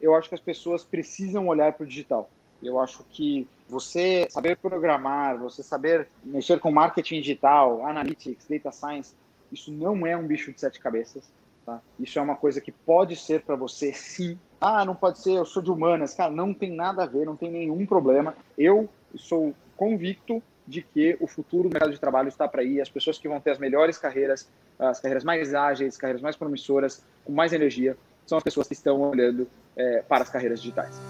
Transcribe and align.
eu 0.00 0.14
acho 0.14 0.28
que 0.28 0.34
as 0.34 0.40
pessoas 0.40 0.84
precisam 0.84 1.46
olhar 1.48 1.72
para 1.72 1.84
o 1.84 1.86
digital. 1.86 2.30
Eu 2.62 2.78
acho 2.78 3.04
que 3.10 3.46
você 3.68 4.26
saber 4.30 4.56
programar, 4.56 5.38
você 5.38 5.62
saber 5.62 6.08
mexer 6.24 6.58
com 6.58 6.70
marketing 6.70 7.20
digital, 7.20 7.86
analytics, 7.86 8.46
data 8.48 8.72
science, 8.72 9.14
isso 9.52 9.70
não 9.72 10.06
é 10.06 10.16
um 10.16 10.26
bicho 10.26 10.52
de 10.52 10.60
sete 10.60 10.80
cabeças. 10.80 11.30
Tá? 11.64 11.80
Isso 11.98 12.18
é 12.18 12.22
uma 12.22 12.34
coisa 12.34 12.60
que 12.60 12.72
pode 12.72 13.14
ser 13.14 13.42
para 13.42 13.54
você, 13.54 13.92
sim. 13.92 14.38
Ah, 14.60 14.84
não 14.84 14.94
pode 14.94 15.20
ser, 15.20 15.32
eu 15.32 15.44
sou 15.44 15.62
de 15.62 15.70
humanas. 15.70 16.14
Cara, 16.14 16.32
não 16.32 16.52
tem 16.52 16.72
nada 16.72 17.02
a 17.04 17.06
ver, 17.06 17.26
não 17.26 17.36
tem 17.36 17.50
nenhum 17.50 17.86
problema. 17.86 18.34
Eu 18.56 18.88
sou 19.14 19.54
convicto 19.76 20.42
de 20.66 20.82
que 20.82 21.16
o 21.20 21.26
futuro 21.26 21.68
do 21.68 21.72
mercado 21.72 21.92
de 21.92 22.00
trabalho 22.00 22.28
está 22.28 22.48
para 22.48 22.62
aí. 22.62 22.80
As 22.80 22.88
pessoas 22.88 23.18
que 23.18 23.28
vão 23.28 23.40
ter 23.40 23.52
as 23.52 23.58
melhores 23.58 23.98
carreiras, 23.98 24.48
as 24.78 25.00
carreiras 25.00 25.24
mais 25.24 25.54
ágeis, 25.54 25.96
carreiras 25.96 26.22
mais 26.22 26.36
promissoras, 26.36 27.04
com 27.24 27.32
mais 27.32 27.52
energia, 27.52 27.96
são 28.28 28.36
as 28.36 28.44
pessoas 28.44 28.68
que 28.68 28.74
estão 28.74 29.00
olhando 29.00 29.48
é, 29.74 30.02
para 30.02 30.22
as 30.22 30.28
carreiras 30.28 30.60
digitais. 30.60 31.00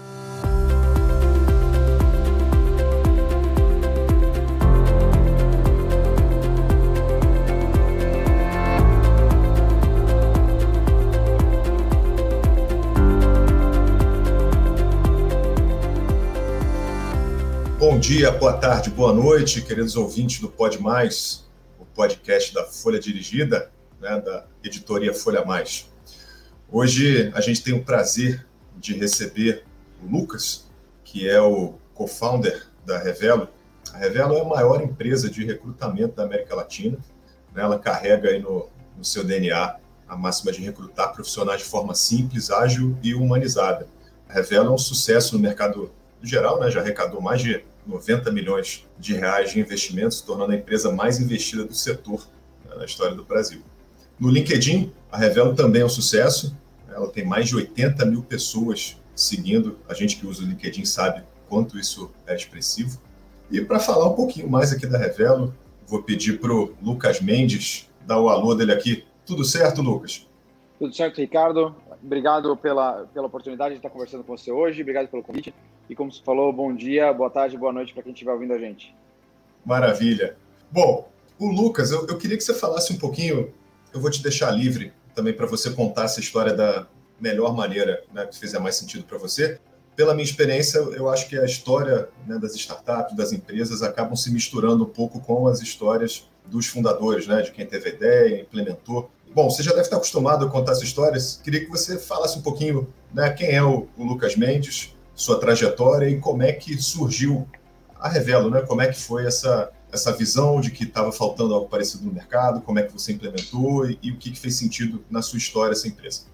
Bom 17.77 17.99
dia, 17.99 18.31
boa 18.31 18.53
tarde, 18.53 18.89
boa 18.89 19.11
noite, 19.11 19.61
queridos 19.61 19.97
ouvintes 19.97 20.39
do 20.39 20.49
Pod 20.49 20.81
Mais, 20.81 21.49
o 21.77 21.85
podcast 21.85 22.53
da 22.53 22.63
Folha 22.63 22.99
Dirigida, 22.99 23.71
né, 23.99 24.21
da 24.21 24.45
editoria 24.63 25.13
Folha 25.13 25.43
Mais. 25.43 25.88
Hoje 26.71 27.31
a 27.33 27.41
gente 27.41 27.63
tem 27.63 27.73
o 27.73 27.83
prazer 27.83 28.45
de 28.77 28.93
receber 28.93 29.63
o 30.03 30.05
Lucas, 30.07 30.69
que 31.03 31.27
é 31.27 31.41
o 31.41 31.73
co-founder 31.95 32.67
da 32.85 32.99
Revelo. 32.99 33.47
A 33.91 33.97
Revelo 33.97 34.35
é 34.35 34.41
a 34.41 34.45
maior 34.45 34.79
empresa 34.79 35.31
de 35.31 35.43
recrutamento 35.43 36.15
da 36.15 36.25
América 36.25 36.55
Latina. 36.55 36.99
Né? 37.55 37.63
Ela 37.63 37.79
carrega 37.79 38.29
aí 38.29 38.39
no, 38.39 38.69
no 38.95 39.03
seu 39.03 39.23
DNA 39.23 39.77
a 40.07 40.15
máxima 40.15 40.51
de 40.51 40.61
recrutar 40.61 41.11
profissionais 41.11 41.61
de 41.61 41.67
forma 41.67 41.95
simples, 41.95 42.51
ágil 42.51 42.95
e 43.01 43.15
humanizada. 43.15 43.87
A 44.27 44.33
Revelo 44.33 44.67
é 44.67 44.71
um 44.71 44.77
sucesso 44.77 45.35
no 45.35 45.41
mercado 45.41 45.91
geral, 46.21 46.59
né? 46.59 46.69
já 46.69 46.81
arrecadou 46.81 47.19
mais 47.19 47.41
de 47.41 47.65
90 47.87 48.31
milhões 48.31 48.87
de 48.99 49.15
reais 49.15 49.53
de 49.53 49.59
investimentos, 49.59 50.21
tornando 50.21 50.51
a 50.51 50.55
empresa 50.55 50.91
mais 50.91 51.19
investida 51.19 51.65
do 51.65 51.73
setor 51.73 52.27
né, 52.63 52.75
na 52.75 52.85
história 52.85 53.15
do 53.15 53.23
Brasil. 53.23 53.63
No 54.19 54.29
LinkedIn, 54.29 54.91
a 55.11 55.17
Revelo 55.17 55.55
também 55.55 55.81
é 55.81 55.85
um 55.85 55.89
sucesso. 55.89 56.55
Ela 56.89 57.07
tem 57.09 57.25
mais 57.25 57.47
de 57.47 57.55
80 57.55 58.05
mil 58.05 58.21
pessoas 58.21 58.97
seguindo. 59.15 59.79
A 59.87 59.93
gente 59.93 60.17
que 60.17 60.27
usa 60.27 60.43
o 60.43 60.45
LinkedIn 60.45 60.83
sabe 60.83 61.23
quanto 61.47 61.77
isso 61.77 62.11
é 62.27 62.35
expressivo. 62.35 62.99
E 63.49 63.61
para 63.61 63.79
falar 63.79 64.09
um 64.09 64.13
pouquinho 64.13 64.49
mais 64.49 64.73
aqui 64.73 64.85
da 64.85 64.97
Revelo, 64.97 65.55
vou 65.87 66.03
pedir 66.03 66.39
para 66.39 66.53
o 66.53 66.73
Lucas 66.81 67.21
Mendes 67.21 67.89
dar 68.05 68.19
o 68.19 68.27
alô 68.27 68.53
dele 68.53 68.73
aqui. 68.73 69.05
Tudo 69.25 69.43
certo, 69.45 69.81
Lucas? 69.81 70.27
Tudo 70.77 70.93
certo, 70.93 71.19
Ricardo. 71.19 71.75
Obrigado 72.03 72.55
pela, 72.57 73.07
pela 73.13 73.27
oportunidade 73.27 73.75
de 73.75 73.79
estar 73.79 73.89
conversando 73.89 74.23
com 74.23 74.37
você 74.37 74.51
hoje. 74.51 74.81
Obrigado 74.81 75.07
pelo 75.07 75.23
convite. 75.23 75.53
E 75.89 75.95
como 75.95 76.11
você 76.11 76.21
falou, 76.23 76.51
bom 76.53 76.75
dia, 76.75 77.11
boa 77.13 77.29
tarde, 77.29 77.57
boa 77.57 77.73
noite 77.73 77.93
para 77.93 78.03
quem 78.03 78.11
estiver 78.11 78.31
ouvindo 78.31 78.53
a 78.53 78.59
gente. 78.59 78.93
Maravilha. 79.65 80.37
Bom, 80.71 81.09
o 81.37 81.47
Lucas, 81.47 81.91
eu, 81.91 82.05
eu 82.07 82.17
queria 82.17 82.37
que 82.37 82.43
você 82.43 82.53
falasse 82.53 82.93
um 82.93 82.97
pouquinho, 82.97 83.51
eu 83.93 83.99
vou 83.99 84.09
te 84.09 84.21
deixar 84.21 84.51
livre 84.51 84.93
também 85.15 85.33
para 85.33 85.45
você 85.45 85.71
contar 85.71 86.05
essa 86.05 86.19
história 86.19 86.53
da 86.53 86.87
melhor 87.19 87.53
maneira, 87.53 88.03
né, 88.13 88.25
que 88.25 88.37
fizer 88.37 88.59
mais 88.59 88.75
sentido 88.75 89.03
para 89.03 89.17
você. 89.17 89.59
Pela 89.95 90.13
minha 90.13 90.23
experiência, 90.23 90.77
eu 90.77 91.09
acho 91.09 91.27
que 91.27 91.37
a 91.37 91.43
história 91.43 92.09
né, 92.25 92.37
das 92.39 92.55
startups, 92.55 93.15
das 93.15 93.33
empresas, 93.33 93.81
acabam 93.81 94.15
se 94.15 94.31
misturando 94.31 94.85
um 94.85 94.89
pouco 94.89 95.19
com 95.19 95.47
as 95.47 95.61
histórias 95.61 96.29
dos 96.45 96.67
fundadores, 96.67 97.27
né, 97.27 97.41
de 97.41 97.51
quem 97.51 97.65
teve 97.65 97.89
ideia, 97.89 98.41
implementou. 98.41 99.11
Bom, 99.33 99.49
você 99.49 99.61
já 99.61 99.71
deve 99.71 99.83
estar 99.83 99.97
acostumado 99.97 100.45
a 100.45 100.49
contar 100.49 100.71
essas 100.71 100.85
histórias. 100.85 101.39
Queria 101.43 101.59
que 101.59 101.69
você 101.69 101.99
falasse 101.99 102.39
um 102.39 102.41
pouquinho 102.41 102.87
né, 103.13 103.29
quem 103.31 103.49
é 103.49 103.61
o, 103.61 103.87
o 103.97 104.03
Lucas 104.03 104.35
Mendes, 104.35 104.95
sua 105.13 105.37
trajetória 105.37 106.09
e 106.09 106.17
como 106.17 106.41
é 106.43 106.53
que 106.53 106.81
surgiu 106.81 107.47
a 107.99 108.07
Revelo, 108.07 108.49
né? 108.49 108.61
Como 108.61 108.81
é 108.81 108.87
que 108.87 108.97
foi 108.97 109.25
essa, 109.25 109.69
essa 109.91 110.11
visão 110.15 110.61
de 110.61 110.71
que 110.71 110.83
estava 110.83 111.11
faltando 111.11 111.53
algo 111.53 111.67
parecido 111.67 112.05
no 112.05 112.13
mercado, 112.13 112.61
como 112.61 112.79
é 112.79 112.83
que 112.83 112.93
você 112.93 113.11
implementou 113.11 113.89
e, 113.89 113.97
e 114.01 114.11
o 114.11 114.17
que, 114.17 114.31
que, 114.31 114.39
fez 114.39 114.55
sentido 114.55 115.03
na 115.09 115.21
sua 115.21 115.37
história 115.37 115.73
essa 115.73 115.87
empresa? 115.87 116.25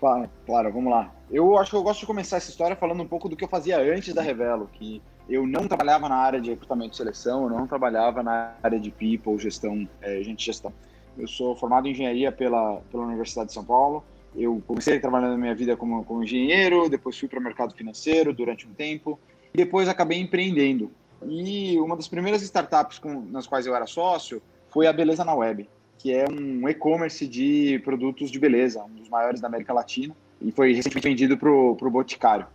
Claro, 0.00 0.28
claro, 0.44 0.72
vamos 0.72 0.90
lá. 0.90 1.12
Eu 1.30 1.56
acho 1.58 1.70
que 1.70 1.76
eu 1.76 1.82
gosto 1.82 2.00
de 2.00 2.06
começar 2.06 2.38
essa 2.38 2.50
história 2.50 2.74
falando 2.74 3.02
um 3.02 3.06
pouco 3.06 3.28
do 3.28 3.36
que 3.36 3.44
eu 3.44 3.48
fazia 3.48 3.78
antes 3.78 4.12
da 4.12 4.20
Revelo, 4.20 4.68
que 4.72 5.00
eu 5.28 5.46
não 5.46 5.68
trabalhava 5.68 6.08
na 6.08 6.16
área 6.16 6.40
de 6.40 6.50
recrutamento 6.50 6.94
e 6.94 6.96
seleção, 6.96 7.44
eu 7.44 7.50
não 7.50 7.66
trabalhava 7.66 8.22
na 8.22 8.54
área 8.62 8.80
de 8.80 8.90
people, 8.90 9.38
gestão, 9.38 9.88
é, 10.00 10.20
gente 10.22 10.44
gestão. 10.44 10.72
Eu 11.16 11.28
sou 11.28 11.54
formado 11.54 11.86
em 11.86 11.92
engenharia 11.92 12.32
pela, 12.32 12.80
pela 12.90 13.04
Universidade 13.04 13.48
de 13.48 13.54
São 13.54 13.64
Paulo, 13.64 14.02
eu 14.34 14.62
comecei 14.66 14.98
trabalhando 14.98 15.32
na 15.32 15.38
minha 15.38 15.54
vida 15.54 15.76
como, 15.76 16.04
como 16.04 16.24
engenheiro, 16.24 16.88
depois 16.88 17.18
fui 17.18 17.28
para 17.28 17.38
o 17.38 17.42
mercado 17.42 17.74
financeiro 17.74 18.32
durante 18.32 18.66
um 18.66 18.72
tempo, 18.72 19.20
e 19.52 19.56
depois 19.56 19.88
acabei 19.88 20.18
empreendendo. 20.18 20.90
E 21.28 21.78
uma 21.78 21.96
das 21.96 22.08
primeiras 22.08 22.42
startups 22.42 22.98
com, 22.98 23.20
nas 23.30 23.46
quais 23.46 23.66
eu 23.66 23.74
era 23.74 23.86
sócio 23.86 24.42
foi 24.68 24.86
a 24.86 24.92
Beleza 24.92 25.24
na 25.24 25.34
Web, 25.34 25.68
que 25.98 26.12
é 26.12 26.24
um 26.28 26.68
e-commerce 26.68 27.26
de 27.26 27.80
produtos 27.84 28.30
de 28.30 28.38
beleza, 28.38 28.82
um 28.82 28.94
dos 28.94 29.08
maiores 29.08 29.40
da 29.40 29.48
América 29.48 29.72
Latina, 29.72 30.16
e 30.40 30.50
foi 30.50 30.72
recentemente 30.72 31.08
vendido 31.08 31.38
para 31.38 31.50
o 31.50 31.90
Boticário. 31.90 32.46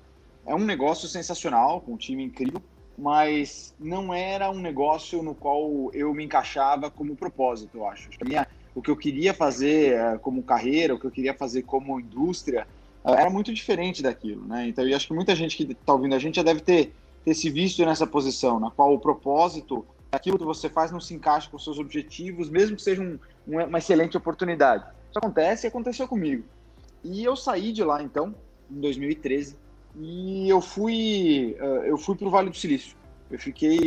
É 0.46 0.54
um 0.54 0.60
negócio 0.60 1.08
sensacional, 1.08 1.82
com 1.82 1.94
um 1.94 1.98
time 1.98 2.24
incrível, 2.24 2.62
mas 2.98 3.74
não 3.80 4.14
era 4.14 4.50
um 4.50 4.60
negócio 4.60 5.22
no 5.22 5.36
qual 5.36 5.92
eu 5.94 6.14
me 6.14 6.24
encaixava 6.24 6.90
como 6.90 7.16
propósito, 7.16 7.78
eu 7.78 7.88
acho. 7.88 8.10
Minha, 8.26 8.48
o 8.74 8.82
que 8.82 8.90
eu 8.90 8.96
queria 8.96 9.34
fazer 9.34 9.94
eh, 9.94 10.18
como 10.20 10.42
carreira, 10.42 10.96
o 10.96 11.00
que 11.00 11.06
eu 11.06 11.12
queria 11.12 11.34
fazer 11.34 11.62
como 11.62 12.00
indústria, 12.00 12.68
eh, 13.06 13.12
era 13.12 13.30
muito 13.30 13.54
diferente 13.54 14.02
daquilo, 14.02 14.46
né? 14.46 14.68
Então, 14.68 14.88
eu 14.88 14.96
acho 14.96 15.08
que 15.08 15.14
muita 15.14 15.36
gente 15.36 15.56
que 15.56 15.72
está 15.72 15.94
ouvindo 15.94 16.16
a 16.16 16.20
gente 16.20 16.36
já 16.36 16.44
deve 16.44 16.62
ter, 16.62 16.94
ter 17.28 17.34
se 17.34 17.50
visto 17.50 17.84
nessa 17.86 18.08
posição, 18.08 18.58
na 18.58 18.72
qual 18.72 18.94
o 18.94 19.00
propósito, 19.00 19.86
aquilo 20.10 20.38
que 20.38 20.46
você 20.46 20.70
faz 20.70 20.92
não 20.92 21.02
se 21.02 21.14
encaixa 21.14 21.50
com 21.50 21.60
seus 21.60 21.78
objetivos, 21.78 22.50
mesmo 22.50 22.78
que 22.78 22.82
seja 22.82 23.02
um, 23.02 23.20
uma 23.46 23.80
excelente 23.80 24.16
oportunidade. 24.16 24.86
Isso 25.10 25.20
acontece 25.20 25.68
e 25.68 25.68
aconteceu 25.68 26.08
comigo. 26.08 26.46
E 27.04 27.22
eu 27.22 27.36
saí 27.36 27.74
de 27.74 27.84
lá, 27.84 28.02
então, 28.02 28.34
em 28.72 28.80
2013, 28.80 29.58
e 29.98 30.48
eu 30.48 30.62
fui, 30.62 31.58
eh, 31.60 31.84
eu 31.88 31.98
fui 31.98 32.16
para 32.16 32.28
o 32.30 32.32
Vale 32.32 32.50
do 32.50 32.56
Silício. 32.56 32.96
Eu 33.30 33.38
fiquei 33.38 33.78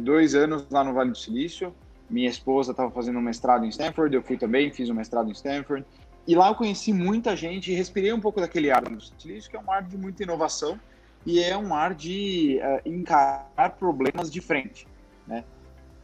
dois 0.00 0.34
anos 0.34 0.66
lá 0.70 0.84
no 0.84 0.92
Vale 0.92 1.12
do 1.12 1.16
Silício, 1.16 1.74
minha 2.10 2.28
esposa 2.28 2.72
estava 2.72 2.90
fazendo 2.90 3.18
um 3.18 3.22
mestrado 3.22 3.64
em 3.64 3.70
Stanford, 3.70 4.14
eu 4.14 4.22
fui 4.22 4.36
também, 4.36 4.70
fiz 4.70 4.90
um 4.90 4.94
mestrado 4.94 5.30
em 5.30 5.32
Stanford. 5.32 5.82
E 6.28 6.34
lá 6.34 6.48
eu 6.48 6.54
conheci 6.54 6.92
muita 6.92 7.34
gente 7.34 7.72
e 7.72 7.74
respirei 7.74 8.12
um 8.12 8.20
pouco 8.20 8.38
daquele 8.38 8.70
ar 8.70 8.82
do 8.82 9.00
silício, 9.18 9.50
que 9.50 9.56
é 9.56 9.60
um 9.60 9.70
ar 9.72 9.82
de 9.82 9.96
muita 9.96 10.22
inovação 10.22 10.78
e 11.24 11.42
é 11.42 11.56
um 11.56 11.74
ar 11.74 11.94
de 11.94 12.60
uh, 12.62 12.88
encarar 12.88 13.76
problemas 13.78 14.30
de 14.30 14.40
frente, 14.40 14.86
né? 15.26 15.44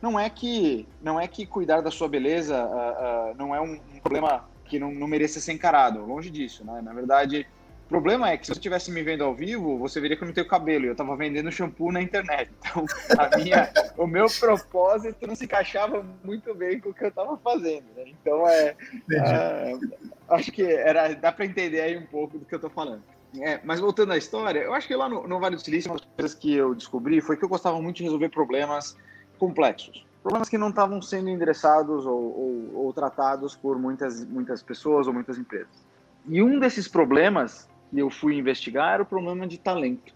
Não 0.00 0.18
é 0.18 0.30
que 0.30 0.86
não 1.02 1.18
é 1.18 1.26
que 1.26 1.44
cuidar 1.44 1.80
da 1.80 1.90
sua 1.90 2.08
beleza 2.08 2.64
uh, 2.64 3.32
uh, 3.32 3.34
não 3.36 3.54
é 3.54 3.60
um, 3.60 3.80
um 3.94 4.00
problema 4.00 4.48
que 4.64 4.78
não, 4.78 4.92
não 4.92 5.08
mereça 5.08 5.40
ser 5.40 5.52
encarado, 5.52 6.04
longe 6.04 6.30
disso, 6.30 6.64
né? 6.64 6.80
Na 6.82 6.92
verdade, 6.92 7.46
o 7.86 7.88
problema 7.88 8.30
é 8.30 8.36
que 8.36 8.44
se 8.44 8.52
você 8.52 8.58
estivesse 8.58 8.90
me 8.90 9.02
vendo 9.02 9.24
ao 9.24 9.34
vivo, 9.34 9.78
você 9.78 9.98
veria 9.98 10.14
que 10.14 10.22
eu 10.22 10.26
não 10.26 10.34
tenho 10.34 10.46
cabelo. 10.46 10.84
E 10.84 10.88
eu 10.88 10.92
estava 10.92 11.16
vendendo 11.16 11.50
shampoo 11.50 11.90
na 11.90 12.02
internet. 12.02 12.50
Então, 12.60 12.84
a 13.18 13.34
minha, 13.38 13.72
o 13.96 14.06
meu 14.06 14.26
propósito 14.38 15.26
não 15.26 15.34
se 15.34 15.46
encaixava 15.46 16.04
muito 16.22 16.54
bem 16.54 16.78
com 16.80 16.90
o 16.90 16.94
que 16.94 17.04
eu 17.04 17.08
estava 17.08 17.34
fazendo. 17.38 17.86
Né? 17.96 18.04
Então, 18.08 18.46
é, 18.46 18.76
é, 19.10 19.72
acho 20.28 20.52
que 20.52 20.62
era, 20.62 21.14
dá 21.14 21.32
para 21.32 21.46
entender 21.46 21.80
aí 21.80 21.96
um 21.96 22.04
pouco 22.04 22.38
do 22.38 22.44
que 22.44 22.54
eu 22.54 22.58
estou 22.58 22.70
falando. 22.70 23.02
É, 23.36 23.60
mas 23.62 23.78
voltando 23.80 24.12
à 24.12 24.16
história, 24.16 24.60
eu 24.60 24.72
acho 24.72 24.86
que 24.86 24.94
lá 24.94 25.08
no, 25.08 25.26
no 25.28 25.38
Vale 25.38 25.56
do 25.56 25.62
Silício, 25.62 25.90
uma 25.90 25.98
das 25.98 26.08
coisas 26.16 26.34
que 26.34 26.54
eu 26.54 26.74
descobri 26.74 27.20
foi 27.20 27.36
que 27.36 27.44
eu 27.44 27.48
gostava 27.48 27.80
muito 27.80 27.96
de 27.96 28.04
resolver 28.04 28.30
problemas 28.30 28.96
complexos. 29.38 30.04
Problemas 30.22 30.48
que 30.48 30.58
não 30.58 30.70
estavam 30.70 31.00
sendo 31.00 31.28
endereçados 31.28 32.06
ou, 32.06 32.14
ou, 32.14 32.70
ou 32.86 32.92
tratados 32.92 33.54
por 33.54 33.78
muitas, 33.78 34.24
muitas 34.24 34.62
pessoas 34.62 35.06
ou 35.06 35.12
muitas 35.12 35.38
empresas. 35.38 35.86
E 36.26 36.42
um 36.42 36.58
desses 36.58 36.88
problemas 36.88 37.68
e 37.92 37.98
eu 37.98 38.10
fui 38.10 38.36
investigar 38.36 38.94
era 38.94 39.02
o 39.02 39.06
problema 39.06 39.46
de 39.46 39.58
talento. 39.58 40.12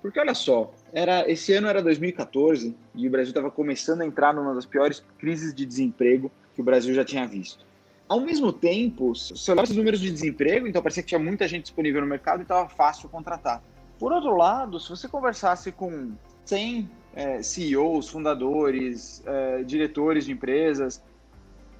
Porque 0.00 0.20
olha 0.20 0.34
só, 0.34 0.72
era 0.92 1.28
esse 1.30 1.52
ano 1.52 1.66
era 1.66 1.82
2014 1.82 2.76
e 2.94 3.08
o 3.08 3.10
Brasil 3.10 3.30
estava 3.30 3.50
começando 3.50 4.02
a 4.02 4.06
entrar 4.06 4.32
numa 4.32 4.54
das 4.54 4.66
piores 4.66 5.04
crises 5.18 5.52
de 5.52 5.66
desemprego 5.66 6.30
que 6.54 6.60
o 6.60 6.64
Brasil 6.64 6.94
já 6.94 7.04
tinha 7.04 7.26
visto. 7.26 7.66
Ao 8.08 8.20
mesmo 8.20 8.52
tempo, 8.52 9.14
se 9.14 9.50
olhar 9.50 9.64
esses 9.64 9.76
números 9.76 10.00
de 10.00 10.10
desemprego, 10.10 10.66
então 10.66 10.80
parecia 10.80 11.02
que 11.02 11.08
tinha 11.08 11.18
muita 11.18 11.48
gente 11.48 11.62
disponível 11.62 12.00
no 12.00 12.06
mercado 12.06 12.40
e 12.40 12.42
estava 12.42 12.68
fácil 12.68 13.08
contratar. 13.08 13.60
Por 13.98 14.12
outro 14.12 14.36
lado, 14.36 14.78
se 14.78 14.88
você 14.88 15.08
conversasse 15.08 15.72
com 15.72 16.12
100 16.44 16.88
é, 17.14 17.42
CEOs, 17.42 18.08
fundadores, 18.08 19.22
é, 19.26 19.62
diretores 19.64 20.26
de 20.26 20.32
empresas, 20.32 21.02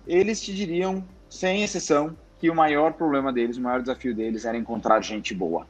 eles 0.06 0.40
te 0.40 0.52
diriam, 0.52 1.04
sem 1.28 1.62
exceção, 1.62 2.16
que 2.40 2.50
o 2.50 2.54
maior 2.54 2.94
problema 2.94 3.32
deles, 3.32 3.56
o 3.56 3.60
maior 3.60 3.80
desafio 3.80 4.14
deles 4.14 4.44
era 4.44 4.56
encontrar 4.56 5.00
gente 5.02 5.32
boa. 5.34 5.66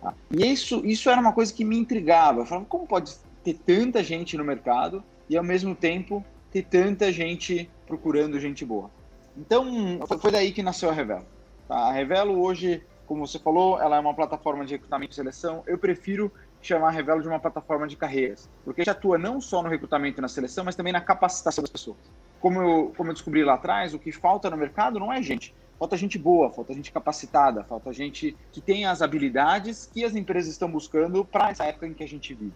Tá? 0.00 0.14
E 0.30 0.46
isso, 0.46 0.84
isso 0.84 1.10
era 1.10 1.20
uma 1.20 1.32
coisa 1.32 1.52
que 1.52 1.64
me 1.64 1.76
intrigava. 1.76 2.40
Eu 2.40 2.46
falava, 2.46 2.66
como 2.66 2.86
pode 2.86 3.12
ter 3.42 3.54
tanta 3.54 4.04
gente 4.04 4.36
no 4.36 4.44
mercado 4.44 5.02
e 5.28 5.36
ao 5.36 5.42
mesmo 5.42 5.74
tempo 5.74 6.24
ter 6.52 6.62
tanta 6.62 7.10
gente 7.10 7.68
procurando 7.86 8.38
gente 8.38 8.64
boa? 8.64 8.90
Então, 9.36 10.00
foi 10.18 10.30
daí 10.30 10.52
que 10.52 10.62
nasceu 10.62 10.88
a 10.88 10.92
Revelo. 10.92 11.26
Tá? 11.68 11.76
A 11.76 11.92
Revelo 11.92 12.40
hoje, 12.40 12.82
como 13.06 13.26
você 13.26 13.38
falou, 13.38 13.80
ela 13.80 13.96
é 13.96 14.00
uma 14.00 14.14
plataforma 14.14 14.64
de 14.64 14.72
recrutamento 14.72 15.12
e 15.12 15.14
seleção. 15.14 15.62
Eu 15.66 15.78
prefiro 15.78 16.32
chamar 16.62 16.88
a 16.88 16.90
Revelo 16.90 17.22
de 17.22 17.28
uma 17.28 17.38
plataforma 17.38 17.86
de 17.86 17.96
carreiras, 17.96 18.48
porque 18.64 18.80
a 18.80 18.84
gente 18.84 18.90
atua 18.90 19.18
não 19.18 19.40
só 19.40 19.62
no 19.62 19.68
recrutamento 19.68 20.18
e 20.18 20.22
na 20.22 20.28
seleção, 20.28 20.64
mas 20.64 20.74
também 20.74 20.92
na 20.92 21.00
capacitação 21.00 21.62
das 21.62 21.70
pessoas. 21.70 21.96
Como 22.40 22.60
eu, 22.60 22.92
como 22.96 23.10
eu 23.10 23.14
descobri 23.14 23.44
lá 23.44 23.54
atrás, 23.54 23.94
o 23.94 23.98
que 23.98 24.10
falta 24.10 24.50
no 24.50 24.56
mercado 24.56 24.98
não 24.98 25.12
é 25.12 25.22
gente, 25.22 25.54
falta 25.78 25.96
gente 25.96 26.18
boa, 26.18 26.50
falta 26.50 26.72
gente 26.72 26.90
capacitada, 26.90 27.62
falta 27.64 27.92
gente 27.92 28.36
que 28.52 28.60
tenha 28.60 28.90
as 28.90 29.00
habilidades 29.00 29.86
que 29.86 30.04
as 30.04 30.14
empresas 30.14 30.50
estão 30.50 30.70
buscando 30.70 31.24
para 31.24 31.50
essa 31.50 31.64
época 31.64 31.86
em 31.86 31.94
que 31.94 32.02
a 32.02 32.08
gente 32.08 32.34
vive. 32.34 32.54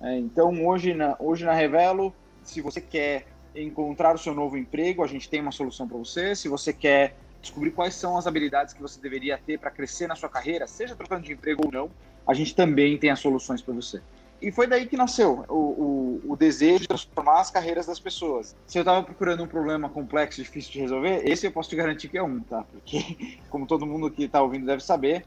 É, 0.00 0.18
então, 0.18 0.66
hoje 0.66 0.94
na, 0.94 1.16
hoje 1.18 1.44
na 1.44 1.52
Revelo, 1.52 2.12
se 2.42 2.60
você 2.60 2.80
quer 2.80 3.26
encontrar 3.54 4.14
o 4.14 4.18
seu 4.18 4.34
novo 4.34 4.56
emprego, 4.56 5.02
a 5.02 5.06
gente 5.06 5.28
tem 5.28 5.40
uma 5.40 5.52
solução 5.52 5.86
para 5.86 5.98
você. 5.98 6.34
Se 6.34 6.48
você 6.48 6.72
quer 6.72 7.14
descobrir 7.40 7.72
quais 7.72 7.94
são 7.94 8.16
as 8.16 8.26
habilidades 8.26 8.72
que 8.72 8.80
você 8.80 9.00
deveria 9.00 9.36
ter 9.36 9.58
para 9.58 9.70
crescer 9.70 10.06
na 10.06 10.14
sua 10.14 10.28
carreira, 10.28 10.66
seja 10.66 10.94
trocando 10.94 11.22
de 11.22 11.32
emprego 11.32 11.66
ou 11.66 11.72
não, 11.72 11.90
a 12.26 12.34
gente 12.34 12.54
também 12.54 12.96
tem 12.96 13.10
as 13.10 13.18
soluções 13.18 13.60
para 13.60 13.74
você. 13.74 14.00
E 14.40 14.50
foi 14.50 14.66
daí 14.66 14.86
que 14.86 14.96
nasceu 14.96 15.44
o, 15.48 15.54
o, 15.54 16.32
o, 16.32 16.36
desejo 16.36 16.80
de 16.80 16.88
transformar 16.88 17.40
as 17.40 17.50
carreiras 17.50 17.86
das 17.86 18.00
pessoas. 18.00 18.56
Se 18.66 18.76
eu 18.76 18.82
estava 18.82 19.00
procurando 19.00 19.44
um 19.44 19.46
problema 19.46 19.88
complexo 19.88 20.42
difícil 20.42 20.72
de 20.72 20.80
resolver, 20.80 21.22
esse 21.24 21.46
eu 21.46 21.52
posso 21.52 21.70
te 21.70 21.76
garantir 21.76 22.08
que 22.08 22.18
é 22.18 22.22
um, 22.22 22.40
tá? 22.40 22.64
Porque, 22.64 23.38
como 23.48 23.66
todo 23.66 23.86
mundo 23.86 24.10
que 24.10 24.24
está 24.24 24.42
ouvindo 24.42 24.66
deve 24.66 24.82
saber, 24.82 25.24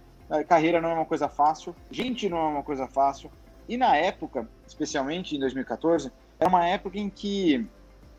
carreira 0.50 0.82
não 0.82 0.90
é 0.90 0.94
uma 0.94 1.06
coisa 1.06 1.30
fácil, 1.30 1.74
gente 1.90 2.28
não 2.28 2.38
é 2.38 2.48
uma 2.50 2.64
coisa 2.64 2.88
fácil. 2.88 3.32
E 3.70 3.78
na 3.78 3.96
época, 3.96 4.50
especialmente 4.68 5.36
em 5.36 5.40
2014, 5.40 6.12
era 6.38 6.50
uma 6.50 6.68
época 6.68 7.00
em 7.00 7.10
que 7.10 7.66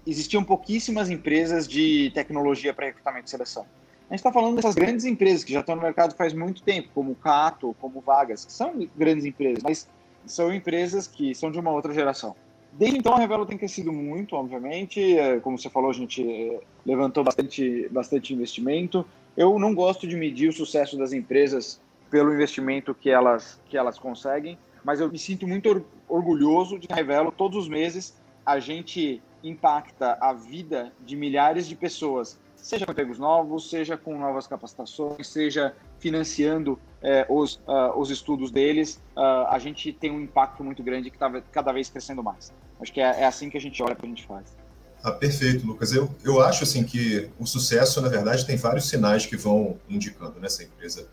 existiam 0.06 0.44
pouquíssimas 0.44 1.10
empresas 1.10 1.66
de 1.66 2.10
tecnologia 2.14 2.72
para 2.72 2.86
recrutamento 2.86 3.26
e 3.26 3.30
seleção. 3.30 3.66
A 4.08 4.14
gente 4.14 4.20
está 4.20 4.32
falando 4.32 4.56
dessas 4.56 4.74
grandes 4.74 5.04
empresas 5.04 5.42
que 5.42 5.52
já 5.52 5.60
estão 5.60 5.74
no 5.74 5.82
mercado 5.82 6.14
faz 6.14 6.32
muito 6.32 6.62
tempo, 6.62 6.88
como 6.94 7.14
Cato, 7.16 7.74
como 7.80 8.00
Vagas, 8.00 8.44
que 8.44 8.52
são 8.52 8.88
grandes 8.96 9.24
empresas, 9.24 9.62
mas 9.64 9.88
são 10.24 10.54
empresas 10.54 11.08
que 11.08 11.34
são 11.34 11.50
de 11.50 11.58
uma 11.58 11.72
outra 11.72 11.92
geração. 11.92 12.36
Desde 12.72 12.98
então, 12.98 13.14
a 13.14 13.18
Revelo 13.18 13.46
tem 13.46 13.56
crescido 13.56 13.92
muito, 13.92 14.36
obviamente. 14.36 15.18
É, 15.18 15.40
como 15.40 15.58
você 15.58 15.70
falou, 15.70 15.90
a 15.90 15.94
gente 15.94 16.22
é, 16.22 16.60
levantou 16.84 17.24
bastante, 17.24 17.88
bastante 17.90 18.34
investimento. 18.34 19.04
Eu 19.36 19.58
não 19.58 19.74
gosto 19.74 20.06
de 20.06 20.14
medir 20.14 20.50
o 20.50 20.52
sucesso 20.52 20.96
das 20.96 21.12
empresas 21.12 21.80
pelo 22.10 22.32
investimento 22.32 22.94
que 22.94 23.10
elas, 23.10 23.60
que 23.66 23.76
elas 23.76 23.98
conseguem, 23.98 24.58
mas 24.84 25.00
eu 25.00 25.10
me 25.10 25.18
sinto 25.18 25.48
muito 25.48 25.84
orgulhoso 26.08 26.78
de 26.78 26.86
que 26.86 26.92
a 26.92 26.96
Revelo, 26.96 27.32
todos 27.32 27.64
os 27.64 27.68
meses, 27.68 28.14
a 28.44 28.60
gente 28.60 29.20
impacta 29.42 30.18
a 30.20 30.32
vida 30.32 30.92
de 31.04 31.16
milhares 31.16 31.66
de 31.66 31.76
pessoas 31.76 32.38
seja 32.66 32.84
com 32.84 32.92
empregos 32.92 33.18
novos, 33.18 33.70
seja 33.70 33.96
com 33.96 34.18
novas 34.18 34.46
capacitações, 34.46 35.28
seja 35.28 35.74
financiando 36.00 36.78
é, 37.00 37.24
os, 37.28 37.56
uh, 37.66 37.96
os 37.96 38.10
estudos 38.10 38.50
deles, 38.50 39.00
uh, 39.16 39.46
a 39.48 39.58
gente 39.60 39.92
tem 39.92 40.10
um 40.10 40.20
impacto 40.20 40.64
muito 40.64 40.82
grande 40.82 41.08
que 41.08 41.16
está 41.16 41.30
cada 41.52 41.72
vez 41.72 41.88
crescendo 41.88 42.24
mais. 42.24 42.52
Acho 42.80 42.92
que 42.92 43.00
é, 43.00 43.22
é 43.22 43.24
assim 43.24 43.48
que 43.48 43.56
a 43.56 43.60
gente 43.60 43.80
olha 43.82 43.94
para 43.94 44.04
a 44.04 44.08
gente 44.08 44.26
faz. 44.26 44.56
Ah, 45.02 45.12
perfeito, 45.12 45.64
Lucas. 45.64 45.92
Eu, 45.92 46.10
eu 46.24 46.40
acho 46.40 46.64
assim 46.64 46.82
que 46.82 47.30
o 47.38 47.46
sucesso, 47.46 48.00
na 48.00 48.08
verdade, 48.08 48.44
tem 48.44 48.56
vários 48.56 48.88
sinais 48.88 49.24
que 49.24 49.36
vão 49.36 49.78
indicando 49.88 50.40
né, 50.40 50.48
se 50.48 50.62
a 50.62 50.66
empresa 50.66 51.08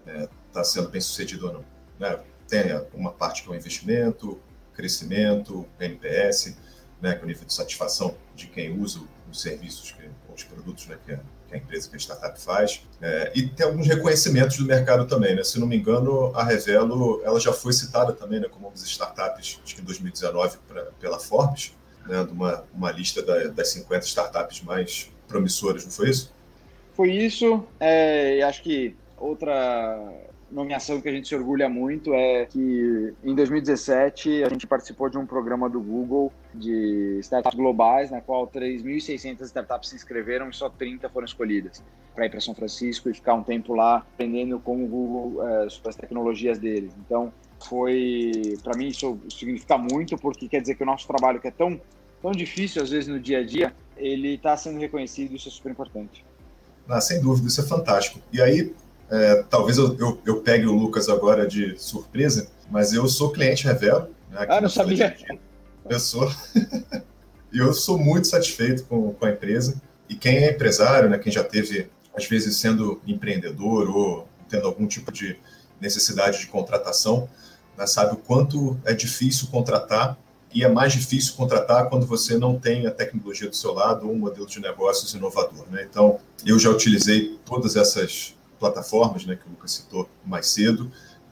está 0.00 0.12
é, 0.12 0.28
tá 0.52 0.64
sendo 0.64 0.88
bem 0.88 1.00
sucedida 1.00 1.44
ou 1.44 1.52
não. 1.52 1.64
Né? 2.00 2.18
Tem 2.48 2.62
uma 2.94 3.12
parte 3.12 3.42
que 3.42 3.50
é 3.50 3.52
o 3.52 3.54
investimento, 3.54 4.40
crescimento, 4.72 5.66
NPS, 5.78 6.56
né, 7.06 7.20
o 7.22 7.26
nível 7.26 7.46
de 7.46 7.52
satisfação 7.52 8.16
de 8.34 8.48
quem 8.48 8.76
usa 8.76 9.00
os 9.30 9.40
serviços 9.40 9.92
que 9.92 10.06
os 10.34 10.42
produtos 10.42 10.86
né, 10.86 10.98
que, 11.06 11.12
a, 11.12 11.20
que, 11.48 11.54
a, 11.54 11.56
empresa, 11.56 11.88
que 11.88 11.96
a 11.96 11.98
startup 11.98 12.40
faz. 12.40 12.82
É, 13.00 13.32
e 13.34 13.48
tem 13.48 13.64
alguns 13.64 13.86
reconhecimentos 13.86 14.58
do 14.58 14.66
mercado 14.66 15.06
também. 15.06 15.34
Né? 15.34 15.42
Se 15.44 15.58
não 15.58 15.66
me 15.66 15.76
engano, 15.76 16.34
a 16.34 16.44
Revelo 16.44 17.22
ela 17.24 17.40
já 17.40 17.52
foi 17.52 17.72
citada 17.72 18.12
também 18.12 18.40
né, 18.40 18.48
como 18.50 18.66
uma 18.66 18.72
das 18.72 18.82
startups, 18.82 19.60
acho 19.64 19.74
que 19.74 19.80
em 19.80 19.84
2019, 19.84 20.58
pra, 20.68 20.82
pela 21.00 21.18
Forbes, 21.18 21.72
né, 22.06 22.20
uma, 22.30 22.64
uma 22.74 22.90
lista 22.90 23.22
da, 23.22 23.44
das 23.48 23.68
50 23.68 24.04
startups 24.04 24.60
mais 24.62 25.10
promissoras, 25.28 25.84
não 25.84 25.92
foi 25.92 26.10
isso? 26.10 26.34
Foi 26.94 27.10
isso. 27.10 27.64
É, 27.78 28.42
acho 28.42 28.62
que 28.62 28.96
outra 29.16 30.12
nomeação 30.50 31.00
que 31.00 31.08
a 31.08 31.12
gente 31.12 31.28
se 31.28 31.34
orgulha 31.34 31.68
muito 31.68 32.14
é 32.14 32.46
que 32.46 33.14
em 33.24 33.34
2017 33.34 34.44
a 34.44 34.48
gente 34.48 34.66
participou 34.66 35.08
de 35.08 35.18
um 35.18 35.26
programa 35.26 35.68
do 35.68 35.80
Google 35.80 36.32
de 36.54 37.18
startups 37.20 37.56
globais, 37.56 38.10
na 38.10 38.20
qual 38.20 38.46
3.600 38.46 39.42
startups 39.42 39.90
se 39.90 39.96
inscreveram 39.96 40.48
e 40.48 40.54
só 40.54 40.68
30 40.68 41.08
foram 41.08 41.24
escolhidas 41.24 41.82
para 42.14 42.26
ir 42.26 42.30
para 42.30 42.40
São 42.40 42.54
Francisco 42.54 43.10
e 43.10 43.14
ficar 43.14 43.34
um 43.34 43.42
tempo 43.42 43.74
lá 43.74 43.98
aprendendo 43.98 44.58
com 44.58 44.84
o 44.84 44.86
Google 44.86 45.46
é, 45.46 45.68
sobre 45.68 45.90
as 45.90 45.96
tecnologias 45.96 46.58
deles. 46.58 46.92
Então, 47.04 47.32
foi 47.68 48.56
para 48.62 48.76
mim 48.76 48.88
isso 48.88 49.18
significa 49.30 49.76
muito 49.76 50.16
porque 50.16 50.48
quer 50.48 50.60
dizer 50.60 50.74
que 50.74 50.82
o 50.82 50.86
nosso 50.86 51.06
trabalho 51.06 51.40
que 51.40 51.48
é 51.48 51.50
tão 51.50 51.80
tão 52.20 52.32
difícil 52.32 52.82
às 52.82 52.90
vezes 52.90 53.08
no 53.08 53.18
dia 53.18 53.38
a 53.38 53.44
dia 53.44 53.74
ele 53.96 54.34
está 54.34 54.56
sendo 54.56 54.78
reconhecido 54.78 55.34
isso 55.34 55.48
é 55.48 55.50
super 55.50 55.72
importante. 55.72 56.24
Ah, 56.88 57.00
sem 57.00 57.20
dúvida, 57.20 57.48
isso 57.48 57.60
é 57.60 57.64
fantástico. 57.64 58.20
E 58.32 58.40
aí, 58.40 58.72
é, 59.10 59.42
talvez 59.48 59.78
eu, 59.78 59.96
eu, 59.98 60.20
eu, 60.24 60.40
pegue 60.40 60.66
o 60.66 60.72
Lucas 60.72 61.08
agora 61.08 61.46
de 61.46 61.76
surpresa, 61.78 62.48
mas 62.70 62.92
eu 62.92 63.06
sou 63.08 63.30
cliente 63.30 63.64
Revelo. 63.64 64.08
Né, 64.30 64.46
ah, 64.48 64.60
não 64.60 64.68
sabia? 64.68 65.16
Eu 65.88 66.00
sou. 66.00 66.30
E 67.52 67.58
eu 67.58 67.72
sou 67.72 67.96
muito 67.96 68.26
satisfeito 68.26 68.84
com, 68.84 69.14
com 69.14 69.24
a 69.24 69.30
empresa. 69.30 69.80
E 70.10 70.14
quem 70.14 70.36
é 70.36 70.50
empresário, 70.50 71.08
né, 71.08 71.16
quem 71.16 71.32
já 71.32 71.42
teve, 71.42 71.88
às 72.14 72.26
vezes, 72.26 72.58
sendo 72.58 73.00
empreendedor 73.06 73.88
ou 73.88 74.28
tendo 74.46 74.66
algum 74.66 74.86
tipo 74.86 75.10
de 75.10 75.38
necessidade 75.80 76.38
de 76.40 76.48
contratação, 76.48 77.26
né, 77.78 77.86
sabe 77.86 78.12
o 78.12 78.18
quanto 78.18 78.78
é 78.84 78.92
difícil 78.92 79.48
contratar 79.48 80.18
e 80.52 80.64
é 80.64 80.68
mais 80.68 80.92
difícil 80.92 81.34
contratar 81.34 81.88
quando 81.88 82.06
você 82.06 82.36
não 82.36 82.58
tem 82.58 82.86
a 82.86 82.90
tecnologia 82.90 83.48
do 83.48 83.56
seu 83.56 83.72
lado 83.72 84.06
ou 84.06 84.12
um 84.12 84.18
modelo 84.18 84.46
de 84.46 84.60
negócios 84.60 85.14
inovador. 85.14 85.66
Né? 85.70 85.86
Então, 85.88 86.18
eu 86.44 86.58
já 86.58 86.68
utilizei 86.68 87.38
todas 87.44 87.74
essas 87.74 88.35
plataformas, 88.58 89.24
né, 89.24 89.36
que 89.36 89.46
o 89.46 89.50
Lucas 89.50 89.72
citou 89.72 90.08
mais 90.24 90.48
cedo. 90.48 90.90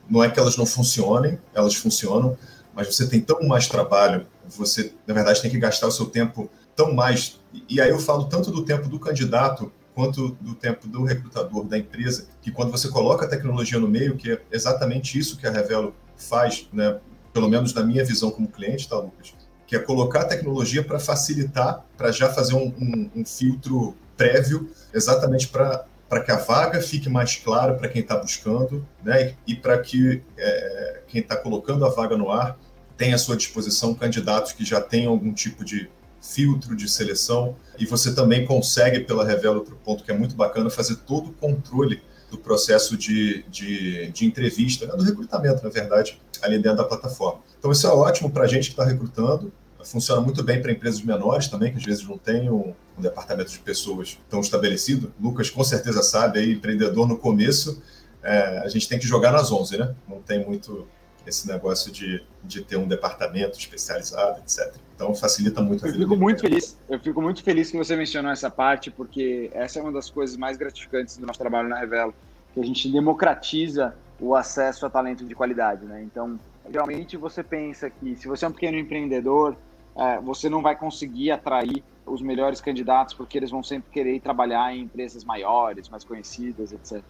Não 0.09 0.23
é 0.23 0.31
que 0.31 0.39
elas 0.39 0.57
não 0.57 0.67
funcionem, 0.67 1.39
elas 1.55 1.75
funcionam, 1.75 2.37
mas 2.75 2.95
você 2.95 3.07
tem 3.07 3.21
tão 3.21 3.43
mais 3.47 3.69
trabalho, 3.69 4.27
você, 4.47 4.93
na 5.07 5.15
verdade, 5.15 5.41
tem 5.41 5.51
que 5.51 5.59
gastar 5.59 5.87
o 5.87 5.91
seu 5.91 6.07
tempo 6.07 6.51
tão 6.77 6.93
mais. 6.93 7.41
E 7.69 7.81
aí 7.81 7.91
eu 7.91 7.99
falo 7.99 8.25
tanto 8.25 8.51
do 8.51 8.65
tempo 8.65 8.89
do 8.89 8.99
candidato 8.99 9.73
quanto 9.95 10.37
do 10.41 10.55
tempo 10.55 10.89
do 10.89 11.05
recrutador, 11.05 11.65
da 11.65 11.79
empresa, 11.79 12.27
que 12.43 12.51
quando 12.51 12.71
você 12.71 12.89
coloca 12.89 13.25
a 13.25 13.29
tecnologia 13.29 13.79
no 13.79 13.89
meio, 13.89 14.17
que 14.17 14.33
é 14.33 14.43
exatamente 14.51 15.19
isso 15.19 15.39
que 15.39 15.47
a 15.47 15.51
Revelo 15.51 15.95
faz, 16.17 16.69
né, 16.73 16.99
pelo 17.33 17.49
menos 17.49 17.73
na 17.73 17.83
minha 17.83 18.05
visão 18.05 18.31
como 18.31 18.49
cliente, 18.49 18.89
tá, 18.89 18.97
Lucas? 18.97 19.35
Que 19.67 19.77
é 19.77 19.79
colocar 19.79 20.23
a 20.23 20.25
tecnologia 20.25 20.83
para 20.83 20.99
facilitar, 20.99 21.85
para 21.97 22.11
já 22.11 22.29
fazer 22.29 22.55
um, 22.55 22.75
um, 22.79 23.11
um 23.17 23.25
filtro 23.25 23.97
prévio, 24.17 24.69
exatamente 24.93 25.49
para 25.49 25.85
para 26.15 26.23
que 26.23 26.31
a 26.31 26.37
vaga 26.37 26.81
fique 26.81 27.09
mais 27.09 27.35
clara 27.35 27.75
para 27.75 27.89
quem 27.89 28.01
está 28.01 28.17
buscando, 28.17 28.87
né? 29.03 29.35
E, 29.45 29.57
para 29.57 29.77
que 29.81 30.23
é, 30.39 31.01
quem 31.09 31.21
está 31.21 31.37
colocando 31.37 31.85
a 31.85 31.89
vaga 31.89 32.17
no 32.17 32.31
ar 32.31 32.57
tenha 32.97 33.17
à 33.17 33.19
sua 33.19 33.37
disposição 33.37 33.93
candidatos 33.93 34.53
que 34.53 34.65
já 34.65 34.81
tenham 34.81 35.11
algum 35.11 35.33
tipo 35.33 35.65
de 35.65 35.91
filtro 36.23 36.77
de 36.77 36.89
seleção. 36.89 37.57
E 37.81 37.85
você 37.85 38.15
também 38.15 38.47
consegue, 38.47 39.01
pela 39.01 39.25
Revela, 39.25 39.57
outro 39.57 39.77
ponto 39.85 40.05
que 40.05 40.13
é 40.13 40.15
muito 40.17 40.37
bacana, 40.37 40.71
fazer 40.71 40.99
todo 40.99 41.31
o 41.31 41.33
controle 41.33 42.01
do 42.31 42.39
processo 42.39 42.97
de, 42.97 43.43
de, 43.49 44.07
de 44.13 44.25
entrevista, 44.25 44.87
né? 44.87 44.95
do 44.97 45.03
recrutamento, 45.03 45.65
na 45.65 45.71
verdade, 45.71 46.23
ali 46.41 46.61
dentro 46.61 46.79
da 46.79 46.85
plataforma. 46.85 47.41
Então, 47.59 47.73
isso 47.73 47.89
é 47.89 47.91
ótimo 47.91 48.31
para 48.31 48.45
a 48.45 48.47
gente 48.47 48.67
que 48.67 48.81
está 48.81 48.85
recrutando, 48.85 49.53
funciona 49.85 50.21
muito 50.21 50.43
bem 50.43 50.61
para 50.61 50.73
empresas 50.73 51.03
menores 51.03 51.49
também, 51.49 51.73
que 51.73 51.79
às 51.79 51.85
vezes 51.85 52.07
não 52.07 52.19
têm 52.19 52.51
um, 52.51 52.75
um, 52.99 53.03
departamento 53.03 53.51
de 53.51 53.59
pessoas 53.59 54.19
tão 54.29 54.41
estabelecido. 54.41 55.13
Lucas 55.21 55.51
com 55.51 55.63
certeza 55.63 56.03
sabe, 56.03 56.39
aí, 56.39 56.53
empreendedor 56.53 57.07
no 57.07 57.17
começo, 57.17 57.83
é, 58.23 58.59
a 58.59 58.69
gente 58.69 58.89
tem 58.89 58.99
que 58.99 59.07
jogar 59.07 59.33
nas 59.33 59.53
11, 59.53 59.79
né? 59.79 59.95
Não 60.09 60.21
tem 60.21 60.45
muito 60.45 60.87
esse 61.27 61.49
negócio 61.49 61.91
de, 61.91 62.23
de 62.43 62.63
ter 62.63 62.77
um 62.77 62.87
departamento 62.87 63.59
especializado, 63.59 64.41
etc. 64.41 64.75
Então 64.95 65.15
facilita 65.15 65.63
muito 65.63 65.85
a 65.85 65.91
vida. 65.91 66.03
Eu 66.03 66.09
fico 66.09 66.21
muito 66.21 66.41
feliz. 66.41 66.79
Eu 66.89 67.01
fico 67.01 67.23
muito 67.23 67.43
feliz 67.43 67.71
que 67.71 67.77
você 67.77 67.97
mencionou 67.97 68.31
essa 68.31 68.51
parte, 68.51 68.91
porque 68.91 69.51
essa 69.55 69.79
é 69.79 69.83
uma 69.83 69.93
das 69.93 70.11
coisas 70.11 70.37
mais 70.37 70.57
gratificantes 70.57 71.17
do 71.17 71.27
nosso 71.27 71.39
trabalho 71.39 71.69
na 71.69 71.79
Revelo, 71.79 72.15
que 72.53 72.61
a 72.61 72.65
gente 72.65 72.91
democratiza 72.91 73.95
o 74.21 74.35
acesso 74.35 74.87
a 74.87 74.91
talento 74.91 75.25
de 75.25 75.35
qualidade, 75.35 75.85
né? 75.85 76.03
Então, 76.03 76.39
geralmente 76.71 77.17
você 77.17 77.43
pensa 77.43 77.91
que 77.91 78.17
se 78.17 78.29
você 78.29 78.45
é 78.45 78.49
um 78.49 78.53
pequeno 78.53 78.79
empreendedor, 78.79 79.57
é, 79.97 80.21
você 80.21 80.49
não 80.49 80.63
vai 80.63 80.77
conseguir 80.77 81.31
atrair 81.31 81.83
os 82.07 82.21
melhores 82.21 82.61
candidatos 82.61 83.15
porque 83.15 83.39
eles 83.39 83.51
vão 83.51 83.63
sempre 83.63 83.91
querer 83.91 84.21
trabalhar 84.21 84.75
em 84.75 84.83
empresas 84.83 85.25
maiores, 85.25 85.89
mais 85.89 86.05
conhecidas, 86.05 86.73
etc. 86.73 87.03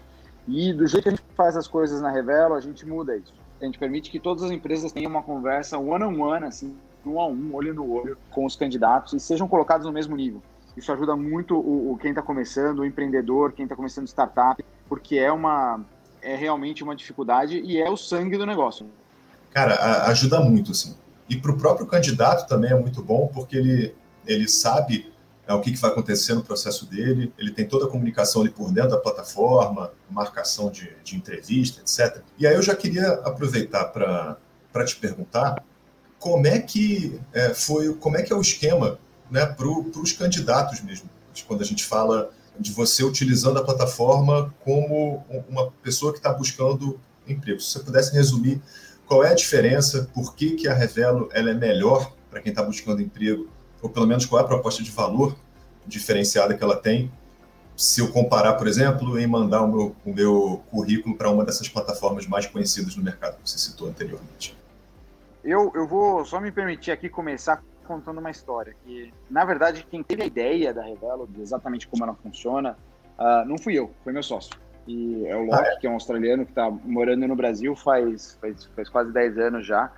E 0.46 0.72
do 0.72 0.86
jeito 0.86 1.04
que 1.04 1.08
a 1.08 1.12
gente 1.12 1.24
faz 1.34 1.56
as 1.56 1.66
coisas 1.66 2.00
na 2.00 2.10
Revelo, 2.10 2.54
a 2.54 2.60
gente 2.60 2.86
muda 2.86 3.16
isso. 3.16 3.32
A 3.60 3.64
gente 3.64 3.78
permite 3.78 4.10
que 4.10 4.20
todas 4.20 4.42
as 4.42 4.50
empresas 4.50 4.92
tenham 4.92 5.10
uma 5.10 5.22
conversa 5.22 5.78
one-on-one, 5.78 6.16
-on 6.16 6.40
-one, 6.40 6.44
assim, 6.44 6.76
um 7.06 7.20
a 7.20 7.26
um, 7.26 7.54
olho 7.54 7.74
no 7.74 7.90
olho, 7.90 8.18
com 8.30 8.44
os 8.44 8.56
candidatos 8.56 9.12
e 9.14 9.20
sejam 9.20 9.48
colocados 9.48 9.86
no 9.86 9.92
mesmo 9.92 10.16
nível. 10.16 10.42
Isso 10.76 10.92
ajuda 10.92 11.14
muito 11.16 11.56
o, 11.56 11.92
o 11.92 11.98
quem 11.98 12.10
está 12.10 12.20
começando, 12.20 12.80
o 12.80 12.84
empreendedor, 12.84 13.52
quem 13.52 13.64
está 13.64 13.76
começando 13.76 14.06
startup, 14.08 14.62
porque 14.88 15.16
é 15.16 15.32
uma 15.32 15.80
é 16.20 16.34
realmente 16.34 16.82
uma 16.82 16.96
dificuldade 16.96 17.60
e 17.60 17.78
é 17.78 17.88
o 17.88 17.96
sangue 17.96 18.38
do 18.38 18.46
negócio. 18.46 18.86
Cara, 19.50 20.06
ajuda 20.06 20.40
muito, 20.40 20.72
assim. 20.72 20.96
E 21.28 21.36
para 21.36 21.50
o 21.50 21.56
próprio 21.56 21.86
candidato 21.86 22.46
também 22.46 22.70
é 22.70 22.74
muito 22.74 23.02
bom, 23.02 23.28
porque 23.32 23.56
ele, 23.56 23.94
ele 24.26 24.48
sabe 24.48 25.12
é, 25.46 25.52
o 25.52 25.60
que, 25.60 25.72
que 25.72 25.78
vai 25.78 25.90
acontecer 25.90 26.34
no 26.34 26.42
processo 26.42 26.86
dele, 26.86 27.32
ele 27.38 27.50
tem 27.50 27.66
toda 27.66 27.86
a 27.86 27.88
comunicação 27.88 28.42
ali 28.42 28.50
por 28.50 28.72
dentro 28.72 28.90
da 28.90 28.98
plataforma, 28.98 29.92
marcação 30.10 30.70
de, 30.70 30.90
de 31.02 31.16
entrevista, 31.16 31.80
etc. 31.80 32.22
E 32.38 32.46
aí 32.46 32.54
eu 32.54 32.62
já 32.62 32.74
queria 32.74 33.12
aproveitar 33.24 33.84
para 33.86 34.84
te 34.86 34.96
perguntar 34.96 35.62
como 36.18 36.46
é 36.46 36.58
que 36.58 37.20
é, 37.32 37.52
foi, 37.52 37.94
como 37.94 38.16
é 38.16 38.22
que 38.22 38.32
é 38.32 38.36
o 38.36 38.40
esquema 38.40 38.98
né, 39.30 39.44
para 39.44 39.66
os 39.68 40.12
candidatos 40.12 40.80
mesmo, 40.80 41.10
quando 41.46 41.62
a 41.62 41.66
gente 41.66 41.84
fala 41.84 42.30
de 42.58 42.72
você 42.72 43.02
utilizando 43.02 43.58
a 43.58 43.64
plataforma 43.64 44.54
como 44.64 45.24
uma 45.48 45.70
pessoa 45.82 46.12
que 46.12 46.18
está 46.18 46.32
buscando 46.32 46.98
emprego. 47.26 47.60
Se 47.60 47.72
você 47.72 47.80
pudesse 47.80 48.12
resumir 48.14 48.62
qual 49.06 49.25
é 49.25 49.30
a 49.30 49.34
diferença, 49.34 50.11
por 50.14 50.34
que, 50.34 50.52
que 50.52 50.68
a 50.68 50.75
Revelo 50.75 51.28
ela 51.32 51.50
é 51.50 51.54
melhor 51.54 52.12
para 52.30 52.40
quem 52.40 52.50
está 52.50 52.62
buscando 52.62 53.02
emprego, 53.02 53.49
ou 53.80 53.88
pelo 53.88 54.06
menos 54.06 54.26
qual 54.26 54.40
é 54.40 54.44
a 54.44 54.49
proposta 54.49 54.82
de 54.82 54.90
valor 54.90 55.37
diferenciada 55.87 56.56
que 56.56 56.64
ela 56.64 56.76
tem, 56.76 57.11
se 57.76 58.00
eu 58.00 58.11
comparar, 58.12 58.54
por 58.54 58.66
exemplo, 58.66 59.18
em 59.18 59.26
mandar 59.26 59.62
o 59.62 59.68
meu, 59.68 59.96
o 60.04 60.14
meu 60.14 60.62
currículo 60.70 61.16
para 61.16 61.30
uma 61.30 61.44
dessas 61.44 61.68
plataformas 61.68 62.26
mais 62.26 62.46
conhecidas 62.46 62.96
no 62.96 63.02
mercado 63.02 63.37
que 63.42 63.50
você 63.50 63.58
citou 63.58 63.88
anteriormente. 63.88 64.56
Eu, 65.42 65.70
eu 65.75 65.87
vou 65.87 66.25
só 66.25 66.40
me 66.40 66.50
permitir 66.50 66.90
aqui 66.90 67.08
começar 67.08 67.62
contando 67.87 68.18
uma 68.18 68.30
história 68.30 68.75
que, 68.84 69.12
na 69.28 69.44
verdade, 69.44 69.87
quem 69.90 70.02
teve 70.02 70.23
a 70.23 70.26
ideia 70.26 70.73
da 70.73 70.82
Revelo, 70.82 71.26
de 71.26 71.42
exatamente 71.42 71.87
como 71.87 72.04
ela 72.04 72.14
funciona, 72.14 72.78
uh, 73.18 73.46
não 73.46 73.58
fui 73.58 73.75
eu, 73.75 73.90
foi 74.02 74.12
meu 74.12 74.23
sócio. 74.23 74.52
E 74.86 75.26
é 75.26 75.36
o 75.36 75.44
Locke, 75.44 75.68
ah, 75.68 75.72
é? 75.72 75.76
que 75.76 75.86
é 75.86 75.90
um 75.90 75.94
australiano 75.94 76.44
que 76.44 76.52
está 76.52 76.70
morando 76.70 77.26
no 77.26 77.36
Brasil 77.36 77.74
faz, 77.74 78.36
faz, 78.40 78.64
faz 78.66 78.88
quase 78.88 79.12
10 79.12 79.38
anos 79.38 79.66
já. 79.66 79.90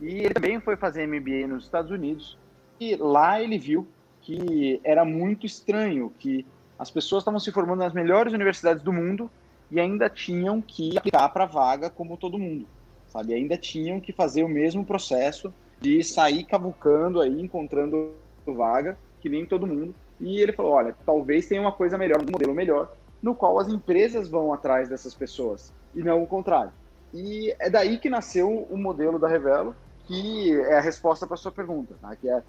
E 0.00 0.18
ele 0.18 0.34
também 0.34 0.60
foi 0.60 0.76
fazer 0.76 1.06
MBA 1.06 1.46
nos 1.46 1.64
Estados 1.64 1.90
Unidos. 1.90 2.36
E 2.78 2.96
lá 2.96 3.40
ele 3.40 3.58
viu 3.58 3.86
que 4.20 4.80
era 4.82 5.04
muito 5.04 5.46
estranho 5.46 6.12
que 6.18 6.46
as 6.78 6.90
pessoas 6.90 7.22
estavam 7.22 7.38
se 7.38 7.52
formando 7.52 7.80
nas 7.80 7.92
melhores 7.92 8.32
universidades 8.32 8.82
do 8.82 8.92
mundo 8.92 9.30
e 9.70 9.80
ainda 9.80 10.08
tinham 10.10 10.60
que 10.60 10.96
aplicar 10.98 11.28
para 11.28 11.46
vaga 11.46 11.88
como 11.88 12.16
todo 12.16 12.38
mundo, 12.38 12.66
sabe? 13.06 13.34
Ainda 13.34 13.56
tinham 13.56 14.00
que 14.00 14.12
fazer 14.12 14.42
o 14.42 14.48
mesmo 14.48 14.84
processo 14.84 15.52
de 15.80 16.02
sair 16.02 16.44
cavucando 16.44 17.20
aí, 17.20 17.40
encontrando 17.40 18.12
vaga, 18.46 18.98
que 19.20 19.28
nem 19.28 19.46
todo 19.46 19.66
mundo. 19.66 19.94
E 20.20 20.40
ele 20.40 20.52
falou: 20.52 20.72
olha, 20.72 20.94
talvez 21.04 21.46
tenha 21.46 21.60
uma 21.60 21.72
coisa 21.72 21.96
melhor, 21.96 22.20
um 22.22 22.30
modelo 22.30 22.54
melhor, 22.54 22.92
no 23.24 23.34
qual 23.34 23.58
as 23.58 23.68
empresas 23.68 24.28
vão 24.28 24.52
atrás 24.52 24.86
dessas 24.86 25.14
pessoas, 25.14 25.72
e 25.94 26.02
não 26.02 26.22
o 26.22 26.26
contrário. 26.26 26.70
E 27.14 27.56
é 27.58 27.70
daí 27.70 27.96
que 27.96 28.10
nasceu 28.10 28.66
o 28.70 28.76
modelo 28.76 29.18
da 29.18 29.26
Revelo, 29.26 29.74
que 30.06 30.52
é 30.52 30.76
a 30.76 30.80
resposta 30.82 31.26
para 31.26 31.38
sua 31.38 31.50
pergunta, 31.50 31.94
tá? 32.02 32.14
que 32.14 32.28
é 32.28 32.42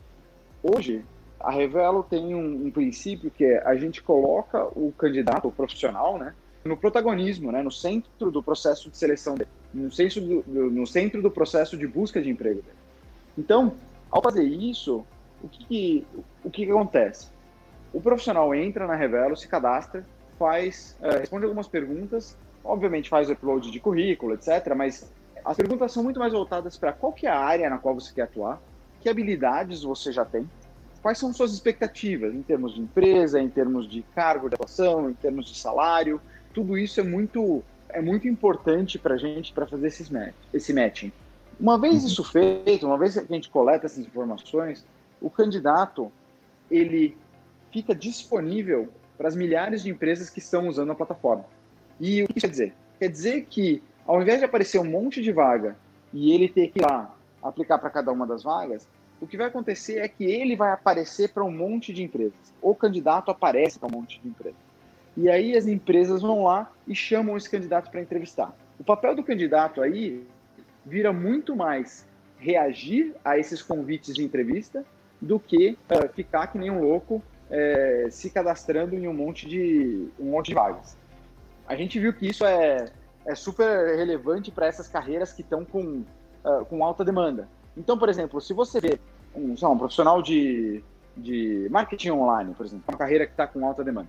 hoje 0.61 1.05
a 1.39 1.49
Revelo 1.49 2.03
tem 2.03 2.35
um, 2.35 2.65
um, 2.65 2.71
princípio 2.71 3.31
que 3.31 3.45
é 3.45 3.65
a 3.65 3.73
gente 3.77 4.03
coloca 4.03 4.65
o 4.77 4.91
candidato, 4.97 5.47
o 5.47 5.51
profissional, 5.51 6.17
né, 6.17 6.35
no 6.65 6.75
protagonismo, 6.75 7.53
né, 7.53 7.63
no 7.63 7.71
centro 7.71 8.29
do 8.29 8.43
processo 8.43 8.89
de 8.89 8.97
seleção 8.97 9.35
dele, 9.35 9.49
no 9.73 9.89
centro 9.89 10.19
do, 10.19 10.43
no 10.71 10.85
centro 10.85 11.21
do 11.21 11.31
processo 11.31 11.77
de 11.77 11.87
busca 11.87 12.21
de 12.21 12.29
emprego 12.29 12.61
dele. 12.61 12.77
Então, 13.37 13.75
ao 14.11 14.21
fazer 14.21 14.43
isso, 14.43 15.05
o 15.41 15.47
que, 15.47 16.05
o 16.43 16.51
que, 16.51 16.65
que 16.65 16.71
acontece? 16.71 17.29
O 17.93 18.01
profissional 18.01 18.53
entra 18.53 18.85
na 18.85 18.95
Revelo, 18.95 19.37
se 19.37 19.47
cadastra, 19.47 20.05
faz, 20.37 20.95
uh, 21.01 21.19
responde 21.19 21.45
algumas 21.45 21.67
perguntas, 21.67 22.37
obviamente 22.63 23.09
faz 23.09 23.29
o 23.29 23.33
upload 23.33 23.71
de 23.71 23.79
currículo, 23.79 24.33
etc. 24.33 24.73
Mas 24.75 25.09
as 25.43 25.55
perguntas 25.55 25.91
são 25.91 26.03
muito 26.03 26.19
mais 26.19 26.33
voltadas 26.33 26.77
para 26.77 26.91
qual 26.91 27.13
que 27.13 27.27
é 27.27 27.29
a 27.29 27.39
área 27.39 27.69
na 27.69 27.77
qual 27.77 27.95
você 27.95 28.13
quer 28.13 28.23
atuar, 28.23 28.61
que 28.99 29.09
habilidades 29.09 29.83
você 29.83 30.11
já 30.11 30.25
tem, 30.25 30.49
quais 31.01 31.19
são 31.19 31.31
suas 31.31 31.53
expectativas 31.53 32.33
em 32.33 32.41
termos 32.41 32.73
de 32.73 32.81
empresa, 32.81 33.39
em 33.39 33.49
termos 33.49 33.87
de 33.87 34.01
cargo 34.15 34.49
de 34.49 34.55
atuação, 34.55 35.09
em 35.09 35.13
termos 35.13 35.45
de 35.45 35.57
salário. 35.57 36.19
Tudo 36.53 36.77
isso 36.77 36.99
é 36.99 37.03
muito 37.03 37.63
é 37.89 38.01
muito 38.01 38.27
importante 38.27 38.97
para 38.97 39.13
a 39.13 39.17
gente 39.17 39.53
para 39.53 39.65
fazer 39.67 39.87
esses 39.87 40.09
match, 40.09 40.33
esse 40.51 40.73
matching. 40.73 41.11
Uma 41.59 41.77
vez 41.77 42.01
uhum. 42.01 42.07
isso 42.07 42.23
feito, 42.23 42.85
uma 42.85 42.97
vez 42.97 43.13
que 43.13 43.19
a 43.19 43.35
gente 43.35 43.49
coleta 43.49 43.85
essas 43.85 43.99
informações, 43.99 44.85
o 45.21 45.29
candidato 45.29 46.11
ele 46.69 47.15
fica 47.71 47.93
disponível 47.93 48.89
para 49.17 49.27
as 49.27 49.35
milhares 49.35 49.83
de 49.83 49.89
empresas 49.89 50.29
que 50.29 50.39
estão 50.39 50.67
usando 50.67 50.91
a 50.91 50.95
plataforma. 50.95 51.45
E 51.99 52.23
o 52.23 52.27
que 52.27 52.37
isso 52.37 52.47
quer 52.47 52.51
dizer? 52.51 52.73
Quer 52.99 53.09
dizer 53.09 53.45
que, 53.49 53.81
ao 54.05 54.21
invés 54.21 54.39
de 54.39 54.45
aparecer 54.45 54.79
um 54.79 54.89
monte 54.89 55.21
de 55.21 55.31
vaga 55.31 55.75
e 56.13 56.33
ele 56.33 56.49
ter 56.49 56.67
que 56.69 56.79
ir 56.79 56.83
lá 56.83 57.13
aplicar 57.41 57.77
para 57.77 57.89
cada 57.89 58.11
uma 58.11 58.25
das 58.25 58.43
vagas, 58.43 58.87
o 59.21 59.27
que 59.27 59.37
vai 59.37 59.47
acontecer 59.47 59.99
é 59.99 60.07
que 60.07 60.25
ele 60.25 60.55
vai 60.55 60.71
aparecer 60.71 61.29
para 61.29 61.43
um 61.43 61.51
monte 61.51 61.93
de 61.93 62.03
empresas. 62.03 62.33
O 62.61 62.75
candidato 62.75 63.31
aparece 63.31 63.79
para 63.79 63.87
um 63.87 63.99
monte 63.99 64.19
de 64.19 64.27
empresas. 64.27 64.59
E 65.15 65.29
aí 65.29 65.55
as 65.55 65.65
empresas 65.65 66.21
vão 66.21 66.43
lá 66.43 66.69
e 66.85 66.93
chamam 66.93 67.37
esse 67.37 67.49
candidato 67.49 67.89
para 67.89 68.01
entrevistar. 68.01 68.53
O 68.77 68.83
papel 68.83 69.15
do 69.15 69.23
candidato 69.23 69.81
aí 69.81 70.27
vira 70.85 71.13
muito 71.13 71.55
mais 71.55 72.05
reagir 72.37 73.15
a 73.23 73.37
esses 73.37 73.61
convites 73.61 74.13
de 74.13 74.23
entrevista 74.23 74.85
do 75.21 75.39
que 75.39 75.77
uh, 75.89 76.13
ficar 76.13 76.47
que 76.47 76.57
nem 76.57 76.69
um 76.69 76.81
louco 76.81 77.23
é, 77.49 78.07
se 78.09 78.29
cadastrando 78.29 78.95
em 78.95 79.07
um 79.07 79.13
monte 79.13 79.47
de 79.47 80.07
um 80.19 80.31
monte 80.31 80.47
de 80.47 80.55
vagas. 80.55 80.97
A 81.67 81.75
gente 81.75 81.99
viu 81.99 82.13
que 82.13 82.27
isso 82.27 82.45
é, 82.45 82.91
é 83.25 83.35
super 83.35 83.95
relevante 83.97 84.51
para 84.51 84.67
essas 84.67 84.87
carreiras 84.87 85.33
que 85.33 85.41
estão 85.41 85.65
com, 85.65 86.03
uh, 86.43 86.65
com 86.69 86.83
alta 86.83 87.03
demanda. 87.03 87.47
Então, 87.75 87.97
por 87.97 88.09
exemplo, 88.09 88.39
se 88.39 88.53
você 88.53 88.79
vê 88.79 88.99
um, 89.35 89.53
um 89.53 89.77
profissional 89.77 90.21
de, 90.21 90.83
de 91.17 91.67
marketing 91.69 92.11
online, 92.11 92.53
por 92.53 92.65
exemplo, 92.65 92.85
uma 92.87 92.97
carreira 92.97 93.25
que 93.25 93.33
está 93.33 93.47
com 93.47 93.65
alta 93.65 93.83
demanda, 93.83 94.07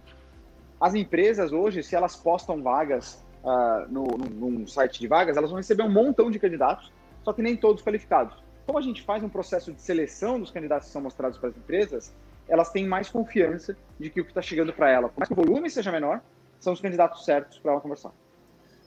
as 0.81 0.95
empresas 0.95 1.53
hoje, 1.53 1.83
se 1.83 1.97
elas 1.97 2.15
postam 2.15 2.63
vagas 2.63 3.25
uh, 3.43 3.91
no, 3.91 4.05
num 4.19 4.67
site 4.67 5.01
de 5.01 5.09
vagas, 5.09 5.37
elas 5.37 5.51
vão 5.51 5.57
receber 5.57 5.83
um 5.83 5.91
montão 5.91 6.31
de 6.31 6.39
candidatos, 6.39 6.93
só 7.25 7.33
que 7.33 7.41
nem 7.41 7.57
todos 7.57 7.83
qualificados. 7.83 8.37
Como 8.67 8.79
a 8.79 8.83
gente 8.83 9.03
faz 9.03 9.23
um 9.23 9.29
processo 9.29 9.73
de 9.73 9.81
seleção 9.81 10.39
dos 10.39 10.51
candidatos 10.51 10.89
que 10.89 10.93
são 10.93 11.01
mostrados 11.01 11.39
para 11.39 11.49
as 11.49 11.57
empresas, 11.57 12.13
elas 12.49 12.71
têm 12.71 12.87
mais 12.87 13.09
confiança 13.09 13.77
de 13.99 14.11
que 14.11 14.21
o 14.21 14.25
que 14.25 14.31
está 14.31 14.43
chegando 14.43 14.73
para 14.73 14.91
ela, 14.91 15.09
por 15.09 15.19
mais 15.19 15.29
que 15.29 15.33
o 15.33 15.37
volume 15.37 15.69
seja 15.71 15.91
menor, 15.91 16.21
são 16.61 16.73
os 16.73 16.81
candidatos 16.81 17.25
certos 17.25 17.59
para 17.59 17.73
ela 17.73 17.81
conversar. 17.81 18.13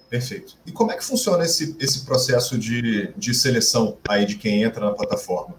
Perfeito. 0.09 0.57
E 0.65 0.71
como 0.71 0.91
é 0.91 0.97
que 0.97 1.03
funciona 1.03 1.43
esse, 1.43 1.77
esse 1.79 2.03
processo 2.05 2.57
de, 2.57 3.13
de 3.15 3.33
seleção 3.33 3.97
aí 4.07 4.25
de 4.25 4.37
quem 4.37 4.63
entra 4.63 4.83
na 4.85 4.91
plataforma? 4.91 5.55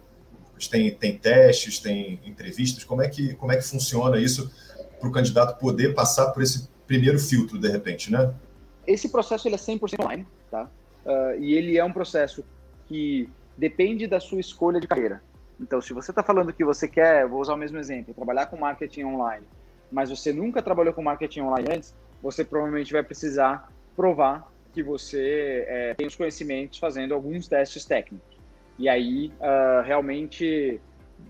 Tem, 0.71 0.91
tem 0.95 1.17
testes, 1.17 1.79
tem 1.79 2.21
entrevistas? 2.25 2.85
Como 2.85 3.01
é 3.01 3.09
que, 3.09 3.35
como 3.35 3.53
é 3.53 3.57
que 3.57 3.63
funciona 3.63 4.19
isso 4.19 4.51
para 4.99 5.09
o 5.09 5.13
candidato 5.13 5.59
poder 5.59 5.95
passar 5.95 6.33
por 6.33 6.43
esse 6.43 6.69
primeiro 6.87 7.19
filtro, 7.19 7.59
de 7.59 7.69
repente, 7.69 8.11
né? 8.13 8.35
Esse 8.87 9.09
processo 9.09 9.47
ele 9.47 9.55
é 9.55 9.59
100% 9.59 10.05
online, 10.05 10.27
tá? 10.51 10.69
Uh, 11.07 11.41
e 11.41 11.55
ele 11.55 11.79
é 11.79 11.85
um 11.85 11.93
processo 11.93 12.45
que 12.87 13.31
depende 13.57 14.07
da 14.07 14.21
sua 14.21 14.41
escolha 14.41 14.81
de 14.81 14.89
carreira. 14.89 15.23
Então, 15.61 15.81
se 15.81 15.93
você 15.93 16.11
está 16.11 16.23
falando 16.23 16.53
que 16.53 16.65
você 16.65 16.89
quer, 16.89 17.29
vou 17.29 17.41
usar 17.41 17.55
o 17.55 17.57
mesmo 17.57 17.79
exemplo, 17.79 18.15
trabalhar 18.15 18.47
com 18.47 18.57
marketing 18.57 19.05
online, 19.05 19.47
mas 19.93 20.09
você 20.09 20.33
nunca 20.33 20.63
trabalhou 20.63 20.95
com 20.95 21.03
marketing 21.03 21.43
online 21.43 21.69
antes, 21.77 21.95
você 22.23 22.45
provavelmente 22.45 22.93
vai 22.93 23.03
precisar 23.03 23.71
provar 23.95 24.51
que 24.73 24.83
você 24.83 25.65
é, 25.69 25.95
tem 25.95 26.07
os 26.07 26.17
conhecimentos 26.17 26.79
fazendo 26.79 27.13
alguns 27.13 27.47
testes 27.47 27.85
técnicos. 27.85 28.39
E 28.79 28.89
aí, 28.89 29.31
uh, 29.41 29.83
realmente, 29.85 30.81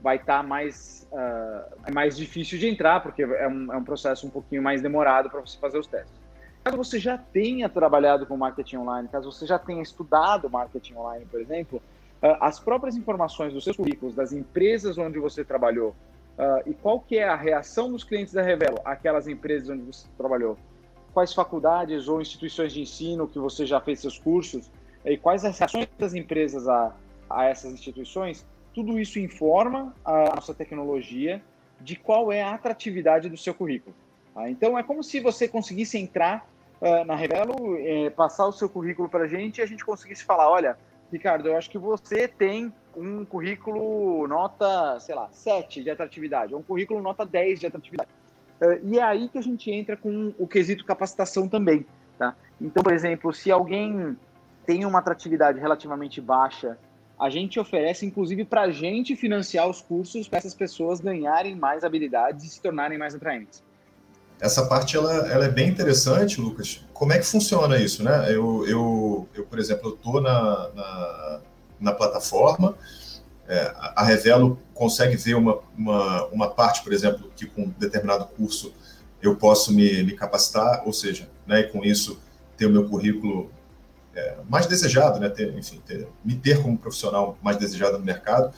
vai 0.01 0.17
estar 0.17 0.39
tá 0.39 0.43
mais, 0.43 1.09
uh, 1.11 1.93
mais 1.93 2.17
difícil 2.17 2.59
de 2.59 2.69
entrar, 2.69 3.01
porque 3.01 3.23
é 3.23 3.49
um, 3.49 3.73
é 3.73 3.77
um 3.77 3.83
processo 3.83 4.27
um 4.27 4.31
pouquinho 4.31 4.63
mais 4.63 4.81
demorado 4.81 5.29
para 5.29 5.41
você 5.41 5.59
fazer 5.59 5.79
os 5.79 5.87
testes. 5.89 6.21
Caso 6.63 6.77
você 6.77 6.99
já 7.01 7.19
tenha 7.19 7.69
trabalhado 7.69 8.27
com 8.27 8.37
marketing 8.37 8.77
online, 8.77 9.09
caso 9.09 9.33
você 9.33 9.47
já 9.47 9.59
tenha 9.59 9.83
estudado 9.83 10.49
marketing 10.49 10.95
online, 10.95 11.27
por 11.29 11.41
exemplo, 11.41 11.83
as 12.41 12.61
próprias 12.61 12.97
informações 12.97 13.53
dos 13.53 13.65
seus 13.65 13.77
currículos, 13.77 14.15
das 14.15 14.33
empresas 14.33 14.99
onde 14.99 15.19
você 15.19 15.45
trabalhou, 15.45 15.91
uh, 16.39 16.69
e 16.69 16.75
qual 16.75 17.01
que 17.01 17.17
é 17.19 17.29
a 17.29 17.37
reação 17.37 17.91
dos 17.91 18.05
clientes 18.05 18.35
da 18.35 18.43
Revelo 18.43 18.79
àquelas 18.85 19.27
empresas 19.27 19.71
onde 19.71 19.83
você 19.83 20.07
trabalhou, 20.19 20.59
quais 21.15 21.33
faculdades 21.33 22.09
ou 22.09 22.21
instituições 22.21 22.73
de 22.73 22.83
ensino 22.83 23.27
que 23.27 23.39
você 23.39 23.65
já 23.65 23.81
fez 23.81 24.01
seus 24.01 24.19
cursos, 24.19 24.71
e 25.05 25.17
quais 25.17 25.45
as 25.45 25.59
reações 25.59 25.89
das 25.99 26.15
empresas 26.15 26.69
a, 26.69 26.95
a 27.29 27.47
essas 27.47 27.73
instituições, 27.73 28.47
tudo 28.75 28.99
isso 28.99 29.19
informa 29.19 29.95
a 30.05 30.35
nossa 30.35 30.55
tecnologia 30.55 31.43
de 31.81 31.97
qual 31.97 32.31
é 32.31 32.43
a 32.43 32.55
atratividade 32.55 33.29
do 33.29 33.37
seu 33.37 33.55
currículo. 33.55 33.97
Tá? 34.35 34.51
Então, 34.51 34.79
é 34.79 34.83
como 34.83 35.03
se 35.03 35.21
você 35.21 35.49
conseguisse 35.49 35.97
entrar 35.97 36.47
uh, 36.81 37.05
na 37.07 37.15
Revelo, 37.15 37.79
é, 37.79 38.11
passar 38.11 38.47
o 38.47 38.53
seu 38.53 38.69
currículo 38.69 39.09
para 39.09 39.25
a 39.25 39.27
gente 39.27 39.59
e 39.59 39.63
a 39.63 39.67
gente 39.67 39.85
conseguisse 39.85 40.23
falar, 40.23 40.51
olha, 40.51 40.77
Ricardo, 41.11 41.49
eu 41.49 41.57
acho 41.57 41.71
que 41.71 41.79
você 41.79 42.29
tem 42.29 42.73
um 42.97 43.25
currículo 43.25 44.27
nota, 44.29 44.99
sei 45.01 45.15
lá, 45.15 45.29
7 45.31 45.83
de 45.83 45.91
atratividade, 45.91 46.55
ou 46.55 46.61
um 46.61 46.63
currículo 46.63 47.01
nota 47.01 47.25
10 47.25 47.61
de 47.61 47.67
atratividade. 47.67 48.11
Uh, 48.61 48.79
e 48.85 48.99
é 48.99 49.03
aí 49.03 49.29
que 49.29 49.39
a 49.39 49.43
gente 49.43 49.71
entra 49.71 49.97
com 49.97 50.35
o 50.39 50.47
quesito 50.47 50.85
capacitação 50.85 51.49
também. 51.49 51.87
Tá? 52.19 52.35
Então, 52.61 52.83
por 52.83 52.93
exemplo, 52.93 53.33
se 53.33 53.51
alguém 53.51 54.17
tem 54.67 54.85
uma 54.85 54.99
atratividade 54.99 55.59
relativamente 55.59 56.21
baixa, 56.21 56.79
a 57.19 57.29
gente 57.29 57.59
oferece, 57.59 58.07
inclusive, 58.07 58.45
para 58.45 58.63
a 58.63 58.71
gente 58.71 59.17
financiar 59.17 59.69
os 59.69 59.81
cursos 59.81 60.29
para 60.29 60.39
essas 60.39 60.55
pessoas 60.55 61.01
ganharem 61.01 61.55
mais 61.55 61.85
habilidades 61.85 62.45
e 62.45 62.49
se 62.49 62.63
tornarem 62.63 62.99
mais 62.99 63.15
atraentes. 63.15 63.63
Essa 64.41 64.65
parte 64.65 64.97
ela, 64.97 65.13
ela 65.29 65.45
é 65.45 65.51
bem 65.51 65.69
interessante, 65.69 66.41
Lucas. 66.41 66.81
Como 66.95 67.13
é 67.13 67.19
que 67.19 67.27
funciona 67.27 67.77
isso, 67.77 68.03
né? 68.03 68.27
Eu, 68.29 68.67
eu, 68.67 69.29
eu 69.35 69.45
por 69.45 69.59
exemplo, 69.59 69.91
estou 69.91 70.21
na, 70.21 70.71
na, 70.75 71.41
na, 71.79 71.93
plataforma, 71.93 72.75
é, 73.47 73.73
a 73.77 74.03
Revelo 74.03 74.59
consegue 74.73 75.17
ver 75.17 75.35
uma, 75.35 75.59
uma, 75.77 76.25
uma 76.27 76.51
parte, 76.51 76.83
por 76.83 76.93
exemplo, 76.93 77.31
que 77.37 77.47
com 77.47 77.65
um 77.65 77.75
determinado 77.79 78.25
curso 78.25 78.73
eu 79.21 79.37
posso 79.37 79.73
me, 79.75 80.03
me 80.03 80.13
capacitar, 80.13 80.83
ou 80.87 80.93
seja, 80.93 81.29
né, 81.47 81.61
e 81.61 81.65
com 81.65 81.85
isso 81.85 82.19
ter 82.57 82.67
o 82.67 82.71
meu 82.71 82.89
currículo 82.89 83.51
é, 84.15 84.37
mais 84.49 84.67
desejado, 84.67 85.21
né, 85.21 85.29
ter, 85.29 85.53
enfim, 85.57 85.83
ter, 85.87 86.09
me 86.25 86.35
ter 86.35 86.63
como 86.63 86.79
profissional 86.79 87.37
mais 87.43 87.59
desejado 87.59 87.99
no 87.99 88.05
mercado. 88.05 88.55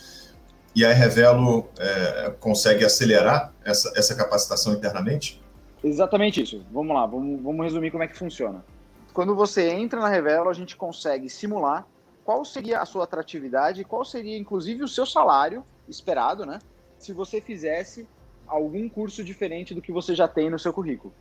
E 0.74 0.84
a 0.84 0.92
Revelo 0.92 1.68
é, 1.78 2.32
consegue 2.38 2.84
acelerar 2.84 3.52
essa, 3.64 3.92
essa 3.96 4.14
capacitação 4.14 4.72
internamente? 4.72 5.41
Exatamente 5.82 6.42
isso. 6.42 6.64
Vamos 6.70 6.94
lá, 6.94 7.06
vamos, 7.06 7.42
vamos 7.42 7.64
resumir 7.64 7.90
como 7.90 8.02
é 8.02 8.08
que 8.08 8.16
funciona. 8.16 8.64
Quando 9.12 9.34
você 9.34 9.70
entra 9.70 10.00
na 10.00 10.08
Revelo, 10.08 10.48
a 10.48 10.54
gente 10.54 10.76
consegue 10.76 11.28
simular 11.28 11.86
qual 12.24 12.44
seria 12.44 12.80
a 12.80 12.86
sua 12.86 13.04
atratividade, 13.04 13.84
qual 13.84 14.04
seria 14.04 14.38
inclusive 14.38 14.82
o 14.82 14.88
seu 14.88 15.04
salário 15.04 15.64
esperado, 15.88 16.46
né? 16.46 16.60
Se 16.98 17.12
você 17.12 17.40
fizesse 17.40 18.06
algum 18.46 18.88
curso 18.88 19.24
diferente 19.24 19.74
do 19.74 19.82
que 19.82 19.92
você 19.92 20.14
já 20.14 20.28
tem 20.28 20.48
no 20.48 20.58
seu 20.58 20.72
currículo. 20.72 21.12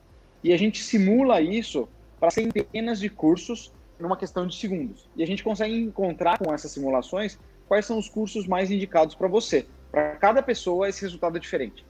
E 0.43 0.53
a 0.53 0.57
gente 0.57 0.81
simula 0.83 1.41
isso 1.41 1.87
para 2.19 2.29
centenas 2.29 2.99
de 2.99 3.09
cursos 3.09 3.73
numa 3.99 4.17
questão 4.17 4.45
de 4.45 4.55
segundos. 4.55 5.07
E 5.15 5.23
a 5.23 5.27
gente 5.27 5.43
consegue 5.43 5.75
encontrar 5.75 6.37
com 6.37 6.53
essas 6.53 6.71
simulações 6.71 7.37
quais 7.67 7.85
são 7.85 7.97
os 7.97 8.09
cursos 8.09 8.47
mais 8.47 8.69
indicados 8.71 9.15
para 9.15 9.27
você. 9.27 9.65
Para 9.91 10.15
cada 10.15 10.41
pessoa, 10.41 10.89
esse 10.89 11.01
resultado 11.01 11.37
é 11.37 11.39
diferente. 11.39 11.85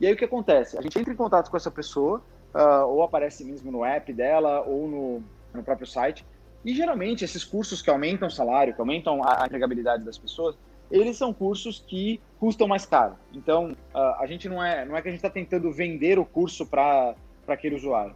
E 0.00 0.06
aí 0.06 0.12
o 0.12 0.16
que 0.16 0.24
acontece? 0.24 0.76
A 0.76 0.82
gente 0.82 0.98
entra 0.98 1.12
em 1.12 1.16
contato 1.16 1.50
com 1.50 1.56
essa 1.56 1.70
pessoa, 1.70 2.22
uh, 2.54 2.86
ou 2.86 3.02
aparece 3.02 3.44
mesmo 3.44 3.70
no 3.70 3.84
app 3.84 4.12
dela, 4.12 4.62
ou 4.62 4.88
no, 4.88 5.22
no 5.52 5.62
próprio 5.62 5.86
site. 5.86 6.24
E 6.64 6.74
geralmente 6.74 7.24
esses 7.24 7.44
cursos 7.44 7.82
que 7.82 7.90
aumentam 7.90 8.28
o 8.28 8.30
salário, 8.30 8.74
que 8.74 8.80
aumentam 8.80 9.22
a 9.22 9.44
empregabilidade 9.46 10.02
das 10.02 10.18
pessoas, 10.18 10.56
eles 10.90 11.16
são 11.16 11.32
cursos 11.32 11.82
que 11.86 12.20
custam 12.38 12.66
mais 12.68 12.86
caro. 12.86 13.16
Então, 13.32 13.72
uh, 13.94 13.98
a 14.20 14.26
gente 14.26 14.48
não 14.48 14.62
é, 14.62 14.84
não 14.84 14.96
é 14.96 15.02
que 15.02 15.08
a 15.08 15.10
gente 15.10 15.18
está 15.18 15.30
tentando 15.30 15.70
vender 15.72 16.18
o 16.18 16.24
curso 16.24 16.66
para 16.66 17.14
aquele 17.46 17.74
usuário. 17.74 18.14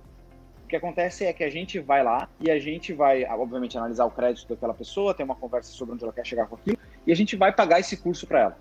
O 0.64 0.68
que 0.68 0.76
acontece 0.76 1.24
é 1.24 1.32
que 1.32 1.42
a 1.42 1.50
gente 1.50 1.78
vai 1.78 2.04
lá 2.04 2.28
e 2.38 2.50
a 2.50 2.58
gente 2.58 2.92
vai, 2.92 3.24
obviamente, 3.24 3.78
analisar 3.78 4.04
o 4.04 4.10
crédito 4.10 4.48
daquela 4.48 4.74
pessoa, 4.74 5.14
ter 5.14 5.22
uma 5.22 5.34
conversa 5.34 5.72
sobre 5.72 5.94
onde 5.94 6.04
ela 6.04 6.12
quer 6.12 6.26
chegar 6.26 6.46
com 6.46 6.56
aquilo, 6.56 6.78
e 7.06 7.12
a 7.12 7.16
gente 7.16 7.36
vai 7.36 7.50
pagar 7.52 7.80
esse 7.80 7.96
curso 7.96 8.26
para 8.26 8.40
ela. 8.40 8.58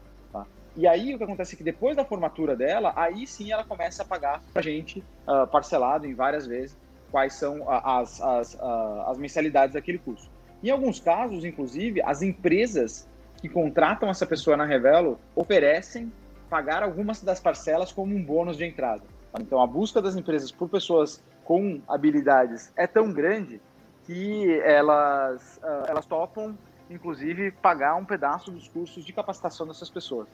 E 0.77 0.85
aí 0.85 1.15
o 1.15 1.17
que 1.17 1.23
acontece 1.23 1.55
é 1.55 1.57
que 1.57 1.63
depois 1.63 1.97
da 1.97 2.05
formatura 2.05 2.55
dela, 2.55 2.93
aí 2.95 3.25
sim 3.25 3.51
ela 3.51 3.63
começa 3.63 4.03
a 4.03 4.05
pagar 4.05 4.43
pra 4.53 4.61
gente, 4.61 5.03
uh, 5.27 5.47
parcelado 5.47 6.05
em 6.05 6.13
várias 6.13 6.45
vezes, 6.45 6.77
quais 7.09 7.33
são 7.33 7.67
as, 7.67 8.21
as, 8.21 8.53
uh, 8.53 9.01
as 9.07 9.17
mensalidades 9.17 9.73
daquele 9.73 9.97
curso. 9.97 10.29
Em 10.63 10.69
alguns 10.69 10.99
casos, 10.99 11.43
inclusive, 11.43 11.99
as 12.03 12.21
empresas 12.21 13.09
que 13.41 13.49
contratam 13.49 14.07
essa 14.07 14.25
pessoa 14.25 14.55
na 14.55 14.65
Revelo 14.65 15.19
oferecem 15.35 16.13
pagar 16.47 16.83
algumas 16.83 17.23
das 17.23 17.39
parcelas 17.39 17.91
como 17.91 18.15
um 18.15 18.23
bônus 18.23 18.55
de 18.55 18.65
entrada. 18.65 19.01
Então, 19.39 19.59
a 19.59 19.65
busca 19.65 19.99
das 19.99 20.15
empresas 20.15 20.51
por 20.51 20.69
pessoas 20.69 21.23
com 21.43 21.81
habilidades 21.87 22.71
é 22.75 22.85
tão 22.85 23.11
grande 23.11 23.59
que 24.05 24.59
elas, 24.61 25.59
uh, 25.63 25.89
elas 25.89 26.05
topam, 26.05 26.55
inclusive, 26.87 27.51
pagar 27.51 27.95
um 27.95 28.05
pedaço 28.05 28.51
dos 28.51 28.67
cursos 28.67 29.03
de 29.03 29.11
capacitação 29.11 29.65
dessas 29.65 29.89
pessoas. 29.89 30.27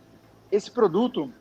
Esse 0.53 0.69
produto 0.69 1.33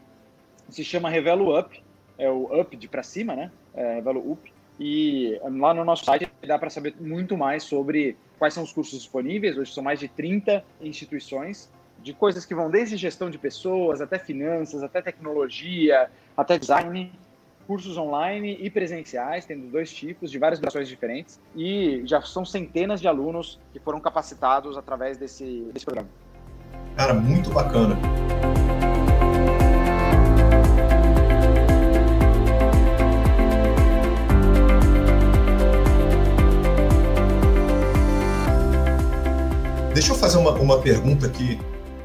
se 0.70 0.82
chama 0.82 1.10
Revelo 1.10 1.58
Up, 1.58 1.82
é 2.16 2.30
o 2.30 2.58
Up 2.58 2.74
de 2.74 2.88
para 2.88 3.02
cima, 3.02 3.36
né? 3.36 3.50
É, 3.74 3.96
Revelo 3.96 4.32
Up. 4.32 4.50
E 4.80 5.38
lá 5.42 5.74
no 5.74 5.84
nosso 5.84 6.06
site 6.06 6.30
dá 6.46 6.58
para 6.58 6.70
saber 6.70 6.94
muito 6.98 7.36
mais 7.36 7.62
sobre 7.62 8.16
quais 8.38 8.54
são 8.54 8.62
os 8.62 8.72
cursos 8.72 8.98
disponíveis. 8.98 9.58
Hoje 9.58 9.74
são 9.74 9.84
mais 9.84 10.00
de 10.00 10.08
30 10.08 10.64
instituições, 10.80 11.70
de 12.02 12.14
coisas 12.14 12.46
que 12.46 12.54
vão 12.54 12.70
desde 12.70 12.96
gestão 12.96 13.28
de 13.28 13.36
pessoas, 13.36 14.00
até 14.00 14.18
finanças, 14.18 14.82
até 14.82 15.02
tecnologia, 15.02 16.08
até 16.34 16.58
design, 16.58 17.12
cursos 17.66 17.98
online 17.98 18.56
e 18.62 18.70
presenciais, 18.70 19.44
tendo 19.44 19.70
dois 19.70 19.92
tipos, 19.92 20.30
de 20.30 20.38
várias 20.38 20.58
durações 20.58 20.88
diferentes. 20.88 21.38
E 21.54 22.00
já 22.06 22.22
são 22.22 22.46
centenas 22.46 22.98
de 22.98 23.08
alunos 23.08 23.60
que 23.74 23.78
foram 23.78 24.00
capacitados 24.00 24.78
através 24.78 25.18
desse, 25.18 25.68
desse 25.70 25.84
programa. 25.84 26.08
Cara, 26.96 27.12
muito 27.12 27.50
bacana. 27.50 27.94
Deixa 39.94 40.10
eu 40.10 40.16
fazer 40.16 40.38
uma, 40.38 40.52
uma 40.52 40.80
pergunta 40.80 41.28
que 41.28 41.58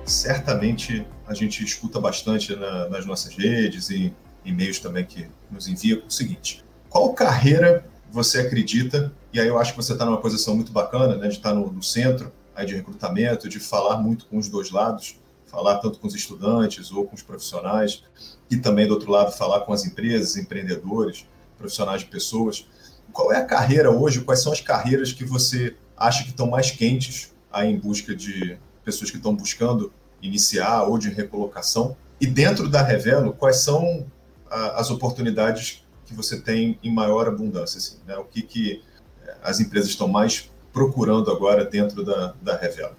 certamente 0.03 1.07
a 1.25 1.33
gente 1.33 1.63
escuta 1.63 2.01
bastante 2.01 2.53
na, 2.53 2.89
nas 2.89 3.05
nossas 3.05 3.33
redes 3.33 3.89
e 3.89 4.13
e-mails 4.43 4.79
também 4.79 5.05
que 5.05 5.29
nos 5.49 5.69
envia. 5.69 6.03
O 6.05 6.11
seguinte: 6.11 6.65
qual 6.89 7.13
carreira 7.13 7.85
você 8.11 8.41
acredita? 8.41 9.13
E 9.31 9.39
aí 9.39 9.47
eu 9.47 9.57
acho 9.57 9.71
que 9.71 9.77
você 9.77 9.93
está 9.93 10.03
numa 10.03 10.19
posição 10.19 10.53
muito 10.53 10.69
bacana, 10.69 11.15
né, 11.15 11.29
de 11.29 11.35
estar 11.35 11.51
tá 11.51 11.55
no, 11.55 11.71
no 11.71 11.81
centro 11.81 12.29
aí 12.53 12.65
de 12.65 12.75
recrutamento, 12.75 13.47
de 13.47 13.57
falar 13.57 13.97
muito 13.97 14.25
com 14.25 14.37
os 14.37 14.49
dois 14.49 14.69
lados, 14.69 15.17
falar 15.45 15.77
tanto 15.77 15.97
com 15.97 16.07
os 16.07 16.15
estudantes 16.15 16.91
ou 16.91 17.07
com 17.07 17.15
os 17.15 17.21
profissionais, 17.21 18.03
e 18.51 18.57
também 18.57 18.85
do 18.85 18.95
outro 18.95 19.09
lado 19.09 19.31
falar 19.31 19.61
com 19.61 19.71
as 19.71 19.85
empresas, 19.85 20.35
empreendedores, 20.35 21.25
profissionais 21.57 22.01
de 22.01 22.07
pessoas. 22.07 22.67
Qual 23.13 23.31
é 23.31 23.37
a 23.37 23.45
carreira 23.45 23.89
hoje? 23.89 24.19
Quais 24.19 24.43
são 24.43 24.51
as 24.51 24.59
carreiras 24.59 25.13
que 25.13 25.23
você 25.23 25.73
acha 25.95 26.23
que 26.23 26.31
estão 26.31 26.49
mais 26.49 26.69
quentes 26.69 27.31
aí 27.57 27.71
em 27.71 27.77
busca 27.77 28.15
de 28.15 28.57
pessoas 28.83 29.11
que 29.11 29.17
estão 29.17 29.35
buscando 29.35 29.91
iniciar 30.21 30.83
ou 30.83 30.97
de 30.97 31.09
recolocação. 31.09 31.95
E 32.19 32.25
dentro 32.25 32.69
da 32.69 32.81
Revelo, 32.81 33.33
quais 33.33 33.57
são 33.57 34.05
a, 34.49 34.79
as 34.79 34.89
oportunidades 34.89 35.85
que 36.05 36.13
você 36.13 36.39
tem 36.39 36.79
em 36.81 36.93
maior 36.93 37.27
abundância? 37.27 37.77
Assim, 37.77 37.97
né? 38.05 38.17
O 38.17 38.23
que, 38.23 38.41
que 38.41 38.83
eh, 39.25 39.35
as 39.43 39.59
empresas 39.59 39.89
estão 39.89 40.07
mais 40.07 40.51
procurando 40.71 41.31
agora 41.31 41.65
dentro 41.65 42.03
da, 42.03 42.33
da 42.41 42.55
Revelo? 42.55 42.95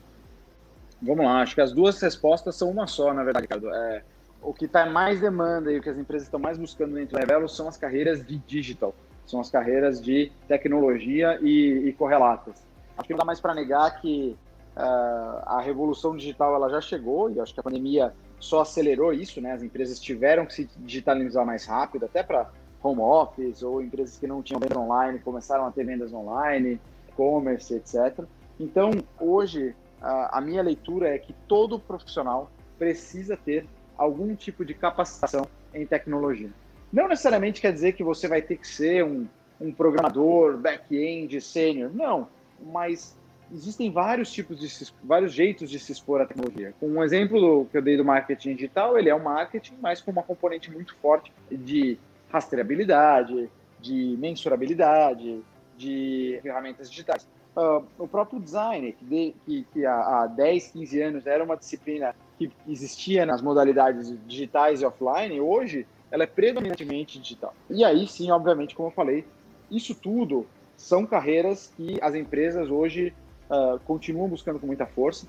Vamos 1.00 1.24
lá, 1.24 1.42
acho 1.42 1.54
que 1.54 1.60
as 1.60 1.72
duas 1.72 2.00
respostas 2.00 2.56
são 2.56 2.70
uma 2.70 2.86
só, 2.86 3.14
na 3.14 3.22
verdade, 3.22 3.44
Ricardo. 3.44 3.72
É, 3.72 4.02
o 4.42 4.52
que 4.52 4.64
está 4.64 4.86
mais 4.86 5.20
demanda 5.20 5.72
e 5.72 5.78
o 5.78 5.82
que 5.82 5.88
as 5.88 5.96
empresas 5.96 6.26
estão 6.26 6.40
mais 6.40 6.58
buscando 6.58 6.94
dentro 6.94 7.14
da 7.14 7.20
Revelo 7.20 7.48
são 7.48 7.68
as 7.68 7.76
carreiras 7.76 8.24
de 8.24 8.38
digital, 8.38 8.94
são 9.26 9.40
as 9.40 9.50
carreiras 9.50 10.00
de 10.00 10.32
tecnologia 10.48 11.38
e, 11.40 11.88
e 11.88 11.92
correlatas. 11.92 12.56
Acho 12.96 13.06
que 13.06 13.12
não 13.12 13.18
dá 13.18 13.24
mais 13.24 13.40
para 13.40 13.54
negar 13.54 14.00
que 14.00 14.36
a 14.80 15.60
revolução 15.60 16.16
digital 16.16 16.54
ela 16.54 16.68
já 16.68 16.80
chegou 16.80 17.30
e 17.30 17.40
acho 17.40 17.52
que 17.52 17.60
a 17.60 17.62
pandemia 17.62 18.14
só 18.38 18.60
acelerou 18.60 19.12
isso, 19.12 19.40
né? 19.40 19.52
As 19.52 19.62
empresas 19.62 19.98
tiveram 19.98 20.46
que 20.46 20.54
se 20.54 20.70
digitalizar 20.76 21.44
mais 21.44 21.66
rápido, 21.66 22.04
até 22.04 22.22
para 22.22 22.48
home 22.82 23.00
office 23.00 23.62
ou 23.62 23.82
empresas 23.82 24.16
que 24.16 24.26
não 24.26 24.42
tinham 24.42 24.60
venda 24.60 24.78
online 24.78 25.18
começaram 25.18 25.66
a 25.66 25.72
ter 25.72 25.84
vendas 25.84 26.12
online, 26.12 26.80
e-commerce, 27.08 27.74
etc. 27.74 28.24
Então, 28.60 28.90
hoje, 29.18 29.74
a 30.00 30.40
minha 30.40 30.62
leitura 30.62 31.08
é 31.08 31.18
que 31.18 31.32
todo 31.48 31.78
profissional 31.80 32.50
precisa 32.78 33.36
ter 33.36 33.66
algum 33.96 34.34
tipo 34.36 34.64
de 34.64 34.74
capacitação 34.74 35.44
em 35.74 35.84
tecnologia. 35.84 36.50
Não 36.92 37.08
necessariamente 37.08 37.60
quer 37.60 37.72
dizer 37.72 37.92
que 37.92 38.04
você 38.04 38.28
vai 38.28 38.40
ter 38.40 38.56
que 38.56 38.66
ser 38.66 39.04
um, 39.04 39.26
um 39.60 39.72
programador 39.72 40.56
back-end 40.56 41.40
sênior, 41.40 41.90
não, 41.92 42.28
mas 42.60 43.17
existem 43.52 43.90
vários 43.90 44.32
tipos 44.32 44.58
de 44.58 44.92
vários 45.02 45.32
jeitos 45.32 45.70
de 45.70 45.78
se 45.78 45.92
expor 45.92 46.20
à 46.20 46.26
tecnologia. 46.26 46.74
Um 46.80 47.02
exemplo 47.02 47.66
que 47.70 47.76
eu 47.76 47.82
dei 47.82 47.96
do 47.96 48.04
marketing 48.04 48.54
digital, 48.54 48.98
ele 48.98 49.08
é 49.08 49.14
um 49.14 49.22
marketing, 49.22 49.74
mas 49.80 50.00
com 50.00 50.10
uma 50.10 50.22
componente 50.22 50.70
muito 50.70 50.94
forte 50.96 51.32
de 51.50 51.98
rastreabilidade, 52.30 53.50
de 53.80 54.16
mensurabilidade, 54.18 55.42
de 55.76 56.38
ferramentas 56.42 56.90
digitais. 56.90 57.26
Uh, 57.56 57.84
o 57.98 58.06
próprio 58.06 58.38
design, 58.38 58.92
que, 58.92 59.04
de, 59.04 59.34
que, 59.44 59.66
que 59.72 59.86
há, 59.86 60.22
há 60.22 60.26
10, 60.26 60.68
15 60.72 61.02
anos 61.02 61.26
era 61.26 61.42
uma 61.42 61.56
disciplina 61.56 62.14
que 62.38 62.50
existia 62.68 63.26
nas 63.26 63.42
modalidades 63.42 64.14
digitais 64.26 64.80
e 64.80 64.84
offline, 64.84 65.40
hoje 65.40 65.86
ela 66.10 66.22
é 66.22 66.26
predominantemente 66.26 67.18
digital. 67.18 67.54
E 67.68 67.84
aí 67.84 68.06
sim, 68.06 68.30
obviamente, 68.30 68.74
como 68.74 68.88
eu 68.88 68.92
falei, 68.92 69.24
isso 69.70 69.94
tudo 69.94 70.46
são 70.76 71.04
carreiras 71.04 71.72
que 71.76 71.98
as 72.00 72.14
empresas 72.14 72.70
hoje 72.70 73.12
uh, 73.50 73.78
continuam 73.80 74.28
buscando 74.28 74.58
com 74.58 74.66
muita 74.66 74.86
força. 74.86 75.26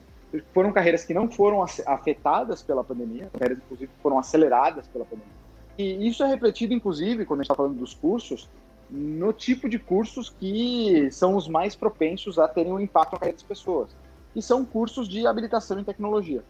Foram 0.54 0.72
carreiras 0.72 1.04
que 1.04 1.14
não 1.14 1.30
foram 1.30 1.64
afetadas 1.64 2.62
pela 2.62 2.84
pandemia, 2.84 3.30
carreiras, 3.34 3.58
inclusive, 3.64 3.92
foram 4.02 4.20
aceleradas 4.20 4.88
pela 4.88 5.04
pandemia. 5.04 5.34
E 5.78 6.08
isso 6.08 6.24
é 6.24 6.28
refletido, 6.28 6.74
inclusive, 6.74 7.26
quando 7.26 7.40
a 7.40 7.44
gente 7.44 7.52
está 7.52 7.56
falando 7.56 7.78
dos 7.78 7.94
cursos, 7.94 8.48
no 8.90 9.32
tipo 9.32 9.70
de 9.70 9.80
cursos 9.80 10.30
que 10.30 11.10
são 11.12 11.36
os 11.36 11.48
mais 11.48 11.76
propensos 11.76 12.38
a 12.38 12.48
terem 12.48 12.74
um 12.74 12.80
impacto 12.80 13.14
na 13.14 13.20
carreira 13.20 13.38
das 13.38 13.44
pessoas, 13.44 13.96
que 14.34 14.42
são 14.42 14.66
cursos 14.66 15.08
de 15.08 15.26
habilitação 15.26 15.80
em 15.80 15.84
tecnologia. 15.84 16.44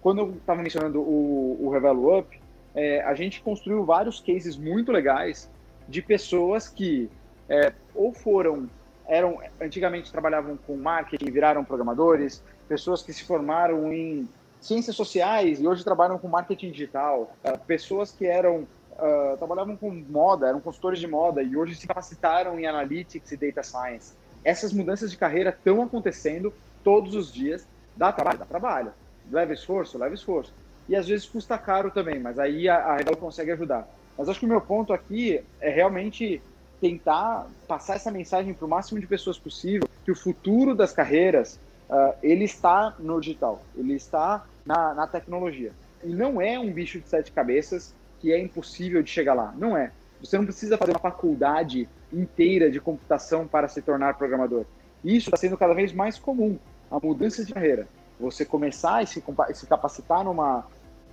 Quando 0.00 0.18
eu 0.18 0.30
estava 0.32 0.62
mencionando 0.62 1.00
o, 1.00 1.58
o 1.60 1.70
Revelo 1.70 2.18
Up, 2.18 2.40
é, 2.74 3.02
a 3.02 3.14
gente 3.14 3.40
construiu 3.42 3.84
vários 3.84 4.20
cases 4.20 4.56
muito 4.56 4.90
legais 4.90 5.50
de 5.88 6.02
pessoas 6.02 6.68
que 6.68 7.08
é, 7.48 7.72
ou 7.94 8.12
foram 8.12 8.68
eram 9.12 9.38
antigamente 9.60 10.10
trabalhavam 10.10 10.56
com 10.56 10.74
marketing, 10.74 11.30
viraram 11.30 11.62
programadores, 11.62 12.42
pessoas 12.66 13.02
que 13.02 13.12
se 13.12 13.24
formaram 13.24 13.92
em 13.92 14.26
ciências 14.58 14.96
sociais 14.96 15.60
e 15.60 15.68
hoje 15.68 15.84
trabalham 15.84 16.18
com 16.18 16.28
marketing 16.28 16.70
digital, 16.70 17.36
uh, 17.44 17.58
pessoas 17.66 18.10
que 18.10 18.24
eram 18.24 18.66
uh, 18.92 19.36
trabalhavam 19.36 19.76
com 19.76 19.90
moda, 19.90 20.48
eram 20.48 20.62
consultores 20.62 20.98
de 20.98 21.06
moda 21.06 21.42
e 21.42 21.54
hoje 21.54 21.74
se 21.74 21.86
capacitaram 21.86 22.58
em 22.58 22.66
analytics 22.66 23.30
e 23.32 23.36
data 23.36 23.62
science. 23.62 24.14
Essas 24.42 24.72
mudanças 24.72 25.10
de 25.10 25.18
carreira 25.18 25.50
estão 25.50 25.82
acontecendo 25.82 26.50
todos 26.82 27.14
os 27.14 27.30
dias. 27.30 27.68
Dá 27.94 28.10
trabalho, 28.12 28.38
dá 28.38 28.46
trabalho. 28.46 28.92
Leva 29.30 29.52
esforço, 29.52 29.98
leva 29.98 30.14
esforço. 30.14 30.54
E 30.88 30.96
às 30.96 31.06
vezes 31.06 31.26
custa 31.26 31.58
caro 31.58 31.90
também, 31.90 32.18
mas 32.18 32.38
aí 32.38 32.66
a, 32.66 32.76
a 32.76 32.96
Rebel 32.96 33.18
consegue 33.18 33.52
ajudar. 33.52 33.86
Mas 34.16 34.30
acho 34.30 34.40
que 34.40 34.46
o 34.46 34.48
meu 34.48 34.60
ponto 34.62 34.94
aqui 34.94 35.44
é 35.60 35.68
realmente 35.68 36.40
tentar 36.82 37.46
passar 37.68 37.94
essa 37.94 38.10
mensagem 38.10 38.52
para 38.52 38.66
o 38.66 38.68
máximo 38.68 38.98
de 38.98 39.06
pessoas 39.06 39.38
possível 39.38 39.88
que 40.04 40.10
o 40.10 40.16
futuro 40.16 40.74
das 40.74 40.92
carreiras 40.92 41.60
uh, 41.88 42.12
ele 42.20 42.42
está 42.42 42.96
no 42.98 43.20
digital, 43.20 43.62
ele 43.76 43.94
está 43.94 44.44
na, 44.66 44.92
na 44.92 45.06
tecnologia. 45.06 45.70
E 46.02 46.08
não 46.08 46.42
é 46.42 46.58
um 46.58 46.72
bicho 46.72 46.98
de 46.98 47.08
sete 47.08 47.30
cabeças 47.30 47.94
que 48.18 48.32
é 48.32 48.40
impossível 48.40 49.00
de 49.00 49.08
chegar 49.08 49.32
lá. 49.32 49.54
Não 49.56 49.76
é. 49.76 49.92
Você 50.20 50.36
não 50.36 50.44
precisa 50.44 50.76
fazer 50.76 50.90
uma 50.90 50.98
faculdade 50.98 51.88
inteira 52.12 52.68
de 52.68 52.80
computação 52.80 53.46
para 53.46 53.68
se 53.68 53.80
tornar 53.80 54.18
programador. 54.18 54.64
Isso 55.04 55.28
está 55.28 55.36
sendo 55.36 55.56
cada 55.56 55.74
vez 55.74 55.92
mais 55.92 56.18
comum, 56.18 56.58
a 56.90 56.98
mudança 56.98 57.44
de 57.44 57.54
carreira. 57.54 57.86
Você 58.18 58.44
começar 58.44 59.04
e 59.04 59.06
se, 59.06 59.22
se 59.54 59.66
capacitar 59.68 60.24
numa, 60.24 60.66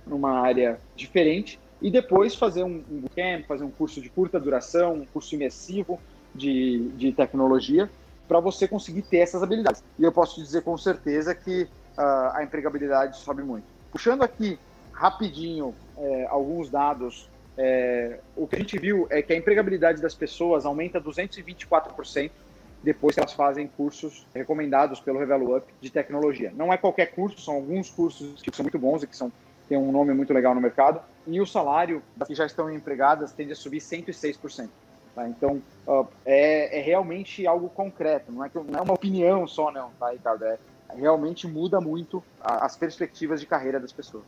numa 0.04 0.40
área 0.40 0.80
diferente 0.96 1.60
e 1.80 1.90
depois 1.90 2.34
fazer 2.34 2.62
um, 2.62 2.82
um 2.90 3.00
bootcamp, 3.00 3.46
fazer 3.46 3.64
um 3.64 3.70
curso 3.70 4.00
de 4.00 4.08
curta 4.08 4.38
duração, 4.38 4.94
um 4.94 5.06
curso 5.06 5.34
imersivo 5.34 5.98
de, 6.34 6.88
de 6.96 7.12
tecnologia, 7.12 7.90
para 8.28 8.38
você 8.38 8.68
conseguir 8.68 9.02
ter 9.02 9.18
essas 9.18 9.42
habilidades. 9.42 9.82
E 9.98 10.04
eu 10.04 10.12
posso 10.12 10.36
te 10.36 10.42
dizer 10.42 10.62
com 10.62 10.76
certeza 10.76 11.34
que 11.34 11.62
uh, 11.62 12.34
a 12.34 12.42
empregabilidade 12.42 13.16
sobe 13.18 13.42
muito. 13.42 13.64
Puxando 13.90 14.22
aqui 14.22 14.58
rapidinho 14.92 15.74
é, 15.96 16.26
alguns 16.28 16.68
dados, 16.68 17.28
é, 17.56 18.20
o 18.36 18.46
que 18.46 18.56
a 18.56 18.58
gente 18.58 18.78
viu 18.78 19.06
é 19.10 19.22
que 19.22 19.32
a 19.32 19.36
empregabilidade 19.36 20.00
das 20.00 20.14
pessoas 20.14 20.66
aumenta 20.66 21.00
224% 21.00 22.30
depois 22.82 23.14
que 23.14 23.20
elas 23.20 23.32
fazem 23.32 23.66
cursos 23.66 24.26
recomendados 24.34 25.00
pelo 25.00 25.18
Revelo 25.18 25.56
Up 25.56 25.66
de 25.80 25.90
tecnologia. 25.90 26.52
Não 26.54 26.72
é 26.72 26.76
qualquer 26.76 27.06
curso, 27.06 27.40
são 27.40 27.54
alguns 27.54 27.90
cursos 27.90 28.40
que 28.42 28.54
são 28.54 28.62
muito 28.62 28.78
bons 28.78 29.02
e 29.02 29.06
que 29.06 29.16
são 29.16 29.32
tem 29.68 29.78
um 29.78 29.92
nome 29.92 30.12
muito 30.12 30.32
legal 30.32 30.52
no 30.52 30.60
mercado, 30.60 31.00
e 31.30 31.40
o 31.40 31.46
salário 31.46 32.02
das 32.16 32.28
que 32.28 32.34
já 32.34 32.46
estão 32.46 32.72
empregadas 32.72 33.32
tende 33.32 33.52
a 33.52 33.56
subir 33.56 33.80
106%. 33.80 34.68
Tá? 35.14 35.28
Então, 35.28 35.62
uh, 35.86 36.06
é, 36.24 36.78
é, 36.78 36.82
realmente 36.82 37.46
algo 37.46 37.68
concreto, 37.68 38.30
não 38.32 38.44
é, 38.44 38.48
que, 38.48 38.58
não 38.58 38.78
é 38.78 38.82
uma 38.82 38.94
opinião 38.94 39.46
só, 39.46 39.70
não, 39.72 39.90
tá, 39.98 40.10
Ricardo? 40.10 40.44
É, 40.44 40.58
realmente 40.94 41.46
muda 41.46 41.80
muito 41.80 42.22
a, 42.40 42.64
as 42.64 42.76
perspectivas 42.76 43.40
de 43.40 43.46
carreira 43.46 43.78
das 43.80 43.92
pessoas. 43.92 44.24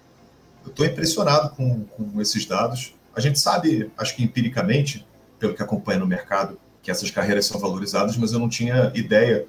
Eu 0.64 0.70
estou 0.70 0.86
impressionado 0.86 1.54
com, 1.56 1.84
com 1.84 2.20
esses 2.20 2.46
dados. 2.46 2.94
A 3.14 3.20
gente 3.20 3.38
sabe, 3.38 3.90
acho 3.96 4.14
que 4.14 4.22
empiricamente, 4.22 5.06
pelo 5.38 5.54
que 5.54 5.62
acompanha 5.62 5.98
no 5.98 6.06
mercado, 6.06 6.58
que 6.82 6.90
essas 6.90 7.10
carreiras 7.10 7.46
são 7.46 7.60
valorizadas, 7.60 8.16
mas 8.16 8.32
eu 8.32 8.38
não 8.38 8.48
tinha 8.48 8.92
ideia 8.94 9.46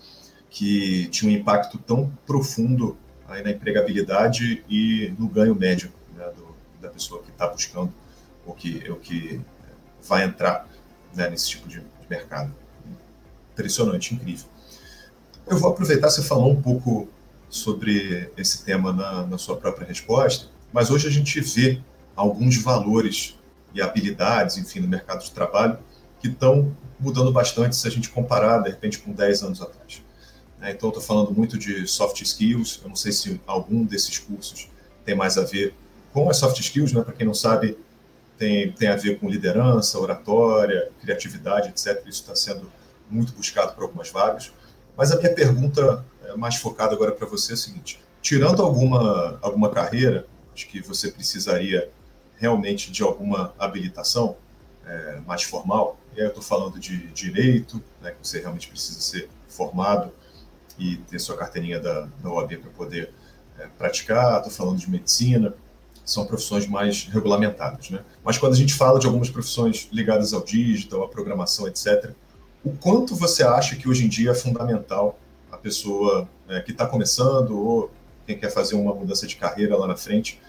que 0.50 1.08
tinha 1.08 1.32
um 1.32 1.36
impacto 1.36 1.78
tão 1.80 2.12
profundo 2.26 2.98
aí 3.28 3.44
na 3.44 3.52
empregabilidade 3.52 4.64
e 4.70 5.14
no 5.18 5.28
ganho 5.28 5.56
médio 5.56 5.92
da 6.84 6.90
pessoa 6.90 7.24
que 7.24 7.32
está 7.32 7.48
buscando 7.48 7.92
ou 8.46 8.54
que, 8.54 8.90
ou 8.90 8.98
que 8.98 9.42
vai 10.02 10.24
entrar 10.26 10.68
né, 11.16 11.30
nesse 11.30 11.50
tipo 11.50 11.68
de, 11.68 11.80
de, 11.80 12.10
mercado. 12.10 12.54
Impressionante, 13.54 14.14
incrível. 14.14 14.48
Eu 15.48 15.58
vou 15.58 15.72
aproveitar, 15.72 16.10
você 16.10 16.22
falou 16.22 16.52
um 16.52 16.62
pouco 16.62 17.08
sobre 17.50 18.32
esse 18.36 18.64
tema 18.64 18.92
na, 18.92 19.26
na 19.26 19.38
sua 19.38 19.58
própria 19.58 19.88
resposta, 19.88 20.48
mas 20.72 20.90
hoje 20.90 21.08
a 21.08 21.12
gente 21.12 21.40
vê 21.40 21.82
alguns 22.16 22.58
valores 22.58 23.40
e 23.74 23.82
habilidades, 23.82 24.58
enfim, 24.58 24.80
no 24.80 24.88
mercado 24.88 25.24
de 25.24 25.32
trabalho 25.32 25.80
que 26.20 26.28
estão 26.28 26.76
mudando 27.00 27.32
bastante 27.32 27.76
se 27.76 27.88
a 27.88 27.92
gente 27.92 28.10
comparar, 28.10 28.60
de 28.60 28.70
repente, 28.70 29.00
com 29.00 29.12
10 29.12 29.44
anos 29.44 29.62
atrás. 29.62 30.02
Né? 30.60 30.72
Então, 30.72 30.90
estou 30.90 31.04
falando 31.04 31.32
muito 31.32 31.58
de 31.58 31.86
soft 31.88 32.22
skills. 32.22 32.80
Eu 32.82 32.90
não 32.90 32.96
sei 32.96 33.12
se 33.12 33.40
algum 33.46 33.84
desses 33.84 34.18
cursos 34.18 34.70
tem 35.04 35.16
mais 35.16 35.38
a 35.38 35.44
ver 35.44 35.76
com 36.14 36.30
as 36.30 36.38
soft 36.38 36.60
skills, 36.60 36.94
né? 36.94 37.02
Para 37.02 37.14
quem 37.14 37.26
não 37.26 37.34
sabe, 37.34 37.78
tem, 38.38 38.72
tem 38.72 38.88
a 38.88 38.96
ver 38.96 39.20
com 39.20 39.28
liderança, 39.28 40.00
oratória, 40.00 40.90
criatividade, 41.02 41.70
etc. 41.70 42.02
Isso 42.08 42.22
está 42.22 42.36
sendo 42.36 42.72
muito 43.10 43.34
buscado 43.34 43.74
por 43.74 43.84
algumas 43.84 44.10
vagas. 44.10 44.54
Mas 44.96 45.12
a 45.12 45.18
minha 45.18 45.34
pergunta 45.34 46.06
é 46.26 46.36
mais 46.36 46.56
focada 46.56 46.94
agora 46.94 47.12
para 47.12 47.28
você 47.28 47.54
é 47.54 47.56
a 47.56 47.58
seguinte: 47.58 48.00
tirando 48.22 48.62
alguma, 48.62 49.40
alguma 49.42 49.70
carreira, 49.70 50.28
acho 50.54 50.68
que 50.68 50.82
você 50.82 51.12
precisaria 51.12 51.90
realmente 52.38 52.92
de 52.92 53.02
alguma 53.02 53.54
habilitação 53.58 54.38
é, 54.86 55.20
mais 55.26 55.44
formal. 55.44 55.98
E 56.16 56.20
aí 56.20 56.26
eu 56.26 56.30
estou 56.30 56.44
falando 56.44 56.80
de 56.80 57.08
direito, 57.08 57.82
né, 58.02 58.12
que 58.12 58.28
você 58.28 58.40
realmente 58.40 58.68
precisa 58.68 59.00
ser 59.00 59.30
formado 59.48 60.12
e 60.78 60.98
ter 60.98 61.20
sua 61.20 61.38
carteirinha 61.38 61.80
da, 61.80 62.08
da 62.22 62.30
OAB 62.30 62.58
para 62.58 62.72
poder 62.72 63.14
é, 63.58 63.68
praticar, 63.78 64.38
estou 64.38 64.52
falando 64.52 64.80
de 64.80 64.90
medicina, 64.90 65.54
são 66.06 66.26
profissões 66.26 66.68
mais 66.68 67.06
regulamentadas. 67.06 67.90
Né? 67.90 68.00
Mas 68.24 68.38
quando 68.38 68.54
a 68.54 68.58
gente 68.58 68.74
fala 68.74 69.00
de 69.00 69.06
algumas 69.06 69.30
profissões 69.30 69.88
ligadas 69.92 70.34
ao 70.34 70.44
digital, 70.44 71.04
à 71.04 71.08
programação, 71.08 71.68
etc., 71.68 72.12
o 72.64 72.72
quanto 72.72 73.16
você 73.16 73.44
acha 73.44 73.76
que 73.76 73.90
hoje 73.90 74.06
em 74.06 74.08
dia 74.08 74.32
é 74.32 74.36
fundamental 74.36 75.20
a 75.52 75.58
pessoa 75.58 76.28
é, 76.48 76.62
que 76.62 76.72
está 76.72 76.86
começando 76.86 77.58
ou 77.58 77.92
quem 78.26 78.38
quer 78.38 78.50
fazer 78.50 78.76
uma 78.76 78.94
mudança 78.94 79.28
de 79.28 79.36
carreira 79.36 79.78
lá 79.78 79.88
na 79.88 79.98
frente 79.98 80.40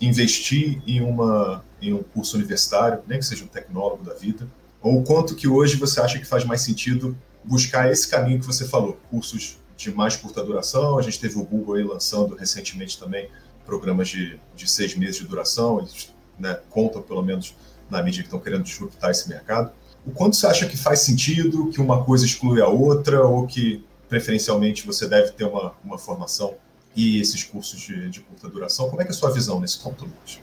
investir 0.00 0.80
em, 0.86 1.00
uma, 1.00 1.64
em 1.82 1.92
um 1.92 2.02
curso 2.02 2.36
universitário, 2.36 3.02
nem 3.06 3.18
que 3.18 3.24
seja 3.24 3.44
um 3.44 3.48
tecnólogo 3.48 4.04
da 4.04 4.14
vida, 4.14 4.48
ou 4.80 5.00
o 5.00 5.02
quanto 5.02 5.34
que 5.34 5.48
hoje 5.48 5.76
você 5.76 6.00
acha 6.00 6.18
que 6.18 6.24
faz 6.24 6.44
mais 6.44 6.60
sentido 6.60 7.16
buscar 7.42 7.90
esse 7.90 8.06
caminho 8.06 8.38
que 8.38 8.46
você 8.46 8.66
falou, 8.66 8.98
cursos 9.10 9.58
de 9.76 9.92
mais 9.92 10.16
curta 10.16 10.42
duração. 10.42 10.98
A 10.98 11.02
gente 11.02 11.18
teve 11.18 11.38
o 11.38 11.44
Google 11.44 11.76
aí 11.76 11.84
lançando 11.84 12.34
recentemente 12.34 12.98
também 12.98 13.28
programas 13.68 14.08
de, 14.08 14.40
de 14.56 14.68
seis 14.68 14.96
meses 14.96 15.18
de 15.18 15.26
duração, 15.26 15.78
eles 15.78 16.12
né, 16.38 16.58
contam 16.70 17.02
pelo 17.02 17.22
menos 17.22 17.54
na 17.90 18.02
mídia 18.02 18.22
que 18.22 18.28
estão 18.28 18.40
querendo 18.40 18.64
disruptar 18.64 19.10
esse 19.10 19.28
mercado. 19.28 19.70
O 20.06 20.10
quanto 20.10 20.36
você 20.36 20.46
acha 20.46 20.66
que 20.66 20.76
faz 20.76 21.00
sentido 21.00 21.68
que 21.68 21.80
uma 21.80 22.02
coisa 22.02 22.24
exclui 22.24 22.62
a 22.62 22.66
outra 22.66 23.22
ou 23.26 23.46
que 23.46 23.84
preferencialmente 24.08 24.86
você 24.86 25.06
deve 25.06 25.32
ter 25.32 25.44
uma, 25.44 25.74
uma 25.84 25.98
formação 25.98 26.54
e 26.96 27.20
esses 27.20 27.44
cursos 27.44 27.78
de, 27.78 28.08
de 28.08 28.20
curta 28.20 28.48
duração? 28.48 28.88
Como 28.88 29.02
é, 29.02 29.04
é 29.04 29.08
a 29.08 29.12
sua 29.12 29.30
visão 29.30 29.60
nesse 29.60 29.78
ponto, 29.78 30.04
Lucas? 30.04 30.40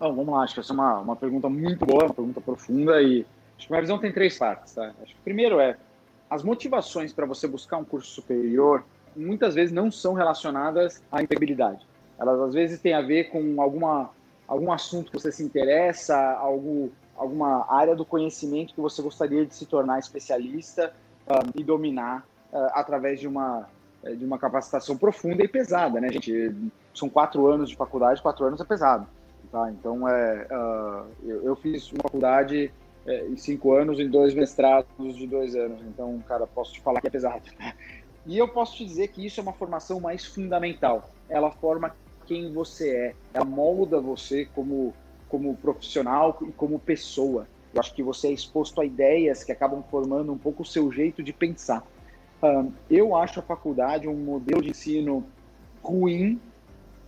Bom, 0.00 0.16
vamos 0.16 0.34
lá, 0.34 0.42
acho 0.42 0.54
que 0.54 0.60
essa 0.60 0.72
é 0.72 0.74
uma, 0.74 0.98
uma 0.98 1.16
pergunta 1.16 1.48
muito 1.48 1.86
boa, 1.86 2.06
uma 2.06 2.14
pergunta 2.14 2.40
profunda 2.40 3.00
e 3.00 3.24
Acho 3.62 3.68
que 3.68 3.72
minha 3.72 3.80
visão 3.80 3.98
tem 3.98 4.12
três 4.12 4.36
partes. 4.36 4.74
Tá? 4.74 4.92
Acho 5.00 5.14
que 5.14 5.20
primeiro 5.22 5.60
é 5.60 5.76
as 6.28 6.42
motivações 6.42 7.12
para 7.12 7.24
você 7.26 7.46
buscar 7.46 7.76
um 7.76 7.84
curso 7.84 8.10
superior 8.10 8.84
muitas 9.14 9.54
vezes 9.54 9.72
não 9.72 9.90
são 9.90 10.14
relacionadas 10.14 11.00
à 11.12 11.22
empregabilidade. 11.22 11.86
Elas 12.18 12.40
às 12.40 12.54
vezes 12.54 12.80
têm 12.80 12.94
a 12.94 13.02
ver 13.02 13.30
com 13.30 13.60
alguma 13.60 14.10
algum 14.46 14.70
assunto 14.70 15.10
que 15.10 15.18
você 15.18 15.32
se 15.32 15.42
interessa, 15.42 16.16
algo, 16.16 16.92
alguma 17.16 17.64
área 17.72 17.96
do 17.96 18.04
conhecimento 18.04 18.74
que 18.74 18.80
você 18.80 19.00
gostaria 19.00 19.46
de 19.46 19.54
se 19.54 19.64
tornar 19.64 19.98
especialista 19.98 20.92
uh, 21.26 21.50
e 21.58 21.64
dominar 21.64 22.26
uh, 22.52 22.68
através 22.74 23.18
de 23.18 23.26
uma 23.26 23.66
eh, 24.04 24.14
de 24.14 24.24
uma 24.24 24.38
capacitação 24.38 24.96
profunda 24.96 25.42
e 25.42 25.48
pesada, 25.48 26.00
né, 26.00 26.10
gente? 26.10 26.54
São 26.92 27.08
quatro 27.08 27.46
anos 27.46 27.70
de 27.70 27.76
faculdade, 27.76 28.20
quatro 28.20 28.44
anos 28.44 28.60
é 28.60 28.64
pesado, 28.64 29.06
tá? 29.50 29.70
Então 29.70 30.06
é, 30.08 30.46
uh, 30.50 31.06
eu, 31.24 31.44
eu 31.44 31.56
fiz 31.56 31.90
uma 31.92 32.02
faculdade 32.02 32.70
é, 33.06 33.26
em 33.26 33.36
cinco 33.36 33.72
anos 33.72 33.98
em 33.98 34.08
dois 34.08 34.34
mestrados 34.34 35.16
de 35.16 35.26
dois 35.26 35.54
anos. 35.54 35.80
Então, 35.82 36.18
cara, 36.26 36.46
posso 36.46 36.72
te 36.72 36.80
falar 36.80 37.00
que 37.00 37.06
é 37.06 37.10
pesado. 37.10 37.42
E 38.24 38.38
eu 38.38 38.46
posso 38.46 38.76
te 38.76 38.84
dizer 38.84 39.08
que 39.08 39.26
isso 39.26 39.40
é 39.40 39.42
uma 39.42 39.52
formação 39.52 39.98
mais 39.98 40.24
fundamental. 40.24 41.10
Ela 41.32 41.50
forma 41.50 41.94
quem 42.26 42.52
você 42.52 42.90
é, 42.90 43.14
ela 43.34 43.44
molda 43.44 44.00
você 44.00 44.46
como, 44.54 44.94
como 45.28 45.56
profissional 45.56 46.38
e 46.42 46.52
como 46.52 46.78
pessoa. 46.78 47.46
Eu 47.74 47.80
acho 47.80 47.94
que 47.94 48.02
você 48.02 48.28
é 48.28 48.32
exposto 48.32 48.80
a 48.80 48.84
ideias 48.84 49.42
que 49.42 49.50
acabam 49.50 49.82
formando 49.90 50.32
um 50.32 50.38
pouco 50.38 50.62
o 50.62 50.66
seu 50.66 50.92
jeito 50.92 51.22
de 51.22 51.32
pensar. 51.32 51.82
Um, 52.42 52.72
eu 52.90 53.16
acho 53.16 53.40
a 53.40 53.42
faculdade 53.42 54.08
um 54.08 54.16
modelo 54.16 54.60
de 54.60 54.70
ensino 54.70 55.24
ruim 55.82 56.40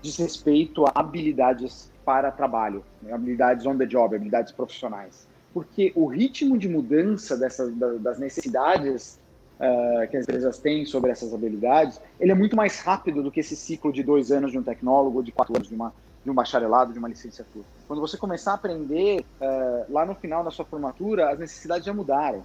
diz 0.01 0.17
respeito 0.17 0.87
a 0.87 0.93
habilidades 0.95 1.91
para 2.05 2.31
trabalho, 2.31 2.85
né? 3.03 3.13
habilidades 3.13 3.65
on 3.67 3.77
the 3.77 3.87
job, 3.87 4.15
habilidades 4.15 4.53
profissionais. 4.53 5.27
Porque 5.53 5.93
o 5.95 6.07
ritmo 6.07 6.59
de 6.59 6.69
mudança 6.69 7.37
dessas, 7.37 7.75
das 8.01 8.19
necessidades 8.19 9.19
uh, 9.59 10.09
que 10.09 10.17
as 10.17 10.25
empresas 10.25 10.59
têm 10.59 10.85
sobre 10.85 11.11
essas 11.11 11.33
habilidades, 11.33 12.01
ele 12.19 12.33
é 12.33 12.35
muito 12.35 12.57
mais 12.57 12.79
rápido 12.81 13.23
do 13.23 13.31
que 13.31 13.41
esse 13.41 13.57
ciclo 13.57 13.93
de 13.93 14.03
dois 14.03 14.31
anos 14.31 14.53
de 14.53 14.59
um 14.59 14.63
tecnólogo, 14.63 15.23
de 15.23 15.33
quatro 15.33 15.55
anos 15.57 15.69
de, 15.69 15.75
uma, 15.75 15.93
de 16.25 16.31
um 16.31 16.35
bacharelado, 16.35 16.93
de 16.93 16.99
uma 16.99 17.09
licenciatura. 17.09 17.65
Quando 17.87 18.01
você 18.01 18.17
começar 18.17 18.53
a 18.53 18.55
aprender, 18.55 19.25
uh, 19.41 19.93
lá 19.93 20.05
no 20.05 20.15
final 20.15 20.43
da 20.43 20.51
sua 20.51 20.65
formatura, 20.65 21.31
as 21.31 21.39
necessidades 21.39 21.85
já 21.85 21.93
mudaram. 21.93 22.43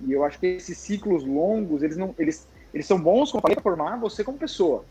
E 0.00 0.12
eu 0.12 0.24
acho 0.24 0.38
que 0.38 0.46
esses 0.46 0.78
ciclos 0.78 1.24
longos, 1.24 1.82
eles, 1.82 1.96
não, 1.96 2.14
eles, 2.18 2.46
eles 2.72 2.86
são 2.86 3.00
bons, 3.00 3.30
para 3.32 3.60
formar 3.60 3.98
você 3.98 4.24
como 4.24 4.38
pessoa, 4.38 4.84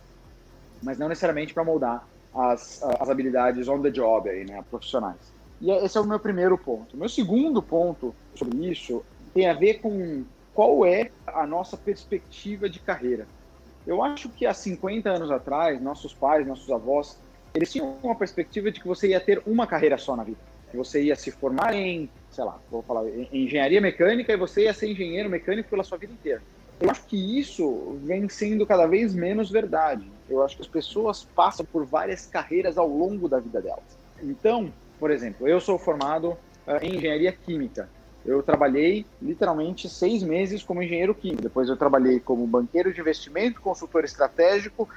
mas 0.82 0.98
não 0.98 1.10
necessariamente 1.10 1.54
para 1.54 1.64
moldar 1.64 2.08
as, 2.34 2.82
as 3.00 3.10
habilidades 3.10 3.68
on 3.68 3.82
the 3.82 3.92
job, 3.92 4.30
aí, 4.30 4.46
né, 4.46 4.64
profissionais. 4.70 5.18
E 5.60 5.70
esse 5.70 5.98
é 5.98 6.02
o 6.02 6.06
meu 6.06 6.20
primeiro 6.20 6.58
ponto. 6.58 6.98
Meu 6.98 7.10
segundo 7.10 7.62
ponto 7.62 8.16
sobre 8.36 8.70
isso 8.70 9.04
tem 9.34 9.48
a 9.48 9.54
ver 9.54 9.76
com 9.76 10.24
qual 10.54 10.86
é 10.86 11.12
a 11.26 11.46
nossa 11.46 11.78
perspectiva 11.78 12.70
de 12.70 12.80
carreira. 12.80 13.28
Eu 13.86 14.04
acho 14.04 14.30
que 14.30 14.46
há 14.46 14.54
50 14.54 15.10
anos 15.10 15.32
atrás, 15.32 15.82
nossos 15.82 16.14
pais, 16.14 16.46
nossos 16.46 16.70
avós, 16.72 17.18
eles 17.54 17.72
tinham 17.72 17.98
uma 18.04 18.16
perspectiva 18.16 18.72
de 18.72 18.80
que 18.80 18.88
você 18.88 19.10
ia 19.10 19.20
ter 19.20 19.42
uma 19.46 19.66
carreira 19.66 19.98
só 19.98 20.16
na 20.16 20.24
vida. 20.24 20.38
Que 20.70 20.78
você 20.78 21.04
ia 21.04 21.16
se 21.16 21.32
formar 21.32 21.74
em, 21.74 22.10
sei 22.30 22.44
lá, 22.44 22.60
vou 22.70 22.82
falar, 22.82 23.04
engenharia 23.32 23.82
mecânica 23.82 24.32
e 24.32 24.38
você 24.38 24.64
ia 24.64 24.74
ser 24.74 24.92
engenheiro 24.92 25.30
mecânico 25.30 25.70
pela 25.70 25.84
sua 25.84 25.98
vida 25.98 26.14
inteira. 26.14 26.42
Eu 26.80 26.90
acho 26.90 27.06
que 27.06 27.40
isso 27.40 28.00
vem 28.04 28.28
sendo 28.30 28.66
cada 28.66 28.88
vez 28.88 29.14
menos 29.14 29.52
verdade. 29.52 30.10
Eu 30.30 30.44
acho 30.44 30.56
que 30.56 30.62
as 30.62 30.68
pessoas 30.68 31.24
passam 31.36 31.66
por 31.66 31.86
várias 31.86 32.26
carreiras 32.26 32.78
ao 32.78 32.88
longo 32.88 33.28
da 33.28 33.40
vida 33.40 33.62
delas. 33.62 33.84
Então, 34.22 34.72
por 35.00 35.12
exemplo, 35.12 35.48
eu 35.48 35.60
sou 35.60 35.78
formado 35.78 36.32
uh, 36.32 36.78
em 36.82 36.96
engenharia 36.96 37.32
química. 37.32 37.90
Eu 38.26 38.44
trabalhei 38.44 39.06
literalmente 39.22 39.90
seis 39.90 40.22
meses 40.22 40.64
como 40.64 40.82
engenheiro 40.84 41.16
químico. 41.16 41.42
Depois 41.42 41.68
eu 41.70 41.76
trabalhei 41.76 42.20
como 42.20 42.46
banqueiro 42.46 42.94
de 42.94 43.02
investimento, 43.02 43.62
consultor 43.62 44.04
estratégico, 44.04 44.88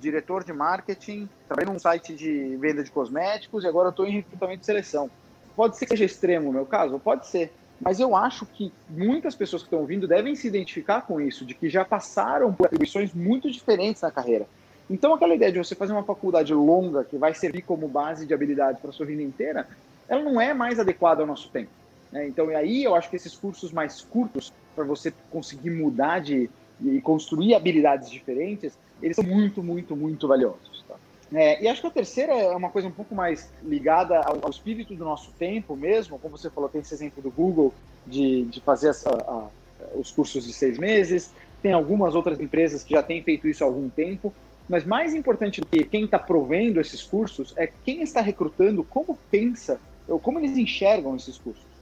diretor 0.00 0.44
de 0.44 0.52
marketing, 0.52 1.28
trabalhei 1.48 1.72
num 1.72 1.78
site 1.78 2.14
de 2.14 2.56
venda 2.56 2.84
de 2.84 2.90
cosméticos 2.90 3.64
e 3.64 3.66
agora 3.66 3.88
estou 3.88 4.06
em 4.06 4.12
recrutamento 4.12 4.60
de 4.60 4.66
seleção. 4.66 5.10
Pode 5.56 5.78
ser 5.78 5.86
que 5.86 5.92
seja 5.92 6.04
extremo 6.04 6.50
o 6.50 6.52
meu 6.52 6.66
caso? 6.66 6.98
Pode 6.98 7.26
ser. 7.26 7.52
Mas 7.80 7.98
eu 7.98 8.14
acho 8.14 8.44
que 8.46 8.72
muitas 8.88 9.34
pessoas 9.34 9.62
que 9.62 9.66
estão 9.66 9.80
ouvindo 9.80 10.06
devem 10.06 10.34
se 10.34 10.46
identificar 10.46 11.02
com 11.02 11.20
isso, 11.20 11.44
de 11.44 11.54
que 11.54 11.68
já 11.68 11.84
passaram 11.84 12.52
por 12.52 12.66
atribuições 12.66 13.12
muito 13.14 13.50
diferentes 13.50 14.02
na 14.02 14.10
carreira. 14.10 14.46
Então, 14.88 15.14
aquela 15.14 15.34
ideia 15.34 15.50
de 15.50 15.58
você 15.58 15.74
fazer 15.74 15.92
uma 15.92 16.02
faculdade 16.02 16.52
longa 16.52 17.04
que 17.04 17.16
vai 17.16 17.32
servir 17.34 17.62
como 17.62 17.88
base 17.88 18.26
de 18.26 18.34
habilidade 18.34 18.80
para 18.80 18.90
a 18.90 18.92
sua 18.92 19.06
vida 19.06 19.22
inteira, 19.22 19.66
ela 20.08 20.22
não 20.22 20.40
é 20.40 20.52
mais 20.52 20.78
adequada 20.78 21.22
ao 21.22 21.26
nosso 21.26 21.48
tempo. 21.48 21.70
Né? 22.14 22.28
Então, 22.28 22.48
e 22.50 22.54
aí 22.54 22.84
eu 22.84 22.94
acho 22.94 23.10
que 23.10 23.16
esses 23.16 23.34
cursos 23.34 23.72
mais 23.72 24.00
curtos, 24.00 24.52
para 24.76 24.84
você 24.84 25.12
conseguir 25.30 25.70
mudar 25.70 26.20
de, 26.20 26.48
e 26.80 27.00
construir 27.00 27.54
habilidades 27.54 28.08
diferentes, 28.08 28.78
eles 29.02 29.16
são 29.16 29.24
muito, 29.24 29.62
muito, 29.62 29.96
muito 29.96 30.28
valiosos. 30.28 30.84
Tá? 30.86 30.94
É, 31.34 31.60
e 31.60 31.66
acho 31.66 31.80
que 31.80 31.88
a 31.88 31.90
terceira 31.90 32.32
é 32.32 32.56
uma 32.56 32.70
coisa 32.70 32.86
um 32.86 32.92
pouco 32.92 33.14
mais 33.14 33.52
ligada 33.64 34.20
ao, 34.20 34.38
ao, 34.44 34.50
espírito 34.50 34.94
do 34.94 35.04
nosso 35.04 35.32
tempo 35.32 35.74
mesmo, 35.74 36.18
como 36.20 36.38
você 36.38 36.48
falou, 36.48 36.70
tem 36.70 36.80
esse 36.80 36.94
exemplo 36.94 37.20
do 37.20 37.30
Google 37.30 37.74
de, 38.06 38.44
de 38.44 38.60
fazer 38.60 38.90
essa, 38.90 39.10
a, 39.10 39.48
os 39.96 40.12
cursos 40.12 40.46
de 40.46 40.52
seis 40.52 40.78
meses, 40.78 41.32
tem 41.60 41.72
algumas 41.72 42.14
outras 42.14 42.38
empresas 42.38 42.84
que 42.84 42.94
já 42.94 43.02
têm 43.02 43.22
feito 43.22 43.48
isso 43.48 43.64
há 43.64 43.66
algum 43.66 43.88
tempo, 43.88 44.32
mas 44.68 44.84
mais 44.84 45.14
importante 45.14 45.60
do 45.60 45.66
que 45.66 45.82
quem 45.84 46.04
está 46.04 46.18
provendo 46.18 46.80
esses 46.80 47.02
cursos 47.02 47.52
é 47.56 47.66
quem 47.66 48.02
está 48.02 48.20
recrutando, 48.20 48.84
como 48.84 49.18
pensa, 49.30 49.80
ou 50.06 50.18
como 50.20 50.38
eles 50.38 50.56
enxergam 50.56 51.16
esses 51.16 51.36
cursos. 51.36 51.73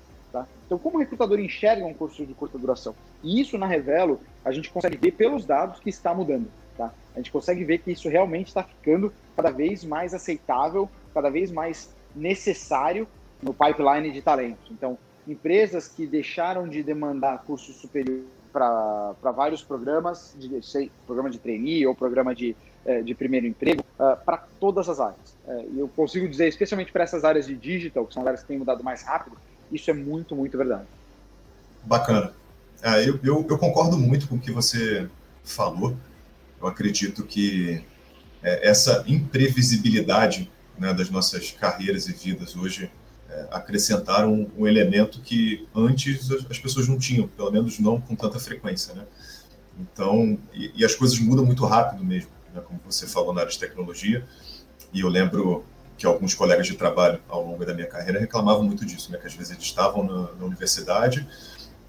Então, 0.73 0.79
como 0.79 0.97
o 0.97 1.01
recrutador 1.01 1.39
enxerga 1.39 1.85
um 1.85 1.93
curso 1.93 2.25
de 2.25 2.33
curta 2.33 2.57
duração? 2.57 2.95
E 3.23 3.39
isso 3.39 3.59
na 3.59 3.67
Revelo 3.67 4.19
a 4.43 4.51
gente 4.51 4.71
consegue 4.71 4.97
ver 4.97 5.13
pelos 5.13 5.45
dados 5.45 5.79
que 5.79 5.91
está 5.91 6.15
mudando. 6.15 6.49
Tá? 6.79 6.91
A 7.15 7.19
gente 7.19 7.31
consegue 7.31 7.63
ver 7.63 7.77
que 7.77 7.93
isso 7.93 8.09
realmente 8.09 8.47
está 8.47 8.63
ficando 8.63 9.13
cada 9.37 9.51
vez 9.51 9.85
mais 9.85 10.15
aceitável, 10.15 10.89
cada 11.13 11.29
vez 11.29 11.53
mais 11.53 11.95
necessário 12.17 13.07
no 13.43 13.53
pipeline 13.53 14.11
de 14.11 14.23
talentos. 14.23 14.65
Então, 14.71 14.97
empresas 15.29 15.89
que 15.89 16.07
deixaram 16.07 16.67
de 16.67 16.83
demandar 16.83 17.43
curso 17.43 17.71
superior 17.75 18.23
para 18.51 19.15
vários 19.37 19.63
programas, 19.63 20.35
de, 20.39 20.63
sei, 20.63 20.91
programa 21.05 21.29
de 21.29 21.39
trainee 21.39 21.87
ou 21.87 21.95
programa 21.95 22.35
de, 22.35 22.57
eh, 22.87 23.03
de 23.03 23.15
primeiro 23.15 23.47
emprego, 23.47 23.83
uh, 23.99 24.17
para 24.25 24.47
todas 24.61 24.89
as 24.89 25.01
áreas. 25.01 25.37
Uh, 25.47 25.71
e 25.75 25.79
eu 25.81 25.89
consigo 25.89 26.29
dizer, 26.29 26.49
especialmente 26.49 26.93
para 26.93 27.05
essas 27.05 27.25
áreas 27.25 27.47
de 27.47 27.57
digital, 27.57 28.07
que 28.07 28.13
são 28.13 28.23
áreas 28.27 28.43
que 28.43 28.49
têm 28.49 28.59
mudado 28.59 28.85
mais 28.85 29.03
rápido, 29.03 29.39
isso 29.73 29.91
é 29.91 29.95
muito, 29.95 30.37
muito 30.37 30.57
verdade. 30.57 30.87
Bacana. 31.85 32.33
É, 32.83 33.09
eu, 33.09 33.19
eu, 33.23 33.47
eu, 33.49 33.59
concordo 33.59 33.97
muito 33.97 34.29
com 34.29 34.37
o 34.37 34.41
que 34.41 34.51
você 34.51 35.09
falou. 35.45 35.97
Eu 36.61 36.67
acredito 36.67 37.25
que 37.25 37.83
é, 38.43 38.69
essa 38.69 39.05
imprevisibilidade 39.07 40.51
né, 40.79 40.93
das 40.93 41.09
nossas 41.11 41.53
carreiras 41.53 42.09
e 42.09 42.13
vidas 42.13 42.57
hoje 42.57 42.91
é, 43.29 43.49
acrescentaram 43.51 44.33
um, 44.33 44.51
um, 44.59 44.67
elemento 44.67 45.21
que 45.21 45.67
antes 45.75 46.31
as 46.51 46.59
pessoas 46.59 46.89
não 46.89 46.99
tinham, 46.99 47.29
pelo 47.29 47.51
menos 47.51 47.79
não 47.79 48.01
com 48.01 48.15
tanta 48.15 48.39
frequência. 48.39 48.95
Né? 48.95 49.05
Então, 49.79 50.39
e, 50.53 50.73
e 50.75 50.85
as 50.85 50.95
coisas 50.95 51.19
mudam 51.19 51.45
muito 51.45 51.65
rápido 51.65 52.05
mesmo, 52.05 52.31
né, 52.55 52.61
como 52.61 52.81
você 52.85 53.07
falou 53.07 53.33
na 53.33 53.41
área 53.41 53.53
de 53.53 53.59
tecnologia. 53.59 54.27
E 54.93 55.01
eu 55.01 55.09
lembro 55.09 55.65
que 56.03 56.07
alguns 56.07 56.35
colegas 56.35 56.67
de 56.67 56.75
trabalho 56.75 57.21
ao 57.29 57.47
longo 57.47 57.65
da 57.65 57.73
minha 57.73 57.87
carreira 57.87 58.19
reclamavam 58.19 58.65
muito 58.65 58.85
disso, 58.85 59.13
né, 59.13 59.19
que 59.19 59.27
às 59.29 59.35
vezes 59.35 59.53
eles 59.53 59.63
estavam 59.63 60.03
na, 60.03 60.33
na 60.33 60.45
universidade 60.45 61.25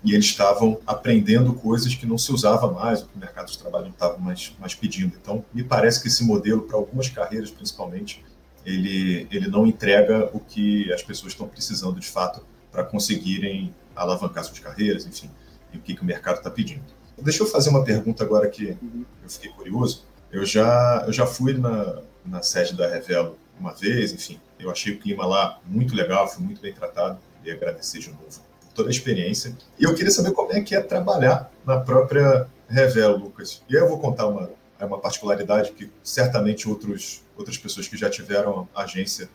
e 0.04 0.14
eles 0.14 0.26
estavam 0.26 0.80
aprendendo 0.86 1.52
coisas 1.56 1.96
que 1.96 2.06
não 2.06 2.16
se 2.16 2.32
usava 2.32 2.72
mais, 2.72 3.02
o 3.02 3.08
que 3.08 3.16
o 3.16 3.20
mercado 3.20 3.52
de 3.52 3.58
trabalho 3.58 3.86
não 3.86 3.92
estava 3.92 4.20
mais, 4.20 4.56
mais 4.60 4.76
pedindo. 4.76 5.16
Então, 5.20 5.44
me 5.52 5.64
parece 5.64 6.00
que 6.00 6.10
esse 6.10 6.24
modelo, 6.24 6.62
para 6.62 6.78
algumas 6.78 7.10
carreiras 7.10 7.50
principalmente, 7.50 8.24
ele, 8.64 9.28
ele 9.32 9.48
não 9.48 9.66
entrega 9.66 10.30
o 10.32 10.40
que 10.40 10.94
as 10.94 11.02
pessoas 11.02 11.32
estão 11.34 11.48
precisando 11.48 12.00
de 12.00 12.08
fato 12.08 12.46
para 12.72 12.84
conseguirem 12.84 13.74
alavancar 13.96 14.44
suas 14.44 14.60
carreiras, 14.60 15.08
enfim, 15.08 15.32
e 15.74 15.78
o 15.78 15.82
que, 15.82 15.96
que 15.96 16.04
o 16.04 16.06
mercado 16.06 16.38
está 16.38 16.52
pedindo. 16.52 16.84
Deixa 17.18 17.42
eu 17.42 17.48
fazer 17.48 17.72
uma 17.72 17.84
pergunta 17.84 18.24
agora 18.24 18.48
que 18.48 18.78
eu 19.24 19.30
fiquei 19.30 19.50
curioso. 19.50 20.06
Eu 20.32 20.46
já, 20.46 21.04
eu 21.08 21.14
já 21.14 21.26
fui 21.26 21.58
na, 21.58 22.00
na 22.24 22.44
sede 22.44 22.76
da 22.76 22.88
Revelo 22.88 23.42
uma 23.60 23.74
vez, 23.74 24.14
enfim, 24.14 24.40
eu 24.60 24.70
achei 24.70 24.94
o 24.94 25.00
clima 25.00 25.26
lá 25.26 25.60
muito 25.66 25.96
legal, 25.96 26.28
fui 26.28 26.44
muito 26.44 26.62
bem 26.62 26.74
tratado 26.74 27.20
e 27.44 27.52
agradecer 27.52 28.00
de 28.00 28.10
novo 28.10 28.42
toda 28.74 28.90
a 28.90 28.92
experiência. 28.92 29.56
E 29.80 29.84
eu 29.84 29.94
queria 29.94 30.12
saber 30.12 30.32
como 30.32 30.52
é 30.52 30.62
que 30.62 30.76
é 30.76 30.82
trabalhar 30.82 31.52
na 31.66 31.80
própria 31.80 32.48
Revelo, 32.68 33.18
Lucas. 33.18 33.62
E 33.70 33.76
eu 33.76 33.88
vou 33.88 34.00
contar 34.00 34.28
uma, 34.28 34.50
uma 34.82 35.00
particularidade 35.00 35.72
que 35.72 35.92
certamente 36.04 36.68
outros, 36.68 37.24
outras 37.38 37.58
pessoas 37.58 37.88
que 37.88 37.96
já 37.96 38.10
tiveram 38.10 38.68
agência 38.76 39.30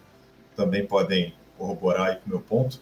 também 0.57 0.85
podem 0.85 1.35
corroborar 1.57 2.09
aí 2.09 2.17
com 2.17 2.27
o 2.27 2.29
meu 2.31 2.41
ponto. 2.41 2.81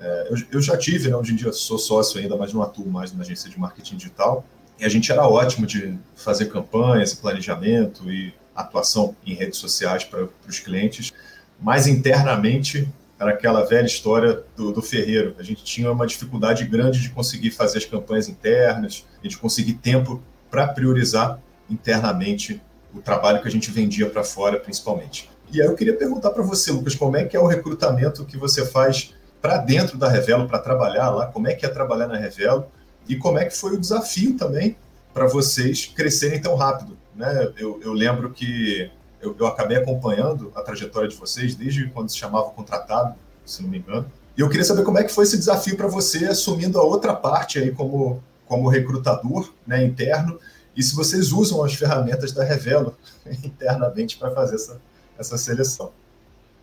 É, 0.00 0.28
eu, 0.30 0.36
eu, 0.52 0.62
já 0.62 0.76
tive, 0.76 1.10
né, 1.10 1.16
hoje 1.16 1.32
em 1.32 1.36
dia 1.36 1.52
sou 1.52 1.78
sócio 1.78 2.18
ainda, 2.18 2.36
mas 2.36 2.52
não 2.54 2.62
atuo 2.62 2.88
mais 2.88 3.12
na 3.12 3.22
agência 3.22 3.50
de 3.50 3.58
marketing 3.58 3.96
digital. 3.96 4.44
E 4.78 4.84
a 4.84 4.88
gente 4.88 5.12
era 5.12 5.26
ótimo 5.28 5.66
de 5.66 5.98
fazer 6.14 6.46
campanhas, 6.46 7.12
planejamento 7.12 8.10
e 8.10 8.32
atuação 8.60 9.16
em 9.26 9.34
redes 9.34 9.58
sociais 9.58 10.04
para 10.04 10.28
os 10.48 10.58
clientes, 10.58 11.12
mas 11.60 11.86
internamente 11.86 12.88
era 13.18 13.32
aquela 13.32 13.64
velha 13.66 13.86
história 13.86 14.42
do, 14.56 14.72
do 14.72 14.80
ferreiro. 14.80 15.34
A 15.38 15.42
gente 15.42 15.62
tinha 15.62 15.92
uma 15.92 16.06
dificuldade 16.06 16.64
grande 16.64 17.00
de 17.00 17.10
conseguir 17.10 17.50
fazer 17.50 17.78
as 17.78 17.84
campanhas 17.84 18.28
internas 18.28 19.04
e 19.22 19.28
de 19.28 19.36
conseguir 19.36 19.74
tempo 19.74 20.22
para 20.50 20.66
priorizar 20.68 21.38
internamente 21.68 22.60
o 22.94 23.00
trabalho 23.00 23.40
que 23.42 23.46
a 23.46 23.50
gente 23.50 23.70
vendia 23.70 24.08
para 24.08 24.24
fora, 24.24 24.58
principalmente. 24.58 25.30
E 25.52 25.60
aí 25.60 25.66
eu 25.66 25.74
queria 25.74 25.96
perguntar 25.96 26.30
para 26.30 26.42
você, 26.42 26.72
Lucas, 26.72 26.94
como 26.94 27.16
é 27.16 27.24
que 27.24 27.36
é 27.36 27.40
o 27.40 27.46
recrutamento 27.46 28.24
que 28.24 28.36
você 28.36 28.64
faz 28.64 29.14
para 29.40 29.58
dentro 29.58 29.98
da 29.98 30.08
Revelo, 30.08 30.48
para 30.48 30.58
trabalhar 30.58 31.10
lá? 31.10 31.26
Como 31.26 31.46
é 31.46 31.54
que 31.54 31.66
é 31.66 31.68
trabalhar 31.68 32.06
na 32.06 32.16
Revelo? 32.16 32.66
E 33.08 33.16
como 33.16 33.38
é 33.38 33.44
que 33.44 33.56
foi 33.56 33.74
o 33.74 33.80
desafio 33.80 34.36
também 34.36 34.76
para 35.12 35.26
vocês 35.26 35.86
crescerem 35.86 36.40
tão 36.40 36.54
rápido? 36.54 36.96
Né? 37.20 37.52
Eu, 37.58 37.78
eu 37.82 37.92
lembro 37.92 38.30
que 38.30 38.90
eu, 39.20 39.36
eu, 39.38 39.46
acabei 39.46 39.76
acompanhando 39.76 40.50
a 40.54 40.62
trajetória 40.62 41.06
de 41.06 41.14
vocês 41.14 41.54
desde 41.54 41.86
quando 41.90 42.08
se 42.08 42.16
chamava 42.16 42.48
contratado, 42.50 43.14
se 43.44 43.62
não 43.62 43.68
me 43.68 43.78
engano. 43.78 44.10
E 44.36 44.40
eu 44.40 44.48
queria 44.48 44.64
saber 44.64 44.84
como 44.84 44.98
é 44.98 45.04
que 45.04 45.12
foi 45.12 45.24
esse 45.24 45.36
desafio 45.36 45.76
para 45.76 45.86
você 45.86 46.24
assumindo 46.24 46.78
a 46.78 46.82
outra 46.82 47.14
parte 47.14 47.58
aí 47.58 47.72
como, 47.72 48.24
como 48.46 48.70
recrutador 48.70 49.52
né, 49.66 49.84
interno 49.84 50.40
e 50.74 50.82
se 50.82 50.96
vocês 50.96 51.30
usam 51.30 51.62
as 51.62 51.74
ferramentas 51.74 52.32
da 52.32 52.42
Revelo 52.42 52.96
internamente 53.44 54.16
para 54.16 54.30
fazer 54.30 54.54
essa, 54.54 54.80
essa 55.18 55.36
seleção. 55.36 55.92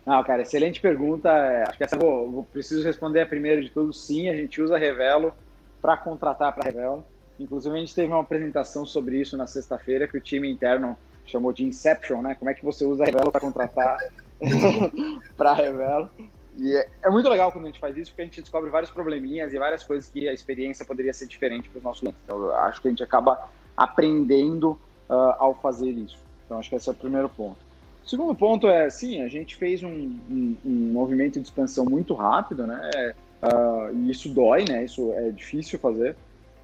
Não, 0.04 0.24
cara, 0.24 0.42
excelente 0.42 0.80
pergunta. 0.80 1.28
É, 1.28 1.68
acho 1.68 1.78
que 1.78 1.84
essa 1.84 1.96
vou, 1.96 2.28
vou 2.28 2.44
preciso 2.44 2.82
responder 2.82 3.20
a 3.20 3.26
primeira 3.26 3.62
de 3.62 3.70
tudo. 3.70 3.92
Sim, 3.92 4.28
a 4.28 4.34
gente 4.34 4.60
usa 4.60 4.76
Revelo 4.76 5.32
para 5.80 5.96
contratar 5.96 6.52
para 6.52 6.64
Revelo. 6.64 7.04
Inclusive, 7.38 7.76
a 7.76 7.78
gente 7.78 7.94
teve 7.94 8.08
uma 8.08 8.20
apresentação 8.20 8.84
sobre 8.84 9.20
isso 9.20 9.36
na 9.36 9.46
sexta-feira 9.46 10.08
que 10.08 10.16
o 10.16 10.20
time 10.20 10.50
interno 10.50 10.96
chamou 11.24 11.52
de 11.52 11.64
Inception, 11.64 12.22
né? 12.22 12.34
Como 12.34 12.50
é 12.50 12.54
que 12.54 12.64
você 12.64 12.84
usa 12.84 13.04
a 13.04 13.06
Revelo 13.06 13.30
para 13.30 13.40
contratar 13.40 13.98
para 15.36 15.52
Revelo? 15.52 16.10
E 16.56 16.74
é, 16.74 16.88
é, 17.04 17.10
muito 17.10 17.28
legal 17.28 17.52
quando 17.52 17.66
a 17.66 17.68
gente 17.68 17.78
faz 17.78 17.96
isso, 17.96 18.10
porque 18.10 18.22
a 18.22 18.24
gente 18.24 18.40
descobre 18.40 18.68
vários 18.68 18.90
probleminhas 18.90 19.52
e 19.52 19.58
várias 19.58 19.84
coisas 19.84 20.10
que 20.10 20.28
a 20.28 20.32
experiência 20.32 20.84
poderia 20.84 21.12
ser 21.12 21.26
diferente 21.26 21.68
para 21.68 21.78
os 21.78 21.84
nossos 21.84 22.00
clientes. 22.00 22.20
Então, 22.24 22.50
acho 22.56 22.82
que 22.82 22.88
a 22.88 22.90
gente 22.90 23.02
acaba 23.02 23.48
aprendendo 23.76 24.70
uh, 25.08 25.34
ao 25.38 25.54
fazer 25.54 25.90
isso. 25.90 26.18
Então, 26.44 26.58
acho 26.58 26.68
que 26.68 26.74
esse 26.74 26.88
é 26.88 26.92
o 26.92 26.94
primeiro 26.94 27.28
ponto. 27.28 27.58
O 28.04 28.08
segundo 28.08 28.34
ponto 28.34 28.66
é, 28.66 28.90
sim, 28.90 29.22
a 29.22 29.28
gente 29.28 29.54
fez 29.54 29.84
um, 29.84 29.88
um, 29.88 30.56
um 30.64 30.92
movimento 30.92 31.38
de 31.38 31.46
expansão 31.46 31.84
muito 31.84 32.14
rápido, 32.14 32.66
né? 32.66 33.14
Uh, 33.40 33.94
e 33.94 34.10
isso 34.10 34.28
dói, 34.28 34.64
né? 34.68 34.84
Isso 34.84 35.12
é 35.12 35.30
difícil 35.30 35.78
fazer. 35.78 36.16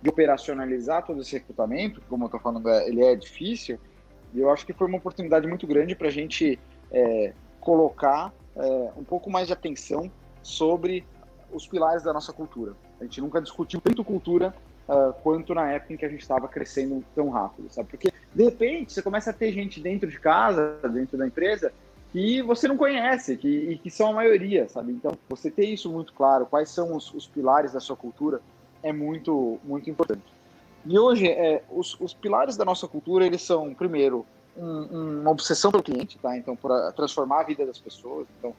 De 0.05 0.11
operacionalizar 0.11 1.03
todo 1.03 1.23
esse 1.23 1.33
recrutamento, 1.33 2.03
como 2.11 2.25
eu 2.25 2.27
estou 2.27 2.39
falando, 2.39 2.69
é, 2.69 2.87
ele 2.87 3.03
é 3.03 3.17
difícil. 3.17 3.79
E 4.35 4.41
eu 4.41 4.51
acho 4.51 4.67
que 4.67 4.75
foi 4.75 4.87
uma 4.87 4.99
oportunidade 4.99 5.47
muito 5.47 5.67
grande 5.67 5.95
para 5.95 6.09
a 6.09 6.11
gente 6.11 6.59
é, 6.93 7.33
colocar 7.59 8.31
é, 8.55 8.91
um 8.99 9.03
pouco 9.03 9.31
mais 9.31 9.47
de 9.47 9.55
atenção 9.55 10.13
sobre 10.43 11.07
os 11.51 11.67
pilares 11.67 12.03
da 12.03 12.13
nossa 12.13 12.35
cultura. 12.35 12.75
A 13.01 13.05
gente 13.05 13.19
nunca 13.23 13.41
discutiu 13.41 13.81
tanto 13.81 14.05
cultura 14.05 14.55
uh, 14.87 15.15
quanto 15.23 15.55
na 15.55 15.71
época 15.73 15.95
em 15.95 15.97
que 15.97 16.05
a 16.05 16.09
gente 16.11 16.21
estava 16.21 16.49
crescendo 16.49 17.03
tão 17.15 17.31
rápido, 17.31 17.71
sabe? 17.71 17.89
Porque, 17.89 18.13
de 18.35 18.45
repente, 18.45 18.93
você 18.93 19.01
começa 19.01 19.31
a 19.31 19.33
ter 19.33 19.53
gente 19.53 19.81
dentro 19.81 20.11
de 20.11 20.21
casa, 20.21 20.79
dentro 20.93 21.17
da 21.17 21.27
empresa, 21.27 21.73
que 22.13 22.43
você 22.43 22.69
não 22.69 22.77
conhece, 22.77 23.37
que, 23.37 23.49
e 23.49 23.79
que 23.79 23.91
são 23.91 24.11
a 24.11 24.13
maioria, 24.13 24.69
sabe? 24.69 24.93
Então, 24.93 25.17
você 25.29 25.51
ter 25.51 25.67
isso 25.67 25.91
muito 25.91 26.13
claro, 26.13 26.47
quais 26.47 26.69
são 26.69 26.95
os, 26.95 27.13
os 27.15 27.27
pilares 27.27 27.73
da 27.73 27.81
sua 27.81 27.97
cultura, 27.97 28.41
é 28.85 28.93
muito, 28.93 29.59
muito 29.65 29.91
importante. 29.91 30.23
E 30.87 30.99
hoje, 30.99 31.27
é, 31.27 31.63
os, 31.71 31.99
os 31.99 32.13
pilares 32.13 32.57
da 32.57 32.65
nossa 32.65 32.87
cultura, 32.87 33.27
eles 33.27 33.43
são, 33.43 33.73
primeiro, 33.75 34.25
um, 34.57 35.21
uma 35.21 35.31
obsessão 35.31 35.71
pelo 35.71 35.83
cliente, 35.83 36.19
tá? 36.19 36.37
Então, 36.37 36.55
para 36.55 36.93
transformar 36.93 37.41
a 37.41 37.45
vida 37.45 37.65
das 37.65 37.79
pessoas. 37.79 38.27
Então, 38.39 38.55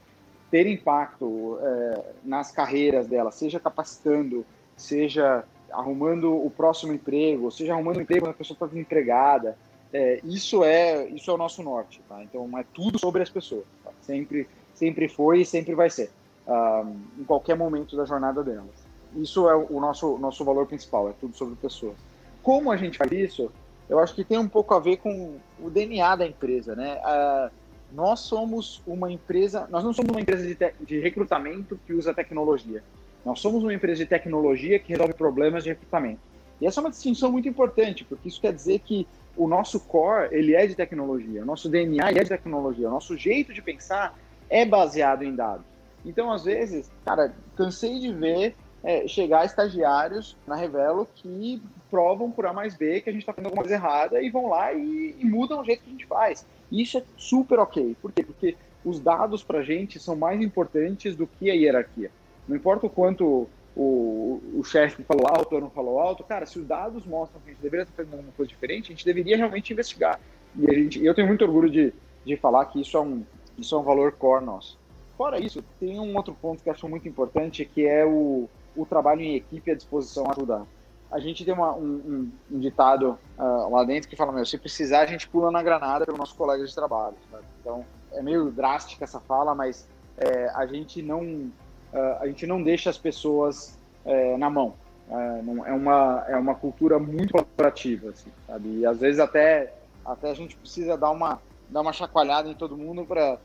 ter 0.49 0.67
impacto 0.67 1.59
é, 1.61 2.03
nas 2.23 2.51
carreiras 2.51 3.07
delas, 3.07 3.35
seja 3.35 3.59
capacitando, 3.59 4.43
seja 4.75 5.43
arrumando 5.71 6.33
o 6.33 6.49
próximo 6.49 6.93
emprego, 6.93 7.51
seja 7.51 7.73
arrumando 7.73 7.97
um 7.97 8.01
emprego 8.01 8.25
quando 8.25 8.33
a 8.33 8.37
pessoa 8.37 8.55
está 8.55 8.65
desempregada. 8.65 9.55
É, 9.93 10.19
isso 10.23 10.63
é 10.63 11.07
isso 11.09 11.29
é 11.29 11.33
o 11.33 11.37
nosso 11.37 11.61
norte, 11.61 12.01
tá? 12.09 12.23
Então, 12.23 12.49
é 12.57 12.65
tudo 12.73 12.97
sobre 12.97 13.21
as 13.21 13.29
pessoas. 13.29 13.65
Tá? 13.83 13.91
Sempre, 14.01 14.47
sempre 14.73 15.07
foi 15.07 15.41
e 15.41 15.45
sempre 15.45 15.75
vai 15.75 15.91
ser, 15.91 16.09
um, 16.47 17.21
em 17.21 17.23
qualquer 17.23 17.55
momento 17.55 17.95
da 17.95 18.03
jornada 18.03 18.43
delas. 18.43 18.84
Isso 19.15 19.49
é 19.49 19.55
o 19.55 19.79
nosso 19.79 20.17
nosso 20.17 20.43
valor 20.43 20.65
principal, 20.65 21.09
é 21.09 21.13
tudo 21.19 21.35
sobre 21.35 21.55
pessoas. 21.55 21.95
Como 22.41 22.71
a 22.71 22.77
gente 22.77 22.97
faz 22.97 23.11
isso? 23.11 23.51
eu 23.89 23.99
acho 23.99 24.15
que 24.15 24.23
tem 24.23 24.37
um 24.37 24.47
pouco 24.47 24.73
a 24.73 24.79
ver 24.79 24.97
com 24.97 25.37
o 25.59 25.69
DNA 25.69 26.15
da 26.15 26.25
empresa, 26.25 26.75
né? 26.75 26.97
Uh, 26.97 27.51
nós 27.93 28.21
somos 28.21 28.81
uma 28.85 29.11
empresa, 29.11 29.67
nós 29.69 29.83
não 29.83 29.93
somos 29.93 30.11
uma 30.11 30.19
empresa 30.19 30.43
de, 30.43 30.57
de, 30.85 30.99
recrutamento 30.99 31.79
que 31.85 31.93
usa 31.93 32.13
tecnologia. 32.13 32.83
Nós 33.23 33.39
somos 33.39 33.63
uma 33.63 33.73
empresa 33.73 33.99
de 33.99 34.05
tecnologia 34.05 34.79
que 34.79 34.91
resolve 34.91 35.13
problemas 35.13 35.63
de 35.63 35.69
recrutamento. 35.69 36.19
E 36.59 36.65
essa 36.65 36.79
é 36.79 36.81
uma 36.81 36.89
distinção 36.89 37.31
muito 37.31 37.47
importante, 37.47 38.03
porque 38.03 38.27
isso 38.27 38.41
quer 38.41 38.53
dizer 38.53 38.79
que 38.79 39.07
o 39.37 39.47
nosso 39.47 39.79
core, 39.79 40.29
ele 40.31 40.55
é 40.55 40.65
de 40.65 40.75
tecnologia, 40.75 41.43
o 41.43 41.45
nosso 41.45 41.69
DNA 41.69 42.09
é 42.09 42.23
de 42.23 42.29
tecnologia, 42.29 42.87
o 42.87 42.91
nosso 42.91 43.17
jeito 43.17 43.53
de 43.53 43.61
pensar 43.61 44.17
é 44.49 44.65
baseado 44.65 45.23
em 45.23 45.35
dados. 45.35 45.65
Então, 46.03 46.31
às 46.31 46.43
vezes, 46.43 46.89
cara, 47.03 47.33
cansei 47.55 47.99
de 47.99 48.11
ver 48.11 48.55
é, 48.85 49.07
chegar 49.07 49.43
estagiários 49.45 50.37
na 50.45 50.55
Revelo 50.55 51.07
que 51.15 51.59
provam 51.89 52.29
por 52.29 52.45
A 52.45 52.53
mais 52.53 52.75
B 52.75 53.01
que 53.01 53.09
a 53.09 53.11
gente 53.11 53.23
está 53.23 53.33
fazendo 53.33 53.47
alguma 53.47 53.63
coisa 53.63 53.75
errada 53.75 54.21
e 54.21 54.29
vão 54.29 54.47
lá 54.47 54.71
e, 54.73 55.15
e, 55.19 55.25
mudam 55.25 55.59
o 55.59 55.65
jeito 55.65 55.81
que 55.83 55.89
a 55.89 55.91
gente 55.91 56.05
faz. 56.05 56.45
Isso 56.71 56.99
é 56.99 57.03
super 57.17 57.57
ok. 57.57 57.97
Por 57.99 58.11
quê? 58.11 58.23
Porque 58.23 58.55
os 58.85 58.99
dados 58.99 59.43
para 59.43 59.59
a 59.59 59.63
gente 59.63 59.99
são 59.99 60.15
mais 60.15 60.39
importantes 60.39 61.15
do 61.15 61.25
que 61.25 61.49
a 61.49 61.55
hierarquia. 61.55 62.11
Não 62.47 62.55
importa 62.55 62.85
o 62.85 62.89
quanto 62.89 63.49
o, 63.75 64.39
o 64.53 64.63
chefe 64.63 65.03
falou 65.03 65.25
alto 65.27 65.55
ou 65.55 65.61
não 65.61 65.69
falou 65.71 65.99
alto, 65.99 66.23
cara, 66.23 66.45
se 66.45 66.59
os 66.59 66.67
dados 66.67 67.07
mostram 67.07 67.41
que 67.41 67.49
a 67.49 67.53
gente 67.53 67.63
deveria 67.63 67.83
estar 67.83 67.95
fazendo 67.95 68.13
alguma 68.13 68.33
coisa 68.33 68.49
diferente, 68.49 68.91
a 68.91 68.95
gente 68.95 69.03
deveria 69.03 69.35
realmente 69.35 69.73
investigar. 69.73 70.19
E 70.55 70.69
a 70.69 70.73
gente, 70.73 71.03
eu 71.03 71.15
tenho 71.15 71.27
muito 71.27 71.43
orgulho 71.43 71.71
de, 71.71 71.91
de 72.23 72.37
falar 72.37 72.65
que 72.65 72.79
isso 72.81 72.95
é, 72.95 73.01
um, 73.01 73.23
isso 73.57 73.73
é 73.73 73.79
um 73.79 73.83
valor 73.83 74.11
core 74.11 74.45
nosso. 74.45 74.77
Fora 75.17 75.39
isso, 75.39 75.63
tem 75.79 75.99
um 75.99 76.15
outro 76.15 76.37
ponto 76.39 76.61
que 76.61 76.69
eu 76.69 76.73
acho 76.73 76.87
muito 76.87 77.07
importante, 77.09 77.65
que 77.65 77.87
é 77.87 78.05
o, 78.05 78.47
o 78.75 78.85
trabalho 78.85 79.21
em 79.21 79.35
equipe 79.35 79.71
à 79.71 79.75
disposição 79.75 80.25
a 80.27 80.31
ajudar. 80.31 80.65
A 81.11 81.19
gente 81.19 81.45
tem 81.45 81.53
uma, 81.53 81.73
um, 81.75 82.31
um, 82.51 82.59
ditado 82.59 83.17
uh, 83.37 83.69
lá 83.69 83.83
dentro 83.83 84.09
que 84.09 84.15
fala, 84.15 84.31
meu, 84.31 84.45
se 84.45 84.57
precisar 84.57 85.01
a 85.01 85.05
gente 85.05 85.27
pula 85.27 85.51
na 85.51 85.61
granada 85.61 86.05
pelo 86.05 86.17
nosso 86.17 86.35
colega 86.35 86.65
de 86.65 86.73
trabalho. 86.73 87.15
Então, 87.61 87.85
é 88.11 88.21
meio 88.21 88.51
drástica 88.51 89.03
essa 89.03 89.19
fala, 89.19 89.53
mas 89.53 89.87
é, 90.17 90.49
a, 90.53 90.65
gente 90.65 91.01
não, 91.01 91.21
uh, 91.21 92.17
a 92.19 92.27
gente 92.27 92.45
não 92.47 92.61
deixa 92.61 92.89
as 92.89 92.97
pessoas 92.97 93.77
é, 94.03 94.37
na 94.37 94.49
mão. 94.49 94.73
É, 95.09 95.41
não, 95.41 95.65
é, 95.65 95.71
uma, 95.71 96.25
é 96.27 96.35
uma 96.35 96.55
cultura 96.55 96.97
muito 96.97 97.33
colaborativa, 97.33 98.09
assim, 98.09 98.31
sabe? 98.47 98.79
E 98.79 98.85
às 98.85 98.99
vezes 98.99 99.19
até, 99.19 99.73
até 100.03 100.31
a 100.31 100.33
gente 100.33 100.55
precisa 100.55 100.97
dar 100.97 101.11
uma, 101.11 101.39
dar 101.69 101.81
uma 101.81 101.93
chacoalhada 101.93 102.49
em 102.49 102.55
todo 102.55 102.77
mundo 102.77 103.05
para, 103.05 103.39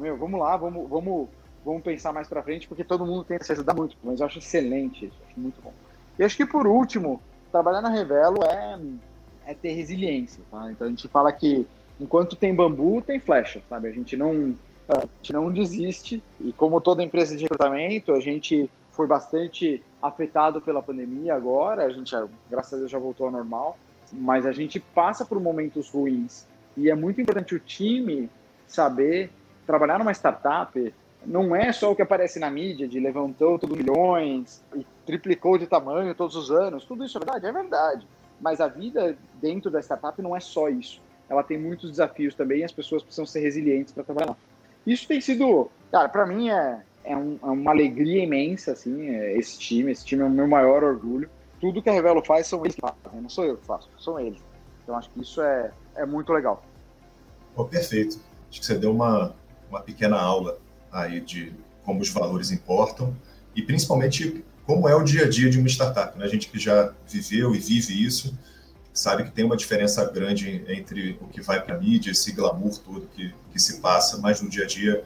meu, 0.00 0.16
vamos 0.16 0.40
lá, 0.40 0.56
vamos, 0.56 0.88
vamos 0.88 1.28
vamos 1.64 1.82
pensar 1.82 2.12
mais 2.12 2.28
para 2.28 2.42
frente, 2.42 2.66
porque 2.68 2.84
todo 2.84 3.06
mundo 3.06 3.24
tenta 3.24 3.44
se 3.44 3.52
ajudar 3.52 3.74
muito, 3.74 3.96
mas 4.02 4.20
eu 4.20 4.26
acho 4.26 4.38
excelente 4.38 5.06
isso, 5.06 5.16
acho 5.28 5.38
muito 5.38 5.60
bom. 5.62 5.72
E 6.18 6.24
acho 6.24 6.36
que 6.36 6.46
por 6.46 6.66
último, 6.66 7.20
trabalhar 7.50 7.80
na 7.80 7.88
Revelo 7.88 8.42
é, 8.44 8.78
é 9.46 9.54
ter 9.54 9.72
resiliência, 9.72 10.42
tá? 10.50 10.70
Então 10.70 10.86
a 10.86 10.90
gente 10.90 11.06
fala 11.08 11.32
que 11.32 11.66
enquanto 12.00 12.36
tem 12.36 12.54
bambu, 12.54 13.00
tem 13.02 13.20
flecha, 13.20 13.62
sabe? 13.68 13.88
A 13.88 13.92
gente 13.92 14.16
não, 14.16 14.54
a 14.88 15.06
gente 15.16 15.32
não 15.32 15.52
desiste, 15.52 16.22
e 16.40 16.52
como 16.52 16.80
toda 16.80 17.02
empresa 17.02 17.36
de 17.36 17.44
recrutamento, 17.44 18.12
a 18.12 18.20
gente 18.20 18.68
foi 18.90 19.06
bastante 19.06 19.82
afetado 20.02 20.60
pela 20.60 20.82
pandemia 20.82 21.34
agora, 21.34 21.84
a 21.84 21.90
gente, 21.90 22.14
graças 22.50 22.74
a 22.74 22.76
Deus, 22.78 22.90
já 22.90 22.98
voltou 22.98 23.26
ao 23.26 23.32
normal, 23.32 23.78
mas 24.12 24.44
a 24.44 24.52
gente 24.52 24.80
passa 24.80 25.24
por 25.24 25.40
momentos 25.40 25.88
ruins, 25.88 26.46
e 26.76 26.90
é 26.90 26.94
muito 26.94 27.20
importante 27.20 27.54
o 27.54 27.60
time 27.60 28.28
saber 28.66 29.30
trabalhar 29.66 29.98
numa 29.98 30.12
startup 30.12 30.94
não 31.24 31.54
é 31.54 31.72
só 31.72 31.92
o 31.92 31.96
que 31.96 32.02
aparece 32.02 32.38
na 32.38 32.50
mídia 32.50 32.88
de 32.88 32.98
levantou 32.98 33.58
todos 33.58 33.76
milhões 33.76 34.64
e 34.74 34.86
triplicou 35.06 35.56
de 35.56 35.66
tamanho 35.66 36.14
todos 36.14 36.36
os 36.36 36.50
anos. 36.50 36.84
Tudo 36.84 37.04
isso 37.04 37.16
é 37.18 37.20
verdade? 37.20 37.46
É 37.46 37.52
verdade. 37.52 38.06
Mas 38.40 38.60
a 38.60 38.68
vida 38.68 39.16
dentro 39.40 39.70
da 39.70 39.80
startup 39.80 40.20
não 40.20 40.36
é 40.36 40.40
só 40.40 40.68
isso. 40.68 41.00
Ela 41.28 41.42
tem 41.42 41.58
muitos 41.58 41.90
desafios 41.90 42.34
também 42.34 42.60
e 42.60 42.64
as 42.64 42.72
pessoas 42.72 43.02
precisam 43.02 43.24
ser 43.24 43.40
resilientes 43.40 43.92
para 43.92 44.04
trabalhar. 44.04 44.36
Isso 44.86 45.06
tem 45.06 45.20
sido, 45.20 45.70
cara, 45.90 46.08
para 46.08 46.26
mim 46.26 46.50
é, 46.50 46.82
é, 47.04 47.16
um, 47.16 47.38
é, 47.42 47.46
uma 47.46 47.70
alegria 47.70 48.22
imensa, 48.22 48.72
assim, 48.72 49.08
é, 49.08 49.36
esse 49.38 49.58
time. 49.58 49.92
Esse 49.92 50.04
time 50.04 50.22
é 50.22 50.26
o 50.26 50.30
meu 50.30 50.48
maior 50.48 50.82
orgulho. 50.82 51.30
Tudo 51.60 51.80
que 51.80 51.88
a 51.88 51.92
Revelo 51.92 52.24
faz 52.24 52.48
são 52.48 52.60
eles 52.64 52.74
que 52.74 52.80
fazem, 52.80 53.20
não 53.20 53.28
sou 53.28 53.44
eu 53.44 53.56
que 53.56 53.64
faço, 53.64 53.88
são 53.96 54.18
eles. 54.18 54.42
Então 54.82 54.96
acho 54.96 55.08
que 55.10 55.20
isso 55.20 55.40
é, 55.40 55.70
é 55.94 56.04
muito 56.04 56.32
legal. 56.32 56.64
Oh, 57.54 57.64
perfeito. 57.64 58.18
Acho 58.50 58.60
que 58.60 58.66
você 58.66 58.76
deu 58.76 58.90
uma, 58.90 59.34
uma 59.70 59.80
pequena 59.80 60.20
aula 60.20 60.58
aí 60.92 61.20
de 61.20 61.52
como 61.84 62.00
os 62.00 62.10
valores 62.10 62.50
importam 62.50 63.16
e 63.56 63.62
principalmente 63.62 64.44
como 64.64 64.88
é 64.88 64.94
o 64.94 65.02
dia 65.02 65.24
a 65.24 65.28
dia 65.28 65.50
de 65.50 65.58
uma 65.58 65.68
startup. 65.68 66.16
Né? 66.18 66.24
A 66.24 66.28
gente 66.28 66.48
que 66.48 66.58
já 66.58 66.92
viveu 67.08 67.54
e 67.54 67.58
vive 67.58 68.04
isso 68.04 68.36
sabe 68.92 69.24
que 69.24 69.30
tem 69.30 69.44
uma 69.44 69.56
diferença 69.56 70.04
grande 70.04 70.64
entre 70.68 71.18
o 71.20 71.26
que 71.26 71.40
vai 71.40 71.62
para 71.62 71.76
a 71.76 71.78
mídia, 71.78 72.10
esse 72.10 72.30
glamour 72.32 72.78
todo 72.78 73.08
que, 73.14 73.34
que 73.50 73.58
se 73.58 73.80
passa, 73.80 74.18
mas 74.18 74.40
no 74.42 74.50
dia 74.50 74.64
a 74.64 74.66
dia 74.66 75.02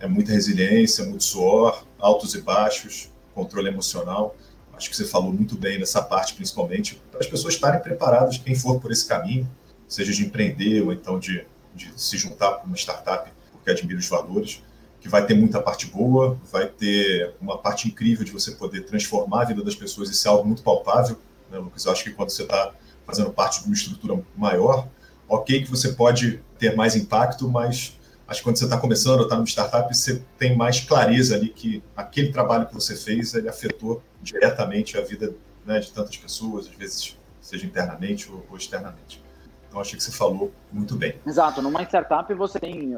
é 0.00 0.06
muita 0.06 0.32
resiliência, 0.32 1.04
muito 1.04 1.24
suor, 1.24 1.84
altos 1.98 2.34
e 2.34 2.40
baixos, 2.40 3.10
controle 3.34 3.68
emocional. 3.68 4.34
Acho 4.72 4.88
que 4.88 4.96
você 4.96 5.04
falou 5.04 5.32
muito 5.32 5.56
bem 5.56 5.78
nessa 5.78 6.00
parte, 6.00 6.34
principalmente, 6.34 7.00
para 7.10 7.20
as 7.20 7.26
pessoas 7.26 7.54
estarem 7.54 7.82
preparadas, 7.82 8.38
quem 8.38 8.54
for 8.54 8.80
por 8.80 8.90
esse 8.90 9.06
caminho, 9.06 9.48
seja 9.86 10.12
de 10.12 10.24
empreender 10.24 10.82
ou 10.82 10.92
então 10.92 11.18
de, 11.18 11.44
de 11.74 11.92
se 11.96 12.16
juntar 12.16 12.52
com 12.58 12.66
uma 12.66 12.76
startup 12.76 13.30
porque 13.52 13.70
admira 13.70 13.98
os 13.98 14.08
valores 14.08 14.62
que 15.00 15.08
vai 15.08 15.24
ter 15.26 15.34
muita 15.34 15.60
parte 15.60 15.86
boa, 15.86 16.38
vai 16.50 16.66
ter 16.66 17.34
uma 17.40 17.58
parte 17.58 17.88
incrível 17.88 18.24
de 18.24 18.32
você 18.32 18.52
poder 18.52 18.82
transformar 18.82 19.42
a 19.42 19.44
vida 19.44 19.62
das 19.62 19.74
pessoas, 19.74 20.10
isso 20.10 20.26
é 20.26 20.30
algo 20.30 20.44
muito 20.44 20.62
palpável, 20.62 21.18
né, 21.50 21.58
Lucas? 21.58 21.84
Eu 21.84 21.92
acho 21.92 22.04
que 22.04 22.10
quando 22.10 22.30
você 22.30 22.42
está 22.42 22.72
fazendo 23.06 23.30
parte 23.30 23.60
de 23.60 23.66
uma 23.66 23.74
estrutura 23.74 24.20
maior, 24.36 24.88
ok 25.28 25.62
que 25.62 25.70
você 25.70 25.92
pode 25.92 26.42
ter 26.58 26.74
mais 26.74 26.96
impacto, 26.96 27.48
mas 27.48 27.96
acho 28.26 28.40
que 28.40 28.44
quando 28.44 28.58
você 28.58 28.64
está 28.64 28.76
começando 28.76 29.18
ou 29.18 29.24
está 29.24 29.36
numa 29.36 29.46
startup, 29.46 29.94
você 29.94 30.22
tem 30.36 30.56
mais 30.56 30.80
clareza 30.80 31.36
ali 31.36 31.48
que 31.48 31.82
aquele 31.96 32.32
trabalho 32.32 32.66
que 32.66 32.74
você 32.74 32.96
fez, 32.96 33.34
ele 33.34 33.48
afetou 33.48 34.02
diretamente 34.20 34.98
a 34.98 35.00
vida 35.00 35.34
né, 35.64 35.78
de 35.78 35.92
tantas 35.92 36.16
pessoas, 36.16 36.66
às 36.66 36.74
vezes 36.74 37.16
seja 37.40 37.64
internamente 37.64 38.30
ou, 38.30 38.44
ou 38.50 38.56
externamente. 38.56 39.22
Então, 39.68 39.80
achei 39.80 39.98
que 39.98 40.02
você 40.02 40.12
falou 40.12 40.50
muito 40.72 40.96
bem. 40.96 41.14
Exato. 41.26 41.60
Numa 41.60 41.82
startup, 41.82 42.32
você 42.34 42.58
tem 42.58 42.96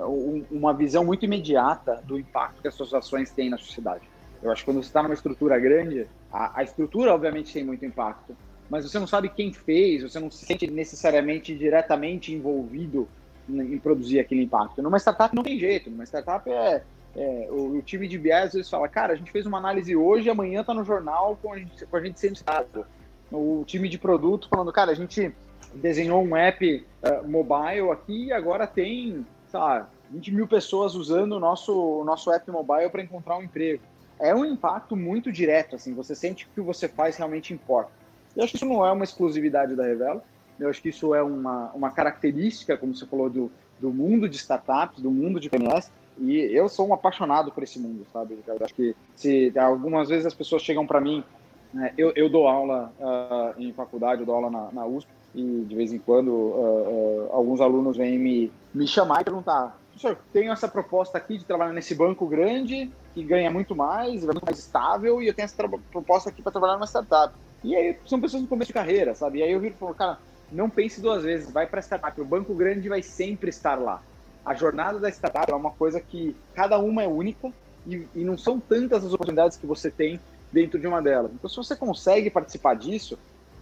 uma 0.50 0.72
visão 0.72 1.04
muito 1.04 1.24
imediata 1.24 2.00
do 2.04 2.18
impacto 2.18 2.62
que 2.62 2.68
as 2.68 2.74
suas 2.74 2.94
ações 2.94 3.30
têm 3.30 3.50
na 3.50 3.58
sociedade. 3.58 4.08
Eu 4.42 4.50
acho 4.50 4.62
que 4.62 4.70
quando 4.70 4.82
você 4.82 4.88
está 4.88 5.02
numa 5.02 5.14
estrutura 5.14 5.58
grande, 5.58 6.06
a, 6.32 6.60
a, 6.60 6.62
estrutura, 6.62 7.12
obviamente, 7.12 7.52
tem 7.52 7.64
muito 7.64 7.84
impacto, 7.84 8.36
mas 8.70 8.84
você 8.84 8.98
não 8.98 9.06
sabe 9.06 9.28
quem 9.28 9.52
fez, 9.52 10.02
você 10.02 10.18
não 10.18 10.30
se 10.30 10.46
sente 10.46 10.70
necessariamente 10.70 11.54
diretamente 11.54 12.32
envolvido 12.32 13.08
em, 13.48 13.74
em 13.74 13.78
produzir 13.78 14.20
aquele 14.20 14.44
impacto. 14.44 14.80
Numa 14.80 14.98
startup 14.98 15.34
não 15.34 15.42
tem 15.42 15.58
jeito. 15.58 15.90
Numa 15.90 16.04
startup 16.04 16.48
é, 16.48 16.82
é, 17.16 17.48
o, 17.50 17.78
o, 17.78 17.82
time 17.82 18.06
de 18.06 18.16
BI 18.16 18.32
às 18.32 18.52
vezes 18.52 18.70
fala, 18.70 18.88
cara, 18.88 19.12
a 19.12 19.16
gente 19.16 19.32
fez 19.32 19.44
uma 19.44 19.58
análise 19.58 19.94
hoje, 19.94 20.30
amanhã 20.30 20.60
está 20.60 20.72
no 20.72 20.84
jornal 20.84 21.36
com 21.42 21.52
a 21.52 21.58
gente, 21.58 21.84
com 21.84 21.96
a 21.96 22.00
gente 22.00 22.18
sendo 22.18 22.36
citado. 22.36 22.86
O 23.30 23.64
time 23.66 23.88
de 23.88 23.98
produto 23.98 24.48
falando, 24.48 24.72
cara, 24.72 24.92
a 24.92 24.94
gente 24.94 25.34
desenhou 25.74 26.22
um 26.22 26.36
app 26.36 26.86
uh, 27.02 27.28
mobile 27.28 27.90
aqui 27.90 28.26
e 28.26 28.32
agora 28.32 28.66
tem, 28.66 29.24
sei 29.48 29.60
lá, 29.60 29.88
20 30.10 30.34
mil 30.34 30.48
pessoas 30.48 30.94
usando 30.94 31.32
o 31.32 31.40
nosso, 31.40 31.72
o 31.72 32.04
nosso 32.04 32.32
app 32.32 32.50
mobile 32.50 32.90
para 32.90 33.02
encontrar 33.02 33.38
um 33.38 33.42
emprego. 33.42 33.82
É 34.18 34.34
um 34.34 34.44
impacto 34.44 34.96
muito 34.96 35.32
direto, 35.32 35.76
assim, 35.76 35.94
você 35.94 36.14
sente 36.14 36.44
que 36.44 36.50
o 36.50 36.54
que 36.54 36.60
você 36.60 36.88
faz 36.88 37.16
realmente 37.16 37.54
importa. 37.54 37.90
Eu 38.36 38.44
acho 38.44 38.52
que 38.52 38.56
isso 38.56 38.66
não 38.66 38.84
é 38.84 38.92
uma 38.92 39.04
exclusividade 39.04 39.74
da 39.74 39.84
Revelo, 39.84 40.22
eu 40.58 40.68
acho 40.68 40.82
que 40.82 40.90
isso 40.90 41.14
é 41.14 41.22
uma, 41.22 41.70
uma 41.72 41.90
característica, 41.90 42.76
como 42.76 42.94
você 42.94 43.06
falou, 43.06 43.30
do, 43.30 43.50
do 43.80 43.90
mundo 43.90 44.28
de 44.28 44.36
startups, 44.36 45.00
do 45.02 45.10
mundo 45.10 45.40
de 45.40 45.48
PMS, 45.48 45.90
e 46.18 46.36
eu 46.36 46.68
sou 46.68 46.86
um 46.86 46.92
apaixonado 46.92 47.50
por 47.50 47.62
esse 47.62 47.78
mundo, 47.78 48.06
sabe? 48.12 48.38
Eu 48.46 48.58
acho 48.62 48.74
que 48.74 48.94
se 49.16 49.52
algumas 49.58 50.10
vezes 50.10 50.26
as 50.26 50.34
pessoas 50.34 50.60
chegam 50.62 50.86
para 50.86 51.00
mim, 51.00 51.24
né, 51.72 51.94
eu, 51.96 52.12
eu 52.14 52.28
dou 52.28 52.46
aula 52.46 52.92
uh, 53.00 53.60
em 53.60 53.72
faculdade, 53.72 54.20
eu 54.20 54.26
dou 54.26 54.34
aula 54.34 54.50
na, 54.50 54.70
na 54.70 54.86
USP, 54.86 55.08
e 55.34 55.64
de 55.66 55.74
vez 55.74 55.92
em 55.92 55.98
quando 55.98 56.28
uh, 56.28 57.28
uh, 57.28 57.32
alguns 57.32 57.60
alunos 57.60 57.96
vêm 57.96 58.18
me, 58.18 58.52
me 58.74 58.86
chamar 58.86 59.20
e 59.20 59.24
perguntar: 59.24 59.78
professor, 59.90 60.18
tenho 60.32 60.52
essa 60.52 60.68
proposta 60.68 61.18
aqui 61.18 61.38
de 61.38 61.44
trabalhar 61.44 61.72
nesse 61.72 61.94
banco 61.94 62.26
grande, 62.26 62.90
que 63.14 63.22
ganha 63.22 63.50
muito 63.50 63.74
mais, 63.74 64.22
é 64.22 64.26
muito 64.26 64.44
mais 64.44 64.58
estável, 64.58 65.22
e 65.22 65.28
eu 65.28 65.34
tenho 65.34 65.44
essa 65.44 65.68
proposta 65.90 66.30
aqui 66.30 66.42
para 66.42 66.52
trabalhar 66.52 66.74
numa 66.74 66.86
startup. 66.86 67.34
E 67.62 67.76
aí 67.76 67.96
são 68.06 68.20
pessoas 68.20 68.42
no 68.42 68.48
começo 68.48 68.68
de 68.68 68.74
carreira, 68.74 69.14
sabe? 69.14 69.38
E 69.38 69.42
aí 69.42 69.52
eu 69.52 69.60
viro 69.60 69.74
e 69.74 69.78
falo: 69.78 69.94
cara, 69.94 70.18
não 70.50 70.68
pense 70.68 71.00
duas 71.00 71.22
vezes, 71.22 71.50
vai 71.50 71.66
para 71.66 71.80
startup, 71.80 72.20
o 72.20 72.24
banco 72.24 72.54
grande 72.54 72.88
vai 72.88 73.02
sempre 73.02 73.50
estar 73.50 73.78
lá. 73.78 74.02
A 74.44 74.54
jornada 74.54 74.98
da 74.98 75.08
startup 75.10 75.50
é 75.50 75.54
uma 75.54 75.70
coisa 75.70 76.00
que 76.00 76.34
cada 76.54 76.78
uma 76.78 77.02
é 77.02 77.06
única 77.06 77.52
e, 77.86 78.06
e 78.14 78.24
não 78.24 78.36
são 78.36 78.58
tantas 78.58 79.04
as 79.04 79.12
oportunidades 79.12 79.56
que 79.56 79.66
você 79.66 79.90
tem 79.90 80.18
dentro 80.50 80.80
de 80.80 80.86
uma 80.86 81.00
delas. 81.00 81.30
Então, 81.32 81.48
se 81.48 81.56
você 81.56 81.76
consegue 81.76 82.30
participar 82.30 82.74
disso, 82.74 83.18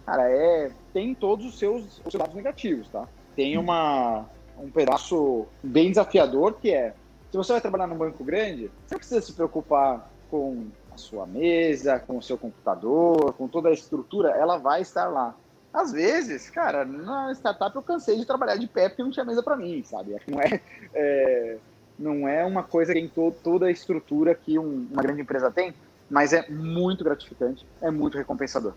cara, 0.09 0.27
é, 0.27 0.71
tem 0.91 1.13
todos 1.13 1.45
os 1.45 1.59
seus, 1.59 1.83
os 1.83 2.11
seus 2.11 2.15
lados 2.15 2.33
negativos, 2.33 2.87
tá? 2.89 3.07
Tem 3.35 3.57
uma, 3.59 4.25
um 4.57 4.69
pedaço 4.69 5.45
bem 5.61 5.89
desafiador 5.89 6.55
que 6.55 6.73
é, 6.73 6.95
se 7.29 7.37
você 7.37 7.51
vai 7.51 7.61
trabalhar 7.61 7.85
num 7.85 7.95
banco 7.95 8.23
grande, 8.23 8.71
você 8.87 8.95
não 8.95 8.97
precisa 8.97 9.21
se 9.21 9.33
preocupar 9.33 10.09
com 10.31 10.65
a 10.91 10.97
sua 10.97 11.27
mesa, 11.27 11.99
com 11.99 12.17
o 12.17 12.23
seu 12.23 12.39
computador, 12.39 13.33
com 13.33 13.47
toda 13.47 13.69
a 13.69 13.71
estrutura, 13.71 14.31
ela 14.31 14.57
vai 14.57 14.81
estar 14.81 15.07
lá. 15.07 15.35
Às 15.71 15.91
vezes, 15.91 16.49
cara, 16.49 16.83
na 16.83 17.31
startup 17.33 17.75
eu 17.75 17.83
cansei 17.83 18.17
de 18.17 18.25
trabalhar 18.25 18.55
de 18.55 18.65
pé 18.65 18.89
porque 18.89 19.03
não 19.03 19.11
tinha 19.11 19.23
mesa 19.23 19.43
para 19.43 19.55
mim, 19.55 19.83
sabe? 19.83 20.15
Não 20.27 20.41
é, 20.41 20.59
é, 20.95 21.57
não 21.99 22.27
é 22.27 22.43
uma 22.43 22.63
coisa 22.63 22.93
que 22.93 22.99
tem 22.99 23.07
to, 23.07 23.31
toda 23.43 23.67
a 23.67 23.71
estrutura 23.71 24.33
que 24.33 24.57
um, 24.57 24.87
uma 24.91 25.03
grande 25.03 25.21
empresa 25.21 25.51
tem, 25.51 25.71
mas 26.09 26.33
é 26.33 26.49
muito 26.49 27.03
gratificante, 27.03 27.63
é 27.79 27.91
muito 27.91 28.17
recompensador. 28.17 28.73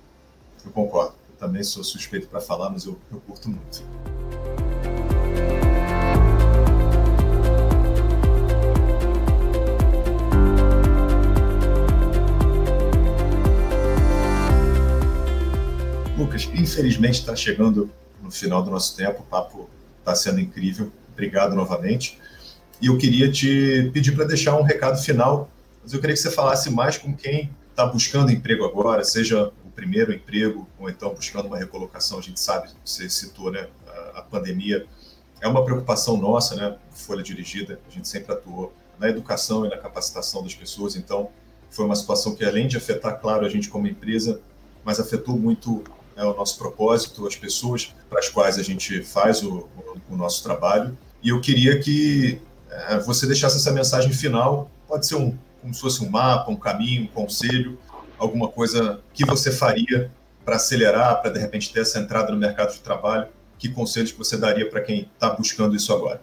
Eu 0.62 0.70
concordo 0.70 1.21
também 1.43 1.64
sou 1.64 1.82
suspeito 1.82 2.28
para 2.28 2.40
falar, 2.40 2.70
mas 2.70 2.84
eu, 2.84 2.97
eu 3.11 3.18
curto 3.18 3.51
muito. 3.51 3.82
Lucas, 16.16 16.49
infelizmente 16.55 17.14
está 17.14 17.34
chegando 17.34 17.90
no 18.22 18.30
final 18.30 18.62
do 18.62 18.70
nosso 18.70 18.97
tempo, 18.97 19.22
o 19.22 19.24
papo 19.24 19.68
está 19.99 20.14
sendo 20.14 20.38
incrível. 20.38 20.93
Obrigado 21.12 21.57
novamente. 21.57 22.20
E 22.80 22.86
eu 22.86 22.97
queria 22.97 23.28
te 23.32 23.90
pedir 23.93 24.12
para 24.12 24.26
deixar 24.26 24.57
um 24.57 24.62
recado 24.62 25.03
final, 25.03 25.51
mas 25.82 25.93
eu 25.93 26.01
queria 26.01 26.14
que 26.14 26.22
você 26.22 26.30
falasse 26.30 26.70
mais 26.70 26.97
com 26.97 27.12
quem 27.12 27.51
está 27.68 27.84
buscando 27.84 28.30
emprego 28.30 28.64
agora, 28.64 29.03
seja 29.03 29.51
primeiro 29.74 30.12
emprego 30.12 30.68
ou 30.78 30.88
então 30.88 31.14
buscando 31.14 31.46
uma 31.46 31.58
recolocação, 31.58 32.18
a 32.18 32.22
gente 32.22 32.40
sabe, 32.40 32.70
você 32.84 33.08
citou, 33.08 33.50
né, 33.50 33.68
a, 33.86 34.20
a 34.20 34.22
pandemia 34.22 34.86
é 35.40 35.48
uma 35.48 35.64
preocupação 35.64 36.16
nossa, 36.16 36.54
né, 36.54 36.76
Folha 36.90 37.22
Dirigida, 37.22 37.80
a 37.88 37.90
gente 37.90 38.08
sempre 38.08 38.32
atuou 38.32 38.72
na 38.98 39.08
educação 39.08 39.66
e 39.66 39.68
na 39.68 39.76
capacitação 39.76 40.42
das 40.42 40.54
pessoas, 40.54 40.94
então 40.94 41.30
foi 41.70 41.84
uma 41.84 41.96
situação 41.96 42.34
que 42.34 42.44
além 42.44 42.68
de 42.68 42.76
afetar, 42.76 43.18
claro, 43.20 43.44
a 43.44 43.48
gente 43.48 43.68
como 43.68 43.86
empresa, 43.86 44.40
mas 44.84 45.00
afetou 45.00 45.38
muito 45.38 45.82
né, 46.14 46.22
o 46.22 46.34
nosso 46.34 46.58
propósito, 46.58 47.26
as 47.26 47.34
pessoas 47.34 47.94
para 48.08 48.18
as 48.18 48.28
quais 48.28 48.58
a 48.58 48.62
gente 48.62 49.02
faz 49.02 49.42
o, 49.42 49.68
o, 49.76 50.14
o 50.14 50.16
nosso 50.16 50.42
trabalho. 50.42 50.96
E 51.22 51.30
eu 51.30 51.40
queria 51.40 51.80
que 51.80 52.40
é, 52.70 52.98
você 52.98 53.26
deixasse 53.26 53.56
essa 53.56 53.72
mensagem 53.72 54.12
final, 54.12 54.70
pode 54.86 55.06
ser 55.06 55.16
um, 55.16 55.36
como 55.60 55.72
se 55.72 55.80
fosse 55.80 56.04
um 56.04 56.10
mapa, 56.10 56.50
um 56.50 56.56
caminho, 56.56 57.04
um 57.04 57.06
conselho, 57.06 57.78
alguma 58.22 58.48
coisa 58.48 59.02
que 59.12 59.24
você 59.24 59.50
faria 59.50 60.10
para 60.44 60.56
acelerar, 60.56 61.20
para 61.20 61.30
de 61.30 61.38
repente 61.38 61.72
ter 61.72 61.80
essa 61.80 61.98
entrada 61.98 62.32
no 62.32 62.38
mercado 62.38 62.72
de 62.72 62.80
trabalho? 62.80 63.28
Que 63.58 63.68
conselhos 63.68 64.12
você 64.12 64.36
daria 64.36 64.68
para 64.68 64.80
quem 64.80 65.02
está 65.02 65.30
buscando 65.30 65.76
isso 65.76 65.92
agora? 65.92 66.20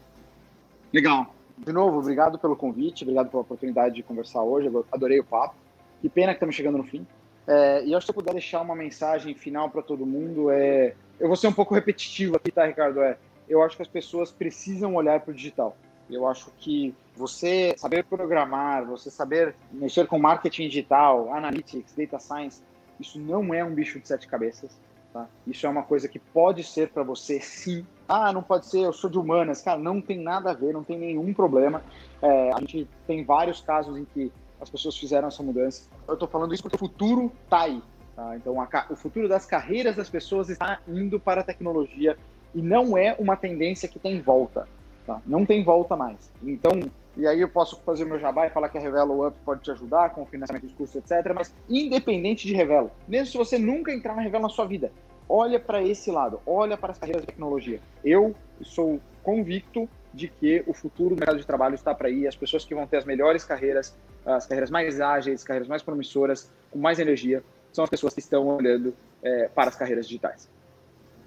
Legal. 0.93 1.33
De 1.57 1.73
novo, 1.73 1.99
obrigado 1.99 2.39
pelo 2.39 2.55
convite, 2.55 3.03
obrigado 3.03 3.29
pela 3.29 3.41
oportunidade 3.41 3.95
de 3.95 4.03
conversar 4.03 4.41
hoje. 4.41 4.67
Eu 4.67 4.85
adorei 4.91 5.19
o 5.19 5.23
papo. 5.23 5.55
Que 6.01 6.09
pena 6.09 6.31
que 6.31 6.37
estamos 6.37 6.55
chegando 6.55 6.77
no 6.77 6.83
fim. 6.83 7.05
É, 7.45 7.83
e 7.83 7.93
que 7.93 8.01
se 8.01 8.09
eu 8.09 8.15
puder 8.15 8.33
deixar 8.33 8.61
uma 8.61 8.75
mensagem 8.75 9.35
final 9.35 9.69
para 9.69 9.81
todo 9.81 10.05
mundo, 10.05 10.49
é, 10.49 10.93
eu 11.19 11.27
vou 11.27 11.35
ser 11.35 11.47
um 11.47 11.53
pouco 11.53 11.73
repetitivo 11.73 12.37
aqui, 12.37 12.51
tá, 12.51 12.65
Ricardo? 12.65 13.01
É, 13.01 13.17
eu 13.47 13.61
acho 13.61 13.75
que 13.75 13.81
as 13.81 13.87
pessoas 13.87 14.31
precisam 14.31 14.95
olhar 14.95 15.19
para 15.19 15.31
o 15.31 15.33
digital. 15.33 15.75
Eu 16.09 16.27
acho 16.27 16.51
que 16.59 16.93
você 17.19 17.75
saber 17.77 18.05
programar, 18.05 18.85
você 18.85 19.11
saber 19.11 19.53
mexer 19.73 20.07
com 20.07 20.17
marketing 20.17 20.69
digital, 20.69 21.33
analytics, 21.33 21.93
data 21.93 22.17
science, 22.17 22.61
isso 22.97 23.19
não 23.19 23.53
é 23.53 23.61
um 23.61 23.73
bicho 23.73 23.99
de 23.99 24.07
sete 24.07 24.25
cabeças. 24.25 24.71
Tá? 25.11 25.27
Isso 25.45 25.65
é 25.65 25.69
uma 25.69 25.83
coisa 25.83 26.07
que 26.07 26.17
pode 26.17 26.63
ser 26.63 26.89
para 26.89 27.03
você, 27.03 27.41
sim. 27.41 27.85
Ah, 28.07 28.31
não 28.31 28.41
pode 28.41 28.67
ser, 28.67 28.79
eu 28.85 28.93
sou 28.93 29.09
de 29.09 29.19
humanas. 29.19 29.61
Cara, 29.61 29.77
não 29.77 29.99
tem 29.99 30.17
nada 30.17 30.51
a 30.51 30.53
ver, 30.53 30.71
não 30.71 30.83
tem 30.83 30.97
nenhum 30.97 31.33
problema. 31.33 31.83
É, 32.21 32.53
a 32.53 32.59
gente 32.61 32.87
tem 33.05 33.25
vários 33.25 33.59
casos 33.59 33.97
em 33.97 34.05
que 34.05 34.31
as 34.61 34.69
pessoas 34.69 34.95
fizeram 34.95 35.27
essa 35.27 35.43
mudança. 35.43 35.89
Eu 36.07 36.13
estou 36.13 36.27
falando 36.27 36.53
isso 36.53 36.63
porque 36.63 36.77
o 36.77 36.79
futuro 36.79 37.33
está 37.43 37.63
aí. 37.63 37.83
Tá? 38.15 38.37
Então, 38.37 38.61
a, 38.61 38.85
o 38.89 38.95
futuro 38.95 39.27
das 39.27 39.45
carreiras 39.45 39.97
das 39.97 40.09
pessoas 40.09 40.49
está 40.49 40.79
indo 40.87 41.19
para 41.19 41.41
a 41.41 41.43
tecnologia 41.43 42.17
e 42.55 42.61
não 42.61 42.97
é 42.97 43.13
uma 43.19 43.35
tendência 43.35 43.89
que 43.89 43.99
tem 43.99 44.21
volta. 44.21 44.69
Tá? 45.05 45.19
Não 45.25 45.45
tem 45.45 45.63
volta 45.63 45.95
mais. 45.95 46.31
Então, 46.43 46.79
e 47.19 47.27
aí 47.27 47.41
eu 47.41 47.49
posso 47.49 47.81
fazer 47.81 48.05
meu 48.05 48.17
jabá 48.17 48.47
e 48.47 48.49
falar 48.49 48.69
que 48.69 48.77
a 48.77 48.81
Revelo 48.81 49.27
Up 49.27 49.37
pode 49.43 49.61
te 49.61 49.71
ajudar 49.71 50.11
com 50.11 50.23
o 50.23 50.25
financiamento 50.25 50.63
dos 50.63 50.73
cursos, 50.73 50.95
etc. 50.95 51.33
Mas 51.35 51.53
independente 51.69 52.47
de 52.47 52.53
Revelo, 52.53 52.89
mesmo 53.07 53.27
se 53.27 53.37
você 53.37 53.59
nunca 53.59 53.91
entrar 53.91 54.15
na 54.15 54.21
Revelo 54.21 54.43
na 54.43 54.49
sua 54.49 54.65
vida, 54.65 54.91
olha 55.27 55.59
para 55.59 55.83
esse 55.83 56.09
lado, 56.09 56.39
olha 56.45 56.77
para 56.77 56.91
as 56.93 56.97
carreiras 56.97 57.21
de 57.21 57.27
tecnologia. 57.27 57.79
Eu 58.03 58.33
sou 58.61 59.01
convicto 59.21 59.87
de 60.13 60.27
que 60.27 60.63
o 60.65 60.73
futuro 60.73 61.13
do 61.13 61.19
mercado 61.19 61.37
de 61.37 61.45
trabalho 61.45 61.75
está 61.75 61.93
para 61.93 62.07
aí, 62.07 62.25
as 62.25 62.35
pessoas 62.35 62.63
que 62.63 62.73
vão 62.73 62.87
ter 62.87 62.97
as 62.97 63.05
melhores 63.05 63.43
carreiras, 63.43 63.95
as 64.25 64.47
carreiras 64.47 64.71
mais 64.71 65.01
ágeis, 65.01 65.43
carreiras 65.43 65.67
mais 65.67 65.83
promissoras, 65.83 66.49
com 66.71 66.79
mais 66.79 66.99
energia, 66.99 67.43
são 67.71 67.83
as 67.83 67.89
pessoas 67.89 68.13
que 68.13 68.21
estão 68.21 68.47
olhando 68.47 68.95
é, 69.21 69.49
para 69.49 69.69
as 69.69 69.75
carreiras 69.75 70.07
digitais. 70.07 70.49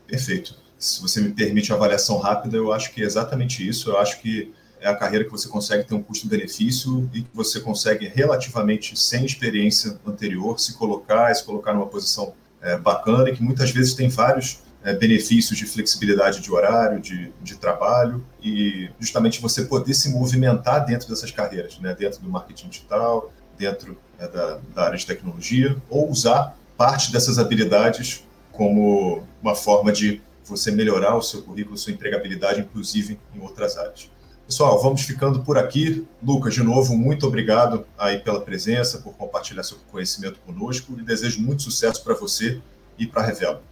Perfeito 0.07 0.63
se 0.83 1.01
você 1.01 1.21
me 1.21 1.33
permite 1.33 1.71
uma 1.71 1.77
avaliação 1.77 2.19
rápida, 2.19 2.57
eu 2.57 2.73
acho 2.73 2.93
que 2.93 3.03
é 3.03 3.05
exatamente 3.05 3.67
isso. 3.67 3.91
Eu 3.91 3.99
acho 3.99 4.21
que 4.21 4.53
é 4.83 4.89
a 4.89 4.97
carreira 4.97 5.25
que 5.25 5.31
você 5.31 5.49
consegue 5.49 5.85
ter 5.85 5.95
um 5.95 6.03
custo-benefício 6.03 7.09
e 7.15 7.23
que 7.23 7.31
você 7.33 7.61
consegue, 7.61 8.09
relativamente 8.09 8.99
sem 8.99 9.25
experiência 9.25 9.99
anterior, 10.05 10.59
se 10.59 10.75
colocar, 10.75 11.33
se 11.35 11.45
colocar 11.45 11.73
numa 11.73 11.87
posição 11.87 12.35
é, 12.61 12.77
bacana 12.77 13.31
e 13.31 13.37
que 13.37 13.43
muitas 13.43 13.71
vezes 13.71 13.95
tem 13.95 14.09
vários 14.09 14.61
é, 14.83 14.93
benefícios 14.93 15.57
de 15.57 15.65
flexibilidade 15.67 16.41
de 16.41 16.53
horário, 16.53 17.01
de, 17.01 17.33
de 17.41 17.57
trabalho 17.57 18.25
e 18.43 18.91
justamente 18.99 19.41
você 19.41 19.65
poder 19.65 19.95
se 19.95 20.11
movimentar 20.11 20.85
dentro 20.85 21.09
dessas 21.09 21.31
carreiras, 21.31 21.79
né? 21.79 21.95
dentro 21.97 22.21
do 22.21 22.29
marketing 22.29 22.69
digital, 22.69 23.33
dentro 23.57 23.97
é, 24.19 24.27
da, 24.27 24.59
da 24.75 24.85
área 24.85 24.99
de 24.99 25.07
tecnologia, 25.07 25.77
ou 25.89 26.11
usar 26.11 26.57
parte 26.77 27.13
dessas 27.13 27.39
habilidades 27.39 28.25
como 28.51 29.23
uma 29.41 29.55
forma 29.55 29.93
de 29.93 30.21
você 30.45 30.73
melhorar 30.73 31.17
o 31.17 31.23
seu 31.23 31.43
currículo, 31.43 31.79
sua 31.79 31.93
empregabilidade, 31.93 32.61
inclusive 32.61 33.19
em 33.35 33.41
outras 33.41 33.79
áreas. 33.79 34.11
Pessoal, 34.47 34.81
vamos 34.83 35.03
ficando 35.03 35.43
por 35.43 35.57
aqui. 35.57 36.07
Lucas, 36.23 36.55
de 36.55 36.63
novo, 36.63 36.97
muito 36.97 37.27
obrigado 37.27 37.87
aí 37.97 38.19
pela 38.19 38.41
presença, 38.41 38.99
por 38.99 39.15
compartilhar 39.15 39.63
seu 39.63 39.79
conhecimento 39.91 40.39
conosco 40.41 40.93
e 40.99 41.03
desejo 41.03 41.41
muito 41.41 41.63
sucesso 41.63 42.03
para 42.05 42.15
você 42.15 42.61
e 42.99 43.07
para 43.07 43.23
a 43.23 43.27
Revela. 43.27 43.63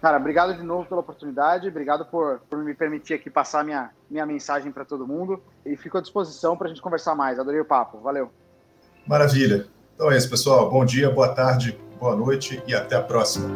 Cara, 0.00 0.18
obrigado 0.18 0.54
de 0.54 0.62
novo 0.62 0.86
pela 0.88 1.00
oportunidade, 1.00 1.68
obrigado 1.68 2.04
por, 2.04 2.40
por 2.48 2.58
me 2.58 2.74
permitir 2.74 3.14
aqui 3.14 3.28
passar 3.28 3.64
minha, 3.64 3.90
minha 4.10 4.24
mensagem 4.24 4.70
para 4.70 4.84
todo 4.84 5.06
mundo 5.06 5.42
e 5.64 5.76
fico 5.76 5.98
à 5.98 6.00
disposição 6.00 6.56
para 6.56 6.66
a 6.66 6.68
gente 6.68 6.80
conversar 6.80 7.14
mais. 7.14 7.38
Adorei 7.38 7.60
o 7.60 7.64
papo, 7.64 7.98
valeu. 7.98 8.30
Maravilha. 9.06 9.66
Então 9.94 10.10
é 10.10 10.16
isso, 10.16 10.28
pessoal. 10.28 10.70
Bom 10.70 10.84
dia, 10.84 11.10
boa 11.10 11.28
tarde, 11.28 11.78
boa 11.98 12.14
noite 12.14 12.62
e 12.66 12.74
até 12.74 12.96
a 12.96 13.02
próxima. 13.02 13.48